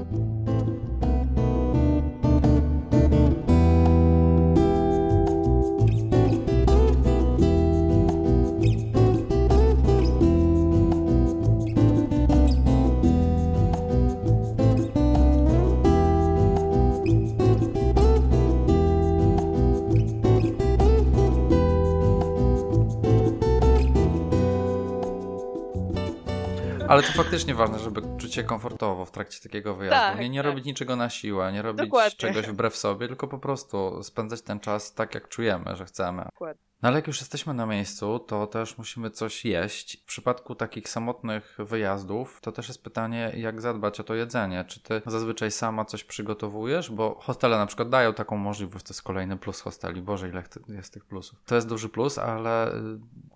Ale 26.88 27.02
to 27.02 27.12
faktycznie 27.12 27.54
ważne, 27.54 27.78
żeby 27.78 28.02
czuć 28.18 28.34
się 28.34 28.44
komfortowo 28.44 29.04
w 29.04 29.10
trakcie 29.10 29.40
takiego 29.42 29.74
wyjazdu. 29.74 29.96
Tak, 29.96 30.20
nie 30.20 30.28
nie 30.28 30.38
tak. 30.38 30.46
robić 30.46 30.64
niczego 30.64 30.96
na 30.96 31.10
siłę, 31.10 31.52
nie 31.52 31.62
robić 31.62 31.84
Dokładnie. 31.84 32.16
czegoś 32.16 32.46
wbrew 32.46 32.76
sobie, 32.76 33.08
tylko 33.08 33.28
po 33.28 33.38
prostu 33.38 34.02
spędzać 34.02 34.42
ten 34.42 34.60
czas 34.60 34.94
tak, 34.94 35.14
jak 35.14 35.28
czujemy, 35.28 35.76
że 35.76 35.84
chcemy. 35.84 36.24
Dokładnie. 36.24 36.62
No 36.86 36.90
ale 36.90 36.98
jak 36.98 37.06
już 37.06 37.20
jesteśmy 37.20 37.54
na 37.54 37.66
miejscu, 37.66 38.18
to 38.18 38.46
też 38.46 38.78
musimy 38.78 39.10
coś 39.10 39.44
jeść. 39.44 39.96
W 39.96 40.04
przypadku 40.04 40.54
takich 40.54 40.88
samotnych 40.88 41.56
wyjazdów, 41.58 42.40
to 42.40 42.52
też 42.52 42.68
jest 42.68 42.84
pytanie, 42.84 43.32
jak 43.36 43.60
zadbać 43.60 44.00
o 44.00 44.04
to 44.04 44.14
jedzenie. 44.14 44.64
Czy 44.64 44.80
ty 44.80 45.02
zazwyczaj 45.06 45.50
sama 45.50 45.84
coś 45.84 46.04
przygotowujesz? 46.04 46.90
Bo 46.90 47.18
hostele 47.22 47.58
na 47.58 47.66
przykład 47.66 47.88
dają 47.88 48.14
taką 48.14 48.36
możliwość, 48.36 48.84
to 48.84 48.90
jest 48.90 49.02
kolejny 49.02 49.36
plus 49.36 49.60
hosteli. 49.60 50.02
Boże, 50.02 50.28
ile 50.28 50.42
jest 50.68 50.92
tych 50.92 51.04
plusów. 51.04 51.38
To 51.46 51.54
jest 51.54 51.68
duży 51.68 51.88
plus, 51.88 52.18
ale 52.18 52.74
y, 52.74 52.80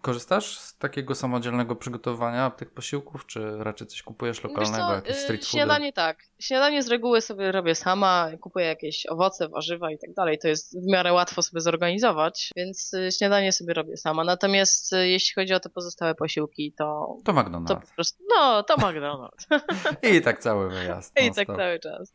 korzystasz 0.02 0.58
z 0.58 0.78
takiego 0.78 1.14
samodzielnego 1.14 1.76
przygotowania 1.76 2.50
tych 2.50 2.70
posiłków, 2.70 3.26
czy 3.26 3.58
raczej 3.58 3.86
coś 3.86 4.02
kupujesz 4.02 4.44
lokalnego, 4.44 4.92
jakieś 4.92 5.16
y, 5.16 5.20
street 5.20 5.44
foody? 5.44 5.50
Śniadanie 5.50 5.92
tak. 5.92 6.29
Śniadanie 6.40 6.82
z 6.82 6.88
reguły 6.88 7.20
sobie 7.20 7.52
robię 7.52 7.74
sama, 7.74 8.30
kupuję 8.40 8.66
jakieś 8.66 9.06
owoce, 9.06 9.48
warzywa 9.48 9.90
i 9.90 9.98
tak 9.98 10.14
dalej. 10.14 10.38
To 10.38 10.48
jest 10.48 10.80
w 10.80 10.86
miarę 10.92 11.12
łatwo 11.12 11.42
sobie 11.42 11.60
zorganizować, 11.60 12.50
więc 12.56 12.94
y, 12.94 13.12
śniadanie 13.18 13.52
sobie 13.52 13.74
robię 13.74 13.96
sama. 13.96 14.24
Natomiast 14.24 14.92
e, 14.92 15.08
jeśli 15.08 15.34
chodzi 15.34 15.54
o 15.54 15.60
te 15.60 15.68
pozostałe 15.68 16.14
posiłki, 16.14 16.72
to. 16.78 17.16
To 17.24 17.32
McDonald's. 17.32 17.68
To 17.68 17.76
po 17.76 17.94
prostu, 17.94 18.24
no, 18.28 18.62
to 18.62 18.76
McDonald's. 18.76 19.60
I 20.16 20.22
tak 20.22 20.38
cały 20.38 20.70
wyjazd. 20.70 21.20
I 21.26 21.32
tak 21.34 21.46
cały 21.46 21.78
czas. 21.78 22.14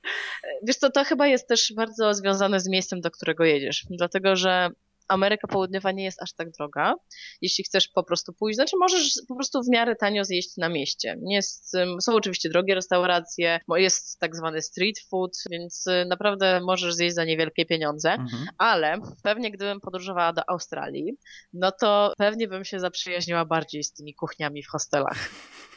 Wiesz 0.64 0.76
co, 0.76 0.90
to 0.90 1.04
chyba 1.04 1.28
jest 1.28 1.48
też 1.48 1.74
bardzo 1.76 2.14
związane 2.14 2.60
z 2.60 2.70
miejscem, 2.70 3.02
do 3.02 3.12
którego 3.12 3.44
jedziesz. 3.44 3.86
Dlatego, 3.90 4.36
że 4.36 4.70
Ameryka 5.08 5.48
Południowa 5.48 5.92
nie 5.92 6.04
jest 6.04 6.22
aż 6.22 6.34
tak 6.34 6.52
droga. 6.52 6.94
Jeśli 7.42 7.64
chcesz 7.64 7.88
po 7.88 8.04
prostu 8.04 8.34
pójść, 8.34 8.56
znaczy 8.56 8.78
możesz 8.78 9.14
po 9.28 9.36
prostu 9.36 9.64
w 9.64 9.70
miarę 9.70 9.96
tanio 9.96 10.26
zjeść 10.26 10.58
na 10.58 10.70
mieście. 10.70 11.18
Jest, 11.30 11.72
są 12.02 12.16
oczywiście 12.16 12.50
drogie 12.50 12.76
restauracje, 12.76 13.60
jest 13.76 14.20
tak 14.20 14.36
zwany 14.36 14.62
street 14.62 15.00
food, 15.10 15.32
więc 15.52 15.88
y, 15.88 16.06
naprawdę 16.06 16.62
możesz 16.62 16.94
zjeść 16.96 17.16
za 17.16 17.26
niewielkie 17.26 17.66
pieniądze, 17.66 18.12
mhm. 18.12 18.46
ale 18.58 18.98
pewnie 19.24 19.52
gdybym 19.52 19.82
podróżowała 19.82 20.34
do 20.34 20.50
Australii, 20.50 21.18
no 21.54 21.72
to 21.72 22.14
pewnie 22.18 22.48
bym 22.48 22.66
się 22.66 22.80
zaprzyjaźniła 22.80 23.46
bardziej 23.46 23.84
z 23.84 23.94
tymi 23.94 24.14
kuchniami 24.14 24.64
w 24.64 24.68
hostelach. 24.68 25.30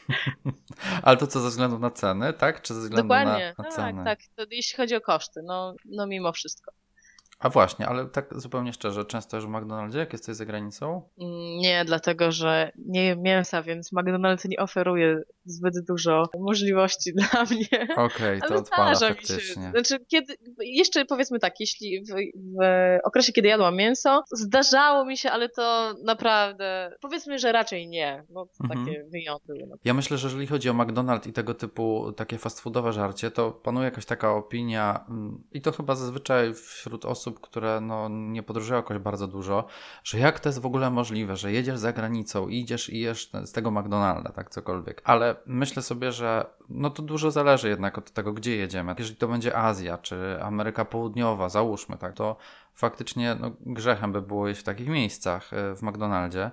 Ale 1.03 1.17
to 1.17 1.27
co 1.27 1.39
ze 1.39 1.49
względu 1.49 1.79
na 1.79 1.91
ceny, 1.91 2.33
tak? 2.33 2.61
Czy 2.61 2.73
ze 2.73 2.79
względu 2.79 3.03
Dokładnie. 3.03 3.53
na, 3.57 3.63
na 3.63 3.71
ceny? 3.71 4.03
Tak, 4.03 4.19
tak. 4.35 4.47
jeśli 4.51 4.77
chodzi 4.77 4.95
o 4.95 5.01
koszty, 5.01 5.41
no, 5.43 5.75
no 5.85 6.07
mimo 6.07 6.31
wszystko. 6.31 6.71
A 7.39 7.49
właśnie, 7.49 7.87
ale 7.87 8.05
tak 8.05 8.39
zupełnie 8.39 8.73
szczerze, 8.73 9.05
często 9.05 9.37
już 9.37 9.45
w 9.45 9.49
McDonaldzie, 9.49 9.99
jak 9.99 10.13
jesteś 10.13 10.35
za 10.35 10.45
granicą? 10.45 11.09
Nie, 11.57 11.85
dlatego 11.85 12.31
że 12.31 12.71
nie 12.85 13.05
jem 13.05 13.21
mięsa, 13.21 13.61
więc 13.61 13.93
McDonald's 13.93 14.49
nie 14.49 14.57
oferuje 14.57 15.21
zbyt 15.45 15.73
dużo 15.87 16.23
możliwości 16.39 17.13
dla 17.31 17.43
mnie. 17.43 17.87
Okej, 17.95 18.37
okay, 18.37 18.49
to 18.49 18.55
odpala 18.55 18.95
faktycznie. 18.95 19.71
Znaczy, 19.71 20.05
kiedy, 20.07 20.35
jeszcze 20.59 21.05
powiedzmy 21.05 21.39
tak, 21.39 21.53
jeśli 21.59 22.03
w, 22.03 22.09
w, 22.59 22.97
okresie, 23.03 23.33
kiedy 23.33 23.47
jadłam 23.47 23.75
mięso, 23.75 24.23
zdarzało 24.31 25.05
mi 25.05 25.17
się, 25.17 25.31
ale 25.31 25.49
to 25.49 25.93
naprawdę, 26.03 26.91
powiedzmy, 27.01 27.39
że 27.39 27.51
raczej 27.51 27.87
nie, 27.87 28.23
bo 28.29 28.45
to 28.45 28.63
mhm. 28.63 28.85
takie 28.85 29.03
wyjątki 29.11 29.47
były. 29.47 29.77
Ja 29.83 29.93
myślę, 29.93 30.17
że 30.17 30.27
jeżeli 30.27 30.47
chodzi 30.47 30.69
o 30.69 30.73
McDonald's 30.73 31.29
i 31.29 31.33
tego 31.33 31.53
typu 31.53 32.11
takie 32.11 32.37
fast 32.37 32.59
foodowe 32.59 32.93
żarcie, 32.93 33.31
to 33.31 33.51
panuje 33.51 33.85
jakaś 33.85 34.05
taka 34.05 34.35
opinia 34.35 35.05
mm, 35.09 35.43
i 35.51 35.61
to 35.61 35.71
chyba 35.71 35.95
zazwyczaj 35.95 36.53
wśród 36.53 37.05
osób, 37.05 37.28
osób, 37.29 37.39
które 37.39 37.81
no, 37.81 38.09
nie 38.09 38.43
podróżują 38.43 38.77
jakoś 38.77 38.97
bardzo 38.97 39.27
dużo, 39.27 39.65
że 40.03 40.19
jak 40.19 40.39
to 40.39 40.49
jest 40.49 40.59
w 40.59 40.65
ogóle 40.65 40.91
możliwe, 40.91 41.35
że 41.35 41.51
jedziesz 41.51 41.77
za 41.77 41.93
granicą, 41.93 42.47
idziesz 42.47 42.89
i 42.89 42.99
jesz 42.99 43.31
z 43.45 43.51
tego 43.51 43.71
McDonalda, 43.71 44.31
tak 44.31 44.49
cokolwiek. 44.49 45.01
Ale 45.05 45.35
myślę 45.45 45.81
sobie, 45.81 46.11
że 46.11 46.45
no 46.69 46.89
to 46.89 47.03
dużo 47.03 47.31
zależy 47.31 47.69
jednak 47.69 47.97
od 47.97 48.11
tego, 48.11 48.33
gdzie 48.33 48.55
jedziemy. 48.55 48.95
Jeżeli 48.97 49.17
to 49.17 49.27
będzie 49.27 49.57
Azja 49.57 49.97
czy 49.97 50.39
Ameryka 50.41 50.85
Południowa, 50.85 51.49
załóżmy, 51.49 51.97
tak, 51.97 52.13
to 52.13 52.35
faktycznie 52.73 53.35
no, 53.39 53.51
grzechem 53.61 54.11
by 54.11 54.21
było 54.21 54.47
jeść 54.47 54.61
w 54.61 54.63
takich 54.63 54.87
miejscach 54.87 55.53
e, 55.53 55.75
w 55.75 55.81
McDonaldzie. 55.81 56.51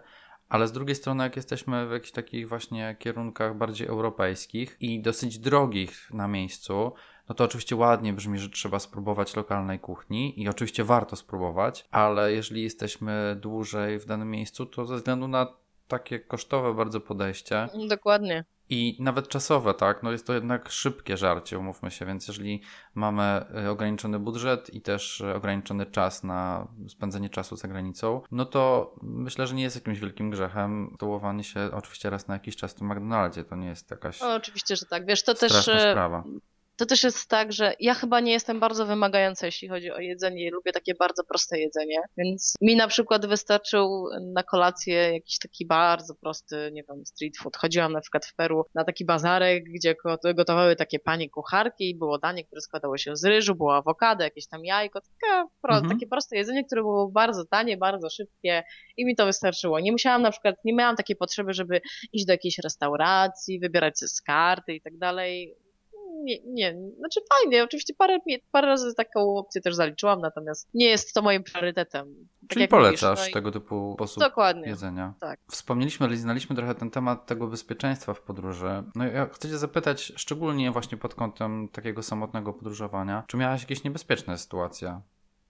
Ale 0.49 0.69
z 0.69 0.73
drugiej 0.73 0.95
strony, 0.95 1.25
jak 1.25 1.37
jesteśmy 1.37 1.87
w 1.87 1.93
jakichś 1.93 2.13
takich 2.13 2.49
właśnie 2.49 2.97
kierunkach 2.99 3.57
bardziej 3.57 3.87
europejskich 3.87 4.77
i 4.81 5.03
dosyć 5.03 5.39
drogich 5.39 6.11
na 6.11 6.29
miejscu, 6.29 6.93
no 7.29 7.35
to 7.35 7.45
oczywiście 7.45 7.77
ładnie 7.77 8.13
brzmi, 8.13 8.39
że 8.39 8.49
trzeba 8.49 8.79
spróbować 8.79 9.37
lokalnej 9.37 9.79
kuchni 9.79 10.43
i 10.43 10.49
oczywiście 10.49 10.85
warto 10.85 11.17
spróbować, 11.17 11.89
ale 11.91 12.33
jeżeli 12.33 12.63
jesteśmy 12.63 13.37
dłużej 13.41 13.99
w 13.99 14.07
danym 14.07 14.31
miejscu, 14.31 14.67
to 14.67 14.85
ze 14.85 14.97
względu 14.97 15.29
na 15.29 15.47
takie 15.89 16.21
kosztowe 16.21 16.75
bardzo 16.75 17.01
podejście. 17.01 17.69
Dokładnie. 17.89 18.45
I 18.69 18.97
nawet 19.01 19.29
czasowe, 19.29 19.75
tak? 19.75 20.03
No 20.03 20.13
jest 20.13 20.27
to 20.27 20.35
jednak 20.35 20.71
szybkie 20.71 21.17
żarcie, 21.17 21.59
umówmy 21.59 21.91
się, 21.91 22.07
więc 22.07 22.29
jeżeli 22.29 22.63
mamy 22.95 23.45
y, 23.65 23.71
ograniczony 23.71 24.19
budżet 24.19 24.75
i 24.75 24.81
też 24.81 25.21
y, 25.21 25.35
ograniczony 25.35 25.87
czas 25.87 26.25
na 26.25 26.69
spędzenie 26.89 27.31
czasu 27.31 27.57
za 27.57 27.69
granicą, 27.69 28.21
no 28.31 28.45
to 28.45 28.95
myślę, 29.03 29.47
że 29.47 29.55
nie 29.55 29.63
jest 29.63 29.77
jakimś 29.77 29.99
wielkim 29.99 30.31
grzechem 30.31 30.97
tułowanie 30.99 31.45
się 31.45 31.71
oczywiście 31.73 32.11
raz 32.11 32.29
na 32.29 32.35
jakiś 32.35 32.57
czas 32.57 32.75
w 32.75 32.83
McDonaldzie. 32.83 33.45
To 33.45 33.57
nie 33.57 33.69
jest 33.69 33.91
jakaś. 33.91 34.23
O, 34.23 34.35
oczywiście, 34.35 34.77
że 34.77 34.87
tak. 34.87 35.07
Wiesz, 35.07 35.23
to 35.23 35.35
też. 35.35 35.53
Sprawa 35.53 36.25
to 36.77 36.87
też 36.87 37.03
jest 37.03 37.29
tak, 37.29 37.53
że 37.53 37.75
ja 37.81 37.95
chyba 37.95 38.21
nie 38.21 38.33
jestem 38.33 38.61
bardzo 38.61 38.87
wymagająca, 38.87 39.47
jeśli 39.47 39.69
chodzi 39.69 39.91
o 39.91 39.99
jedzenie. 39.99 40.51
Lubię 40.51 40.73
takie 40.73 40.95
bardzo 40.95 41.25
proste 41.25 41.59
jedzenie, 41.59 42.01
więc 42.17 42.55
mi 42.61 42.77
na 42.77 42.89
przykład 42.89 43.27
wystarczył 43.27 44.09
na 44.35 44.43
kolację 44.43 44.95
jakiś 45.13 45.39
taki 45.39 45.67
bardzo 45.67 46.15
prosty, 46.15 46.71
nie 46.73 46.83
wiem, 46.89 47.07
street 47.07 47.37
food. 47.37 47.57
Chodziłam 47.57 47.93
na 47.93 48.01
przykład 48.01 48.27
w 48.27 48.35
Peru 48.35 48.65
na 48.75 48.85
taki 48.85 49.05
bazarek, 49.05 49.65
gdzie 49.65 49.95
gotowały 50.35 50.77
takie 50.77 50.99
panie 50.99 51.31
kucharki 51.31 51.91
i 51.91 51.95
było 51.95 52.19
danie, 52.19 52.45
które 52.45 52.61
składało 52.61 52.99
się 52.99 53.17
z 53.17 53.25
ryżu, 53.25 53.55
było 53.55 53.77
awokado, 53.77 54.25
jakieś 54.25 54.47
tam 54.47 54.65
jajko, 54.65 55.01
pro, 55.63 55.75
mhm. 55.75 55.93
takie 55.93 56.07
proste 56.07 56.37
jedzenie, 56.37 56.65
które 56.65 56.83
było 56.83 57.09
bardzo 57.09 57.45
tanie, 57.45 57.77
bardzo 57.77 58.11
szybkie 58.11 58.65
i 58.97 59.07
mi 59.07 59.17
to 59.17 59.27
wystarczyło. 59.27 59.81
Nie 59.81 59.93
musiałam 59.93 60.23
na 60.23 60.31
przykład, 60.31 60.57
nie 60.65 60.75
miałam 60.75 60.97
takiej 60.97 61.17
potrzeby, 61.17 61.55
żeby 61.55 61.81
iść 62.13 62.27
do 62.27 62.33
jakiejś 62.33 62.59
restauracji, 62.59 63.61
wybierać 63.61 63.99
z 63.99 64.23
karty 64.23 64.75
i 64.75 64.81
tak 64.81 64.99
dalej 64.99 65.57
nie, 66.27 66.39
nie, 66.45 66.77
znaczy 66.99 67.21
fajnie, 67.35 67.65
oczywiście 67.65 67.95
parę, 67.95 68.19
parę 68.53 68.69
razy 68.69 68.95
taką 68.95 69.37
opcję 69.37 69.61
też 69.61 69.75
zaliczyłam, 69.75 70.21
natomiast 70.21 70.69
nie 70.75 70.87
jest 70.87 71.15
to 71.15 71.23
moim 71.23 71.43
priorytetem. 71.43 72.15
Tak 72.41 72.49
Czyli 72.49 72.69
polecasz 72.69 73.19
mówisz, 73.19 73.35
no 73.35 73.41
tego 73.41 73.51
typu 73.51 73.95
sposób 73.95 74.23
Dokładnie. 74.23 74.69
jedzenia. 74.69 75.15
Tak. 75.21 75.41
Wspomnieliśmy, 75.51 76.07
ale 76.07 76.17
znaliśmy 76.17 76.57
trochę 76.57 76.75
ten 76.75 76.91
temat 76.91 77.27
tego 77.27 77.47
bezpieczeństwa 77.47 78.15
w 78.15 78.21
podróży. 78.21 78.83
No 78.95 79.09
i 79.09 79.15
ja 79.15 79.27
chcę 79.27 79.49
cię 79.49 79.59
zapytać, 79.59 80.13
szczególnie 80.17 80.71
właśnie 80.71 80.99
pod 80.99 81.15
kątem 81.15 81.69
takiego 81.69 82.03
samotnego 82.03 82.53
podróżowania, 82.53 83.25
czy 83.27 83.37
miałaś 83.37 83.61
jakieś 83.61 83.85
niebezpieczne 83.85 84.39
sytuacje? 84.39 85.01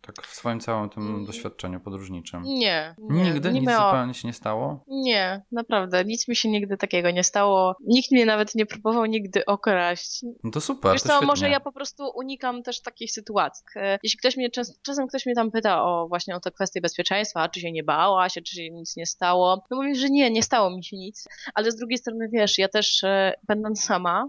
Tak 0.00 0.22
w 0.26 0.34
swoim 0.34 0.60
całym 0.60 0.90
tym 0.90 1.02
Mm. 1.08 1.26
doświadczeniu 1.26 1.80
podróżniczym. 1.80 2.42
Nie, 2.42 2.94
nie. 2.98 3.22
Nigdy 3.24 3.52
nie 3.52 3.60
nic 3.60 3.68
miałam. 3.68 3.90
zupełnie 3.90 4.14
się 4.14 4.28
nie 4.28 4.34
stało? 4.34 4.84
Nie, 4.88 5.42
naprawdę, 5.52 6.04
nic 6.04 6.28
mi 6.28 6.36
się 6.36 6.48
nigdy 6.48 6.76
takiego 6.76 7.10
nie 7.10 7.24
stało. 7.24 7.76
Nikt 7.86 8.12
mnie 8.12 8.26
nawet 8.26 8.54
nie 8.54 8.66
próbował 8.66 9.06
nigdy 9.06 9.44
okraść. 9.44 10.20
No 10.44 10.50
to 10.50 10.60
super, 10.60 10.92
Wiesz 10.92 11.02
to 11.02 11.08
co, 11.08 11.12
świetnie. 11.14 11.26
może 11.26 11.50
ja 11.50 11.60
po 11.60 11.72
prostu 11.72 12.10
unikam 12.14 12.62
też 12.62 12.82
takich 12.82 13.12
sytuacji. 13.12 13.64
E, 13.76 13.98
Jeśli 14.02 14.18
ktoś 14.18 14.36
mnie, 14.36 14.50
czas, 14.50 14.80
czasem 14.82 15.06
ktoś 15.06 15.26
mnie 15.26 15.34
tam 15.34 15.50
pyta 15.50 15.82
o 15.84 16.08
właśnie 16.08 16.36
o 16.36 16.40
tę 16.40 16.50
kwestię 16.50 16.80
bezpieczeństwa, 16.80 17.48
czy 17.48 17.60
się 17.60 17.72
nie 17.72 17.82
bałaś, 17.84 18.34
czy 18.44 18.54
się 18.54 18.70
nic 18.70 18.96
nie 18.96 19.06
stało, 19.06 19.64
no 19.70 19.76
mówię, 19.76 19.94
że 19.94 20.08
nie, 20.10 20.30
nie 20.30 20.42
stało 20.42 20.70
mi 20.76 20.84
się 20.84 20.96
nic, 20.96 21.28
ale 21.54 21.70
z 21.72 21.76
drugiej 21.76 21.98
strony 21.98 22.28
wiesz, 22.32 22.58
ja 22.58 22.68
też 22.68 23.04
e, 23.04 23.32
będąc 23.48 23.84
sama, 23.84 24.26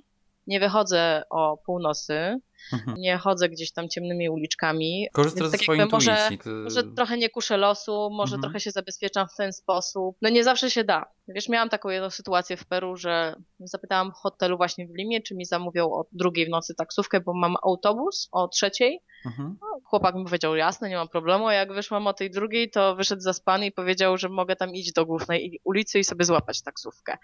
nie 0.47 0.59
wychodzę 0.59 1.24
o 1.30 1.57
północy, 1.65 2.39
Mhm. 2.74 2.97
nie 2.97 3.18
chodzę 3.18 3.49
gdzieś 3.49 3.72
tam 3.72 3.89
ciemnymi 3.89 4.30
uliczkami. 4.30 5.07
Korzystasz 5.13 5.39
więc 5.41 5.51
ze 5.51 5.57
tak 5.57 5.63
swojej 5.63 5.86
może-. 5.91 6.30
Może 6.63 6.84
trochę 6.84 7.18
nie 7.18 7.30
kuszę 7.30 7.57
losu, 7.57 8.09
może 8.11 8.36
Mhm. 8.36 8.41
trochę 8.41 8.59
się 8.59 8.72
zabezpieczam 8.72 9.28
w 9.28 9.36
ten 9.38 9.53
sposób. 9.53 10.18
No 10.22 10.30
nie 10.30 10.43
zawsze 10.43 10.72
się 10.72 10.84
da. 10.84 11.05
Wiesz, 11.28 11.49
miałam 11.49 11.70
taką 11.70 11.89
jedną 11.89 12.09
sytuację 12.09 12.57
w 12.57 12.65
Peru, 12.65 12.95
że 12.95 13.36
zapytałam 13.59 14.11
w 14.11 14.13
hotelu 14.13 14.57
właśnie 14.57 14.88
w 14.88 14.95
Limie, 14.95 15.22
czy 15.22 15.36
mi 15.36 15.45
zamówią 15.45 15.86
o 15.93 16.05
drugiej 16.11 16.45
w 16.45 16.49
nocy 16.49 16.76
taksówkę, 16.76 17.20
bo 17.22 17.34
mam 17.34 17.55
autobus 17.63 18.30
o 18.32 18.47
trzeciej. 18.47 18.99
Mhm. 19.26 19.57
No, 19.61 19.68
chłopak 19.84 20.15
mi 20.15 20.26
powiedział, 20.26 20.55
jasne, 20.55 20.89
nie 20.89 20.95
mam 20.95 21.07
problemu. 21.07 21.47
A 21.47 21.53
jak 21.53 21.74
wyszłam 21.74 22.07
o 22.07 22.13
tej 22.13 22.32
drugiej, 22.32 22.70
to 22.70 22.95
wyszedł 22.95 23.22
zaspany 23.22 23.65
i 23.65 23.72
powiedział, 23.72 24.18
że 24.18 24.30
mogę 24.30 24.55
tam 24.55 24.70
iść 24.76 24.93
do 24.93 25.05
głównej 25.05 25.59
ulicy 25.63 25.99
i 25.99 26.03
sobie 26.03 26.26
złapać 26.26 26.61
taksówkę. 26.61 27.18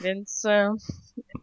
Więc, 0.00 0.44
e, 0.44 0.74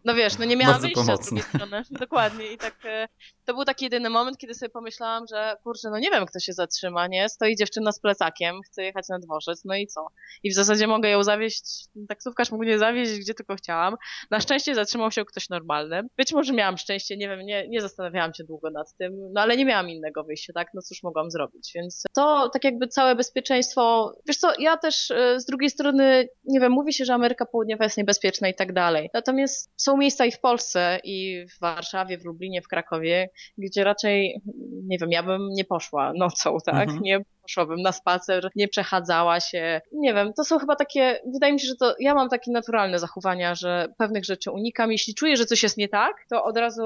no 0.06 0.14
wiesz, 0.16 0.38
no 0.38 0.46
nie 0.46 0.58
miałam 0.58 0.74
Bardzo 0.74 0.88
wyjścia 0.88 1.04
z 1.04 1.06
pomocne. 1.06 1.26
drugiej 1.42 1.44
strony. 1.44 1.84
Dokładnie. 2.06 2.54
I 2.54 2.58
tak, 2.58 2.76
e, 2.86 3.08
to 3.46 3.54
był 3.54 3.66
taki 3.66 3.86
jedyny 3.86 4.10
moment, 4.10 4.38
kiedy 4.38 4.54
sobie 4.54 4.70
pomyślałam, 4.70 5.28
że 5.28 5.56
kurczę, 5.64 5.90
no 5.90 6.00
nie 6.00 6.10
wiem, 6.10 6.26
kto 6.26 6.40
się 6.40 6.54
zatrzyma, 6.54 7.08
nie? 7.08 7.30
Stoi 7.30 7.56
dziewczyna 7.56 7.92
z 7.92 8.00
plecakiem, 8.00 8.62
chce 8.62 8.84
jechać 8.84 9.10
na 9.10 9.20
dworzec, 9.20 9.66
no 9.66 9.76
i 9.76 9.88
co? 9.88 10.08
I 10.44 10.52
w 10.52 10.54
zasadzie 10.54 10.88
mogę 10.88 11.10
ją 11.10 11.24
zawieźć, 11.24 11.86
taksówkarz 12.10 12.52
mógł 12.52 12.64
mnie 12.64 12.80
zawieźć, 12.80 13.20
gdzie 13.20 13.34
tylko 13.34 13.56
chciałam. 13.56 13.96
Na 14.32 14.40
szczęście 14.40 14.76
zatrzymał 14.76 15.12
się 15.12 15.26
ktoś 15.26 15.50
normalny. 15.50 16.02
Być 16.18 16.34
może 16.34 16.54
miałam 16.54 16.78
szczęście, 16.78 17.18
nie 17.18 17.30
wiem, 17.30 17.40
nie, 17.40 17.68
nie 17.68 17.82
zastanawiałam 17.82 18.34
się 18.34 18.44
długo 18.44 18.70
nad 18.70 18.96
tym, 18.98 19.34
no 19.34 19.42
ale 19.42 19.58
nie 19.58 19.66
miałam 19.66 19.90
innego 19.90 20.24
wyjścia, 20.24 20.54
tak? 20.54 20.68
No 20.74 20.82
cóż 20.82 21.04
mogłam 21.04 21.32
zrobić, 21.32 21.72
więc 21.76 22.04
to 22.16 22.50
tak 22.54 22.64
jakby 22.64 22.88
całe 22.88 23.16
bezpieczeństwo, 23.16 24.14
wiesz 24.28 24.38
co, 24.38 24.54
ja 24.60 24.78
też 24.78 25.12
e, 25.12 25.40
z 25.40 25.46
drugiej 25.46 25.70
strony, 25.70 26.28
nie 26.44 26.60
wiem, 26.60 26.72
mówi 26.72 26.94
się, 26.94 27.06
że 27.06 27.14
Ameryka 27.14 27.46
Południowa 27.46 27.84
jest 27.84 27.98
niebezpieczna 27.98 28.48
i 28.48 28.56
tak 28.56 28.74
dalej. 28.74 29.10
Natomiast 29.14 29.72
są 29.78 29.98
miejsca 29.98 30.26
i 30.26 30.32
w 30.32 30.40
Polsce, 30.40 31.00
i 31.04 31.46
w 31.56 31.60
Warszawie, 31.60 32.18
w 32.18 32.26
Lublinie, 32.26 32.62
w 32.62 32.68
Krakowie, 32.68 33.21
gdzie 33.58 33.84
raczej, 33.84 34.42
nie 34.84 34.98
wiem, 34.98 35.12
ja 35.12 35.24
bym 35.24 35.50
nie 35.50 35.66
poszła 35.66 36.14
nocą, 36.14 36.58
tak? 36.66 36.88
Mhm. 36.88 37.02
Nie 37.02 37.20
poszłabym 37.42 37.82
na 37.82 37.92
spacer, 37.92 38.50
nie 38.56 38.68
przechadzała 38.68 39.40
się. 39.40 39.82
Nie 39.94 40.14
wiem, 40.14 40.34
to 40.34 40.44
są 40.44 40.60
chyba 40.60 40.76
takie, 40.76 41.20
wydaje 41.34 41.54
mi 41.54 41.60
się, 41.60 41.68
że 41.68 41.76
to 41.76 41.96
ja 42.00 42.16
mam 42.16 42.30
takie 42.30 42.52
naturalne 42.52 43.00
zachowania, 43.00 43.56
że 43.56 43.88
pewnych 43.98 44.26
rzeczy 44.26 44.52
unikam. 44.52 44.92
Jeśli 44.92 45.16
czuję, 45.16 45.38
że 45.38 45.46
coś 45.46 45.64
jest 45.64 45.78
nie 45.78 45.90
tak, 45.90 46.16
to 46.30 46.44
od 46.44 46.58
razu, 46.58 46.84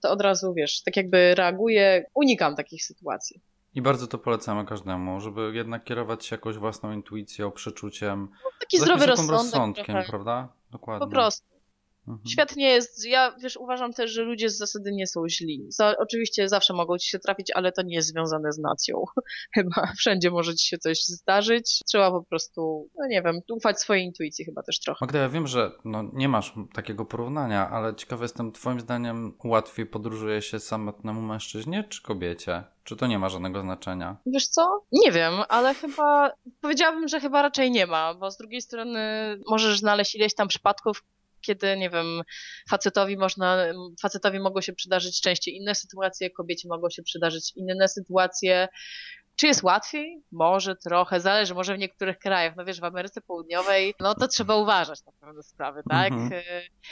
to 0.00 0.10
od 0.10 0.20
razu, 0.20 0.54
wiesz, 0.54 0.82
tak 0.82 0.96
jakby 0.96 1.34
reaguję, 1.34 2.04
unikam 2.14 2.56
takich 2.56 2.84
sytuacji. 2.84 3.40
I 3.74 3.82
bardzo 3.82 4.06
to 4.06 4.18
polecamy 4.18 4.64
każdemu, 4.64 5.20
żeby 5.20 5.50
jednak 5.54 5.84
kierować 5.84 6.26
się 6.26 6.34
jakąś 6.36 6.56
własną 6.56 6.92
intuicją, 6.92 7.50
przeczuciem. 7.50 8.28
Taki 8.60 8.78
z 8.78 8.80
zdrowy 8.80 9.06
rozsądek 9.06 9.36
rozsądkiem, 9.36 9.84
trochę. 9.84 10.08
prawda? 10.08 10.48
Dokładnie. 10.70 11.06
Po 11.06 11.10
prostu. 11.12 11.57
Mhm. 12.08 12.26
Świat 12.26 12.56
nie 12.56 12.68
jest, 12.68 13.06
ja 13.06 13.34
wiesz, 13.42 13.56
uważam 13.56 13.92
też, 13.92 14.10
że 14.10 14.22
ludzie 14.22 14.50
z 14.50 14.58
zasady 14.58 14.92
nie 14.92 15.06
są 15.06 15.28
źli. 15.28 15.66
Za, 15.68 15.94
oczywiście 15.98 16.48
zawsze 16.48 16.74
mogą 16.74 16.98
ci 16.98 17.08
się 17.08 17.18
trafić, 17.18 17.50
ale 17.54 17.72
to 17.72 17.82
nie 17.82 17.94
jest 17.94 18.08
związane 18.08 18.52
z 18.52 18.58
nacją. 18.58 19.04
Chyba 19.54 19.92
wszędzie 19.98 20.30
może 20.30 20.54
ci 20.54 20.68
się 20.68 20.78
coś 20.78 21.04
zdarzyć. 21.04 21.80
Trzeba 21.86 22.10
po 22.10 22.22
prostu, 22.22 22.88
no 22.98 23.06
nie 23.06 23.22
wiem, 23.22 23.40
ufać 23.52 23.80
swojej 23.80 24.04
intuicji 24.04 24.44
chyba 24.44 24.62
też 24.62 24.80
trochę. 24.80 24.98
Magda, 25.00 25.18
ja 25.18 25.28
wiem, 25.28 25.46
że 25.46 25.72
no, 25.84 26.04
nie 26.12 26.28
masz 26.28 26.54
takiego 26.74 27.04
porównania, 27.04 27.70
ale 27.70 27.94
ciekawy 27.94 28.24
jestem, 28.24 28.52
twoim 28.52 28.80
zdaniem 28.80 29.38
łatwiej 29.44 29.86
podróżuje 29.86 30.42
się 30.42 30.60
samotnemu 30.60 31.22
mężczyźnie 31.22 31.84
czy 31.84 32.02
kobiecie? 32.02 32.64
Czy 32.84 32.96
to 32.96 33.06
nie 33.06 33.18
ma 33.18 33.28
żadnego 33.28 33.60
znaczenia? 33.60 34.16
Wiesz 34.26 34.48
co? 34.48 34.84
Nie 34.92 35.12
wiem, 35.12 35.34
ale 35.48 35.74
chyba 35.74 36.32
powiedziałabym, 36.60 37.08
że 37.08 37.20
chyba 37.20 37.42
raczej 37.42 37.70
nie 37.70 37.86
ma, 37.86 38.14
bo 38.14 38.30
z 38.30 38.36
drugiej 38.36 38.62
strony 38.62 39.00
możesz 39.46 39.78
znaleźć 39.78 40.14
ileś 40.14 40.34
tam 40.34 40.48
przypadków, 40.48 41.04
kiedy, 41.48 41.76
nie 41.76 41.90
wiem, 41.90 42.22
facetowi 42.70 43.16
można, 43.16 43.64
facetowi 44.02 44.40
mogą 44.40 44.60
się 44.60 44.72
przydarzyć 44.72 45.20
częściej 45.20 45.54
inne 45.56 45.74
sytuacje, 45.74 46.30
kobiecie 46.30 46.68
mogą 46.68 46.90
się 46.90 47.02
przydarzyć 47.02 47.52
inne 47.56 47.88
sytuacje. 47.88 48.68
Czy 49.40 49.46
jest 49.46 49.62
łatwiej? 49.62 50.22
Może 50.32 50.76
trochę, 50.76 51.20
zależy, 51.20 51.54
może 51.54 51.74
w 51.74 51.78
niektórych 51.78 52.18
krajach, 52.18 52.56
no 52.56 52.64
wiesz, 52.64 52.80
w 52.80 52.84
Ameryce 52.84 53.20
Południowej, 53.20 53.94
no 54.00 54.14
to 54.14 54.28
trzeba 54.28 54.56
uważać 54.56 55.04
na 55.06 55.12
pewne 55.20 55.42
sprawy, 55.42 55.82
tak? 55.90 56.12
Mhm. 56.12 56.32
Y, 56.32 56.42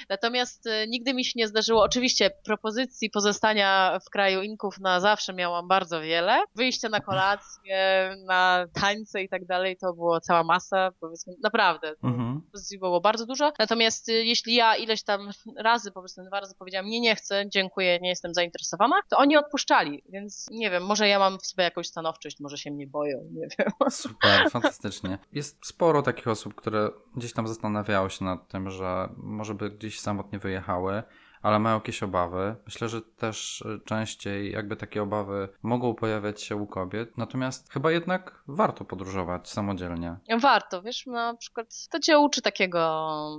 Natomiast 0.08 0.66
y, 0.66 0.86
nigdy 0.88 1.14
mi 1.14 1.24
się 1.24 1.32
nie 1.36 1.48
zdarzyło, 1.48 1.82
oczywiście 1.82 2.30
propozycji 2.44 3.10
pozostania 3.10 3.98
w 4.06 4.10
kraju 4.10 4.42
Inków 4.42 4.78
na 4.78 5.00
zawsze 5.00 5.32
miałam 5.32 5.68
bardzo 5.68 6.00
wiele. 6.00 6.38
Wyjście 6.54 6.88
na 6.88 7.00
kolację, 7.00 8.10
na 8.26 8.66
tańce 8.80 9.22
i 9.22 9.28
tak 9.28 9.44
dalej, 9.44 9.76
to 9.76 9.92
było 9.92 10.20
cała 10.20 10.44
masa, 10.44 10.90
powiedzmy, 11.00 11.34
naprawdę. 11.42 11.94
Mhm. 12.02 12.40
Propozycji 12.40 12.78
było 12.78 13.00
bardzo 13.00 13.26
dużo. 13.26 13.52
Natomiast 13.58 14.08
y, 14.08 14.12
jeśli 14.12 14.54
ja 14.54 14.76
ileś 14.76 15.02
tam 15.02 15.30
razy, 15.58 15.92
powiedzmy 15.92 16.24
dwa 16.24 16.40
razy 16.40 16.54
powiedziałam, 16.58 16.86
nie, 16.86 17.00
nie 17.00 17.16
chcę, 17.16 17.44
dziękuję, 17.48 17.98
nie 18.02 18.08
jestem 18.08 18.34
zainteresowana, 18.34 18.96
to 19.10 19.16
oni 19.16 19.36
odpuszczali, 19.36 20.02
więc 20.08 20.46
nie 20.50 20.70
wiem, 20.70 20.82
może 20.82 21.08
ja 21.08 21.18
mam 21.18 21.38
w 21.38 21.46
sobie 21.46 21.64
jakąś 21.64 21.86
stanowczość, 21.86 22.35
może 22.40 22.58
się 22.58 22.70
mnie 22.70 22.86
boją, 22.86 23.18
nie 23.32 23.48
wiem. 23.58 23.90
Super, 23.90 24.46
fantastycznie. 24.50 25.18
Jest 25.32 25.66
sporo 25.66 26.02
takich 26.02 26.28
osób, 26.28 26.54
które 26.54 26.90
gdzieś 27.16 27.32
tam 27.32 27.48
zastanawiały 27.48 28.10
się 28.10 28.24
nad 28.24 28.48
tym, 28.48 28.70
że 28.70 29.08
może 29.16 29.54
by 29.54 29.70
gdzieś 29.70 30.00
samotnie 30.00 30.38
wyjechały, 30.38 31.02
ale 31.46 31.58
mają 31.58 31.76
jakieś 31.76 32.02
obawy. 32.02 32.54
Myślę, 32.66 32.88
że 32.88 33.02
też 33.02 33.60
y, 33.60 33.80
częściej 33.84 34.52
jakby 34.52 34.76
takie 34.76 35.02
obawy 35.02 35.48
mogą 35.62 35.94
pojawiać 35.94 36.42
się 36.42 36.56
u 36.56 36.66
kobiet, 36.66 37.18
natomiast 37.18 37.72
chyba 37.72 37.92
jednak 37.92 38.42
warto 38.48 38.84
podróżować 38.84 39.48
samodzielnie. 39.48 40.16
Warto, 40.40 40.82
wiesz, 40.82 41.06
na 41.06 41.34
przykład 41.34 41.66
to 41.90 42.00
cię 42.00 42.18
uczy 42.18 42.42
takiego, 42.42 42.80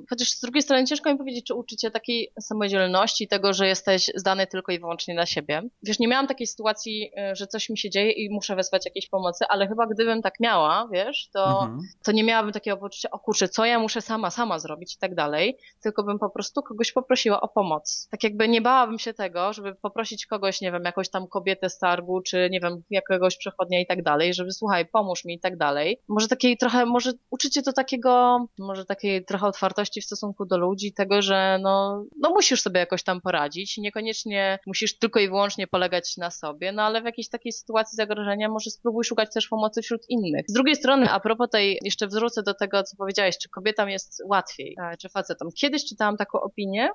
chociaż 0.10 0.30
z 0.30 0.42
drugiej 0.42 0.62
strony 0.62 0.86
ciężko 0.86 1.12
mi 1.12 1.18
powiedzieć, 1.18 1.46
czy 1.46 1.54
uczy 1.54 1.76
cię 1.76 1.92
takiej 1.92 2.32
samodzielności, 2.40 3.28
tego, 3.28 3.54
że 3.54 3.68
jesteś 3.68 4.12
zdany 4.16 4.48
tylko 4.48 4.72
i 4.72 4.80
wyłącznie 4.80 5.16
na 5.16 5.26
siebie. 5.26 5.62
Wiesz, 5.84 6.00
nie 6.00 6.08
miałam 6.08 6.28
takiej 6.28 6.48
sytuacji, 6.48 7.12
y, 7.32 7.36
że 7.36 7.48
coś 7.48 7.70
mi 7.70 7.78
się 7.78 7.90
dzieje 7.90 8.12
i 8.12 8.30
muszę 8.30 8.56
wezwać 8.56 8.86
jakiejś 8.86 9.10
pomocy, 9.10 9.46
ale 9.50 9.68
chyba 9.68 9.88
gdybym 9.88 10.22
tak 10.22 10.34
miała, 10.40 10.88
wiesz, 10.92 11.30
to, 11.34 11.48
Mhm. 11.62 11.80
to 12.04 12.12
nie 12.12 12.24
miałabym 12.24 12.52
takiego 12.52 12.78
poczucia, 12.78 13.10
o 13.12 13.20
kurczę, 13.20 13.50
co 13.50 13.66
ja 13.66 13.80
muszę 13.80 14.02
sama, 14.02 14.30
sama 14.30 14.60
zrobić 14.60 14.96
i 14.96 14.98
tak 14.98 15.16
dalej, 15.16 15.58
tylko 15.84 16.04
bym 16.04 16.20
po 16.20 16.30
prostu 16.30 16.62
kogoś 16.64 16.92
poprosiła 16.92 17.42
o 17.42 17.48
pomoc. 17.48 17.97
Tak 18.12 18.24
jakby 18.24 18.48
nie 18.48 18.62
bałabym 18.62 19.00
się 19.00 19.14
tego, 19.14 19.54
żeby 19.54 19.76
poprosić 19.76 20.26
kogoś, 20.26 20.62
nie 20.62 20.72
wiem, 20.72 20.84
jakąś 20.84 21.10
tam 21.10 21.28
kobietę 21.28 21.70
z 21.70 21.78
targu, 21.78 22.22
czy 22.22 22.50
nie 22.52 22.60
wiem, 22.60 22.84
jakiegoś 22.90 23.38
przechodnia 23.38 23.82
i 23.82 23.86
tak 23.86 24.04
dalej, 24.04 24.34
żeby 24.34 24.52
słuchaj, 24.52 24.86
pomóż 24.86 25.26
mi 25.26 25.34
i 25.34 25.40
tak 25.40 25.58
dalej. 25.58 26.02
Może 26.08 26.28
takiej 26.28 26.58
trochę, 26.58 26.86
może 26.86 27.12
uczycie 27.30 27.62
to 27.62 27.74
takiego, 27.74 28.46
może 28.60 28.86
takiej 28.86 29.26
trochę 29.26 29.48
otwartości 29.48 30.02
w 30.02 30.06
stosunku 30.06 30.46
do 30.46 30.58
ludzi, 30.58 30.94
tego, 30.94 31.22
że 31.22 31.60
no, 31.62 32.06
no 32.22 32.30
musisz 32.30 32.62
sobie 32.62 32.80
jakoś 32.80 33.04
tam 33.04 33.22
poradzić, 33.22 33.78
niekoniecznie 33.78 34.60
musisz 34.68 34.98
tylko 34.98 35.20
i 35.20 35.28
wyłącznie 35.28 35.68
polegać 35.68 36.18
na 36.18 36.32
sobie, 36.32 36.72
no 36.72 36.84
ale 36.84 37.02
w 37.02 37.06
jakiejś 37.06 37.30
takiej 37.30 37.52
sytuacji 37.52 37.96
zagrożenia 37.96 38.50
może 38.50 38.72
spróbuj 38.72 39.04
szukać 39.04 39.34
też 39.34 39.48
pomocy 39.48 39.82
wśród 39.82 40.02
innych. 40.10 40.46
Z 40.48 40.54
drugiej 40.54 40.76
strony, 40.76 41.10
a 41.12 41.20
propos 41.20 41.50
tej, 41.50 41.80
jeszcze 41.82 42.08
wrócę 42.08 42.44
do 42.44 42.54
tego, 42.54 42.84
co 42.84 42.98
powiedziałeś, 42.98 43.38
czy 43.38 43.50
kobietom 43.50 43.90
jest 43.90 44.24
łatwiej, 44.26 44.76
e, 44.82 44.98
czy 44.98 45.10
facetom. 45.10 45.50
Kiedyś 45.52 45.86
czytałam 45.86 46.18
taką 46.18 46.42
opinię, 46.42 46.90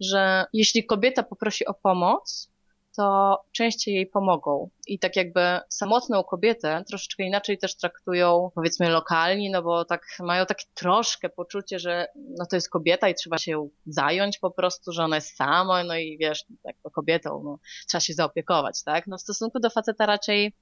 że 0.00 0.44
jeśli 0.52 0.86
kobieta 0.86 1.22
poprosi 1.22 1.66
o 1.66 1.74
pomoc, 1.74 2.50
to 2.96 3.38
częściej 3.52 3.94
jej 3.94 4.06
pomogą. 4.06 4.70
I 4.86 4.98
tak 4.98 5.16
jakby 5.16 5.40
samotną 5.68 6.24
kobietę 6.24 6.84
troszeczkę 6.88 7.22
inaczej 7.22 7.58
też 7.58 7.76
traktują, 7.76 8.50
powiedzmy, 8.54 8.88
lokalni, 8.88 9.50
no 9.50 9.62
bo 9.62 9.84
tak 9.84 10.06
mają 10.20 10.46
takie 10.46 10.64
troszkę 10.74 11.28
poczucie, 11.28 11.78
że 11.78 12.06
no 12.38 12.46
to 12.46 12.56
jest 12.56 12.70
kobieta 12.70 13.08
i 13.08 13.14
trzeba 13.14 13.38
się 13.38 13.52
ją 13.52 13.70
zająć 13.86 14.38
po 14.38 14.50
prostu, 14.50 14.92
że 14.92 15.04
ona 15.04 15.16
jest 15.16 15.36
sama, 15.36 15.84
no 15.84 15.96
i 15.96 16.18
wiesz, 16.18 16.44
tak 16.62 16.76
kobietą, 16.92 17.42
no, 17.44 17.58
trzeba 17.88 18.00
się 18.00 18.14
zaopiekować, 18.14 18.82
tak? 18.84 19.06
No 19.06 19.18
w 19.18 19.22
stosunku 19.22 19.60
do 19.60 19.70
faceta 19.70 20.06
raczej 20.06 20.52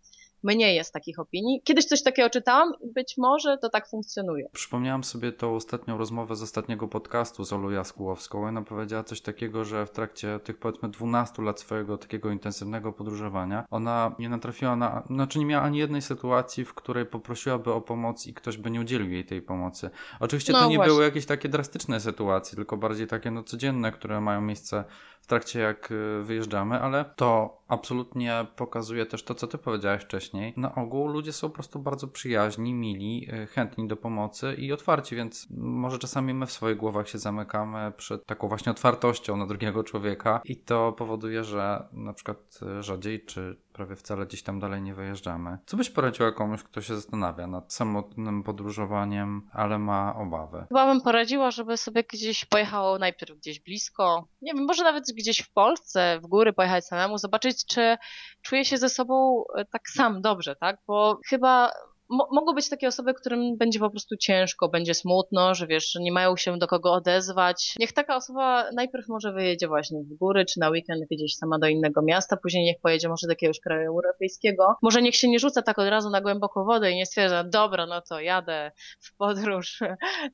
mniej 0.45 0.77
jest 0.77 0.93
takich 0.93 1.19
opinii. 1.19 1.61
Kiedyś 1.65 1.85
coś 1.85 2.03
takiego 2.03 2.31
czytałam 2.31 2.73
i 2.81 2.93
być 2.93 3.15
może 3.19 3.59
to 3.59 3.69
tak 3.69 3.89
funkcjonuje. 3.89 4.49
Przypomniałam 4.53 5.05
sobie 5.05 5.33
tą 5.33 5.55
ostatnią 5.55 5.99
rozmowę 5.99 6.37
z 6.37 6.43
ostatniego 6.43 6.89
podcastu 6.89 7.45
z 7.45 7.53
Olą 7.53 7.71
Jaskółowską. 7.71 8.47
Ona 8.47 8.63
powiedziała 8.63 9.05
coś 9.05 9.21
takiego, 9.21 9.65
że 9.65 9.87
w 9.87 9.91
trakcie 9.91 10.41
tych 10.45 10.59
powiedzmy 10.59 10.89
12 10.89 11.43
lat 11.43 11.61
swojego 11.61 11.99
takiego 11.99 12.31
intensywnego 12.31 12.93
podróżowania 12.93 13.65
ona 13.71 14.15
nie 14.19 14.29
natrafiła 14.29 14.77
na, 14.77 15.03
znaczy 15.11 15.39
nie 15.39 15.47
miała 15.47 15.65
ani 15.65 15.79
jednej 15.79 16.03
sytuacji, 16.03 16.65
w 16.65 16.75
której 16.75 17.07
poprosiłaby 17.07 17.73
o 17.73 17.81
pomoc 17.81 18.27
i 18.27 18.35
ktoś 18.35 18.57
by 18.57 18.71
nie 18.71 18.81
udzielił 18.81 19.11
jej 19.11 19.25
tej 19.25 19.43
pomocy. 19.43 19.91
Oczywiście 20.21 20.53
No 20.53 20.61
to 20.61 20.69
nie 20.69 20.77
właśnie. 20.77 20.93
były 20.93 21.05
jakieś 21.05 21.27
takie 21.27 21.49
drastyczne 21.49 22.01
sytuacje, 22.01 22.57
tylko 22.57 22.77
bardziej 22.77 23.07
takie 23.07 23.31
no 23.31 23.43
codzienne, 23.43 23.93
które 23.93 24.21
mają 24.21 24.41
miejsce 24.41 24.85
w 25.25 25.27
trakcie 25.27 25.61
jak 25.61 25.91
y, 25.91 26.23
wyjeżdżamy, 26.23 26.81
ale 26.81 27.05
to 27.17 27.59
absolutnie 27.69 28.47
pokazuje 28.57 29.07
też 29.07 29.25
to, 29.25 29.35
co 29.35 29.47
ty 29.47 29.59
powiedziałeś 29.59 30.03
wcześniej. 30.03 30.55
Na 30.57 30.75
ogół 30.75 31.09
ludzie 31.09 31.33
są 31.33 31.49
po 31.49 31.55
prostu 31.55 31.79
bardzo 31.79 32.09
przyjaźni, 32.09 32.75
mili, 32.75 33.29
y, 33.43 33.47
chętni 33.47 33.89
do 33.89 33.97
pomocy 33.97 34.55
i 34.55 34.73
otwarci, 34.73 35.17
więc 35.17 35.47
może 35.57 35.99
czasami 35.99 36.35
my 36.35 36.47
w 36.47 36.53
swoich 36.53 36.77
głowach 36.77 37.09
się 37.09 37.19
zamykamy 37.19 37.93
przed 37.97 38.27
taką 38.27 38.49
właśnie 38.49 38.73
otwartością 38.73 39.37
na 39.37 39.47
drugiego 39.47 39.85
człowieka 39.85 40.41
i 40.45 40.57
to 40.57 40.93
powoduje, 40.93 41.45
że 41.45 41.89
na 41.93 42.13
przykład 42.13 42.61
rzadziej 42.81 43.25
czy 43.25 43.64
prawie 43.75 43.97
wcale 43.97 44.27
gdzieś 44.27 44.43
tam 44.43 44.61
dalej 44.61 44.83
nie 44.83 44.95
wyjeżdżamy. 44.95 45.59
Co 45.67 45.77
byś 45.77 45.91
poradziła 45.91 46.33
komuś, 46.33 46.63
kto 46.63 46.81
się 46.81 46.95
zastanawia 46.95 47.47
nad 47.47 47.73
samotnym 47.73 48.43
podróżowaniem, 48.43 49.49
ale 49.53 49.79
ma 49.79 50.15
obawy? 50.17 50.65
Chyba 50.69 50.87
bym 50.87 51.01
poradziła, 51.01 51.51
żeby 51.51 51.77
sobie 51.77 52.05
gdzieś 52.13 52.45
pojechało 52.45 52.99
najpierw 52.99 53.37
gdzieś 53.39 53.61
blisko, 53.61 54.29
nie 54.43 54.53
wiem, 54.55 54.65
może 54.65 54.85
nawet 54.85 55.05
gdzieś 55.17 55.39
w 55.43 55.53
Polsce, 55.53 56.21
w 56.23 56.27
góry 56.27 56.53
pojechać 56.53 56.87
samemu, 56.87 57.19
zobaczyć, 57.19 57.67
czy 57.67 57.97
czuje 58.43 58.65
się 58.65 58.77
ze 58.77 58.89
sobą 58.89 59.45
e, 59.57 59.65
tak 59.65 59.89
sam 59.89 60.23
dobrze, 60.23 60.57
tak? 60.57 60.79
Bo 60.87 61.19
chyba 61.29 61.71
mo- 62.09 62.29
mogą 62.33 62.53
być 62.53 62.69
takie 62.69 62.89
osoby, 62.89 63.15
którym 63.15 63.57
będzie 63.57 63.79
po 63.79 63.91
prostu 63.91 64.17
ciężko, 64.17 64.69
będzie 64.69 64.95
smutno, 64.95 65.55
że 65.55 65.67
wiesz, 65.67 65.95
nie 66.01 66.13
mają 66.13 66.37
się 66.37 66.59
do 66.59 66.67
kogo 66.67 66.93
odezwać. 66.93 67.75
Niech 67.79 67.93
taka 67.93 68.17
osoba 68.17 68.71
najpierw 68.75 69.09
może 69.09 69.33
wyjedzie 69.33 69.69
właśnie 69.69 69.99
w 70.03 70.15
góry, 70.19 70.45
czy 70.45 70.61
na 70.61 70.69
weekend 70.71 71.05
gdzieś 71.11 71.37
sama 71.37 71.59
do 71.59 71.67
innego 71.67 72.03
miasta, 72.03 72.37
później 72.37 72.65
niech 72.65 72.81
pojedzie 72.81 73.09
może 73.09 73.27
do 73.27 73.33
jakiegoś 73.33 73.61
kraju 73.61 73.89
europejskiego. 73.93 74.75
Może 74.83 75.03
niech 75.03 75.17
się 75.17 75.29
nie 75.29 75.39
rzuca 75.39 75.63
tak 75.63 75.79
od 75.79 75.89
razu 75.89 76.11
na 76.11 76.21
głęboką 76.21 76.65
wodę 76.65 76.91
i 76.91 76.97
nie 76.97 77.07
stwierdza, 77.07 77.45
dobra, 77.45 77.87
no 77.87 78.01
to 78.09 78.21
jadę 78.21 78.73
w 79.01 79.17
podróż 79.17 79.79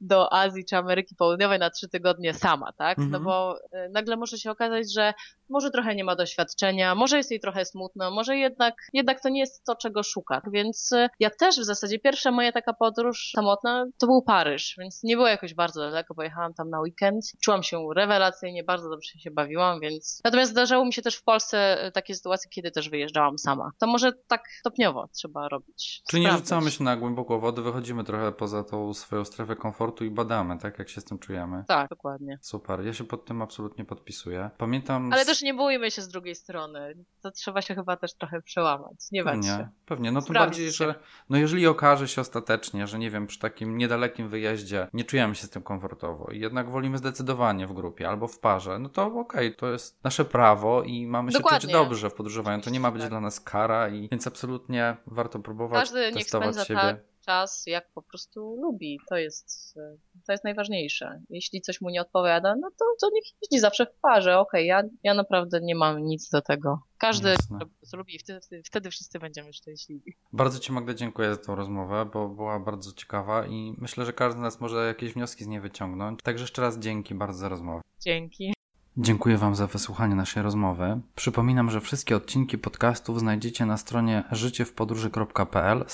do 0.00 0.32
Azji 0.32 0.64
czy 0.64 0.76
Ameryki 0.76 1.14
Południowej 1.14 1.58
na 1.58 1.70
trzy 1.70 1.88
tygodnie 1.88 2.34
sama, 2.34 2.72
tak? 2.72 2.98
No 2.98 3.04
Mhm. 3.04 3.24
bo 3.24 3.56
y, 3.58 3.88
nagle 3.92 4.16
może 4.16 4.38
się 4.38 4.50
okazać, 4.50 4.92
że 4.94 5.14
może 5.48 5.70
trochę 5.70 5.94
nie 5.94 6.04
ma 6.04 6.16
doświadczenia, 6.16 6.94
może 6.94 7.16
jest 7.16 7.30
jej 7.30 7.40
trochę 7.40 7.64
smutno, 7.64 8.10
może 8.10 8.36
jednak, 8.36 8.74
jednak 8.92 9.22
to 9.22 9.28
nie 9.28 9.40
jest 9.40 9.64
to, 9.64 9.76
czego 9.76 10.02
szuka. 10.02 10.42
Więc 10.52 10.92
y, 10.92 11.08
ja 11.20 11.30
też 11.30 11.56
w 11.60 11.66
zasadzie 11.66 11.98
pierwsza 11.98 12.30
moja 12.30 12.52
taka 12.52 12.72
podróż 12.72 13.30
samotna 13.34 13.86
to 13.98 14.06
był 14.06 14.22
Paryż, 14.22 14.74
więc 14.78 15.02
nie 15.02 15.16
było 15.16 15.28
jakoś 15.28 15.54
bardzo 15.54 15.80
daleko, 15.80 16.14
pojechałam 16.14 16.54
tam 16.54 16.70
na 16.70 16.80
weekend. 16.80 17.24
Czułam 17.40 17.62
się 17.62 17.88
rewelacyjnie, 17.96 18.64
bardzo 18.64 18.90
dobrze 18.90 19.18
się 19.18 19.30
bawiłam, 19.30 19.80
więc... 19.80 20.20
Natomiast 20.24 20.50
zdarzało 20.50 20.84
mi 20.84 20.92
się 20.92 21.02
też 21.02 21.16
w 21.16 21.22
Polsce 21.22 21.86
y, 21.86 21.92
takie 21.92 22.14
sytuacje, 22.14 22.50
kiedy 22.50 22.70
też 22.70 22.90
wyjeżdżałam 22.90 23.38
sama. 23.38 23.70
To 23.78 23.86
może 23.86 24.12
tak 24.12 24.48
stopniowo 24.60 25.08
trzeba 25.12 25.48
robić. 25.48 26.02
Czyli 26.10 26.22
nie 26.22 26.32
rzucamy 26.32 26.70
się 26.70 26.84
na 26.84 26.96
głęboką 26.96 27.40
wodę, 27.40 27.62
wychodzimy 27.62 28.04
trochę 28.04 28.32
poza 28.32 28.64
tą 28.64 28.94
swoją 28.94 29.24
strefę 29.24 29.56
komfortu 29.56 30.04
i 30.04 30.10
badamy, 30.10 30.58
tak 30.58 30.78
jak 30.78 30.88
się 30.88 31.00
z 31.00 31.04
tym 31.04 31.18
czujemy. 31.18 31.64
Tak, 31.68 31.88
dokładnie. 31.90 32.38
Super, 32.42 32.84
ja 32.84 32.92
się 32.92 33.04
pod 33.04 33.24
tym 33.24 33.42
absolutnie 33.42 33.84
podpisuję. 33.84 34.50
Pamiętam. 34.58 35.12
Ale 35.12 35.24
też 35.24 35.42
nie 35.42 35.54
bójmy 35.54 35.90
się 35.90 36.02
z 36.02 36.08
drugiej 36.08 36.34
strony. 36.34 36.94
To 37.22 37.30
trzeba 37.30 37.62
się 37.62 37.74
chyba 37.74 37.96
też 37.96 38.14
trochę 38.14 38.42
przełamać. 38.42 38.96
Nie 39.12 39.24
bać 39.24 39.46
się. 39.46 39.68
Pewnie. 39.86 40.12
No 40.12 40.20
tym 40.20 40.26
Sprawdzić 40.26 40.50
bardziej, 40.50 40.72
się. 40.72 40.84
że 40.84 40.94
no 41.30 41.38
jeżeli 41.38 41.49
okaże 41.66 42.08
się 42.08 42.20
ostatecznie, 42.20 42.86
że 42.86 42.98
nie 42.98 43.10
wiem, 43.10 43.26
przy 43.26 43.38
takim 43.38 43.78
niedalekim 43.78 44.28
wyjeździe 44.28 44.88
nie 44.92 45.04
czujemy 45.04 45.34
się 45.34 45.46
z 45.46 45.50
tym 45.50 45.62
komfortowo 45.62 46.30
i 46.32 46.40
jednak 46.40 46.70
wolimy 46.70 46.98
zdecydowanie 46.98 47.66
w 47.66 47.72
grupie 47.72 48.08
albo 48.08 48.26
w 48.28 48.38
parze, 48.38 48.78
no 48.78 48.88
to 48.88 49.06
okej, 49.06 49.56
to 49.56 49.68
jest 49.72 50.04
nasze 50.04 50.24
prawo 50.24 50.82
i 50.82 51.06
mamy 51.06 51.32
się 51.32 51.38
czuć 51.38 51.42
Dokładnie. 51.44 51.72
dobrze 51.72 52.10
w 52.10 52.14
podróżowaniu. 52.14 52.62
To 52.62 52.70
nie 52.70 52.80
ma 52.80 52.90
być 52.90 53.02
Tak. 53.02 53.10
dla 53.10 53.20
nas 53.20 53.40
kara 53.40 53.88
i 53.88 54.08
więc 54.08 54.26
absolutnie 54.26 54.96
warto 55.06 55.38
próbować 55.38 55.80
Każdy 55.80 56.12
testować 56.12 56.66
siebie. 56.66 56.80
tak 56.80 57.09
czas, 57.26 57.64
jak 57.66 57.90
po 57.94 58.02
prostu 58.02 58.56
lubi. 58.62 58.98
To 59.08 59.16
jest, 59.16 59.76
e, 59.76 59.96
to 60.26 60.32
jest 60.32 60.44
najważniejsze. 60.44 61.22
Jeśli 61.30 61.60
coś 61.60 61.80
mu 61.80 61.90
nie 61.90 62.00
odpowiada, 62.00 62.54
no 62.56 62.70
to, 62.78 62.84
to 63.00 63.10
niech 63.14 63.24
jeździ 63.42 63.60
zawsze 63.60 63.86
w 63.86 64.00
parze. 64.02 64.38
Okej, 64.38 64.66
ja, 64.66 64.82
ja 65.02 65.14
naprawdę 65.14 65.60
nie 65.60 65.74
mam 65.74 66.04
nic 66.04 66.30
do 66.30 66.42
tego. 66.42 66.82
Każdy 66.98 67.28
Jasne. 67.28 67.58
co 67.86 67.96
lubi 67.96 68.14
i 68.14 68.18
wtedy, 68.18 68.62
wtedy, 68.64 68.90
wszyscy 68.90 69.18
będziemy 69.18 69.52
szczęśliwi. 69.52 70.16
Bardzo 70.32 70.58
Ci 70.58 70.72
Magda 70.72 70.94
dziękuję 70.94 71.34
za 71.34 71.36
tą 71.36 71.54
rozmowę, 71.54 72.06
bo 72.12 72.28
była 72.28 72.60
bardzo 72.60 72.92
ciekawa 72.92 73.46
i 73.46 73.74
myślę, 73.78 74.06
że 74.06 74.12
każdy 74.12 74.40
z 74.40 74.42
nas 74.42 74.60
może 74.60 74.86
jakieś 74.86 75.12
wnioski 75.12 75.44
z 75.44 75.46
niej 75.46 75.60
wyciągnąć. 75.60 76.22
Także 76.22 76.44
jeszcze 76.44 76.62
raz 76.62 76.78
dzięki 76.78 77.14
bardzo 77.14 77.38
za 77.38 77.48
rozmowę. 77.48 77.80
Dzięki. 78.00 78.52
Dziękuję 78.96 79.36
Wam 79.36 79.54
za 79.54 79.66
wysłuchanie 79.66 80.14
naszej 80.14 80.42
rozmowy. 80.42 81.00
Przypominam, 81.14 81.70
że 81.70 81.80
wszystkie 81.80 82.16
odcinki 82.16 82.58
podcastów 82.58 83.20
znajdziecie 83.20 83.66
na 83.66 83.76
stronie 83.76 84.24
życiewpodróży.pl 84.32 85.84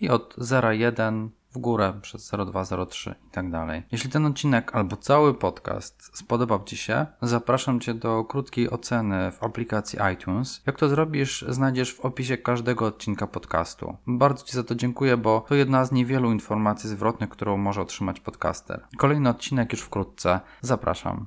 i 0.00 0.08
od 0.08 0.36
01 0.72 1.30
w 1.54 1.58
górę 1.58 1.92
przez 2.02 2.30
0203 2.52 3.14
i 3.28 3.30
tak 3.30 3.50
dalej. 3.50 3.82
Jeśli 3.92 4.10
ten 4.10 4.26
odcinek 4.26 4.74
albo 4.74 4.96
cały 4.96 5.34
podcast 5.34 6.18
spodobał 6.18 6.64
Ci 6.64 6.76
się, 6.76 7.06
zapraszam 7.22 7.80
Cię 7.80 7.94
do 7.94 8.24
krótkiej 8.24 8.70
oceny 8.70 9.32
w 9.32 9.42
aplikacji 9.42 9.98
iTunes. 10.14 10.62
Jak 10.66 10.78
to 10.78 10.88
zrobisz, 10.88 11.44
znajdziesz 11.48 11.94
w 11.94 12.00
opisie 12.00 12.36
każdego 12.36 12.86
odcinka 12.86 13.26
podcastu. 13.26 13.96
Bardzo 14.06 14.44
Ci 14.44 14.52
za 14.52 14.64
to 14.64 14.74
dziękuję, 14.74 15.16
bo 15.16 15.44
to 15.48 15.54
jedna 15.54 15.84
z 15.84 15.92
niewielu 15.92 16.32
informacji 16.32 16.90
zwrotnych, 16.90 17.30
którą 17.30 17.56
może 17.56 17.80
otrzymać 17.80 18.20
podcaster. 18.20 18.84
Kolejny 18.96 19.28
odcinek 19.28 19.72
już 19.72 19.80
wkrótce. 19.80 20.40
Zapraszam. 20.60 21.22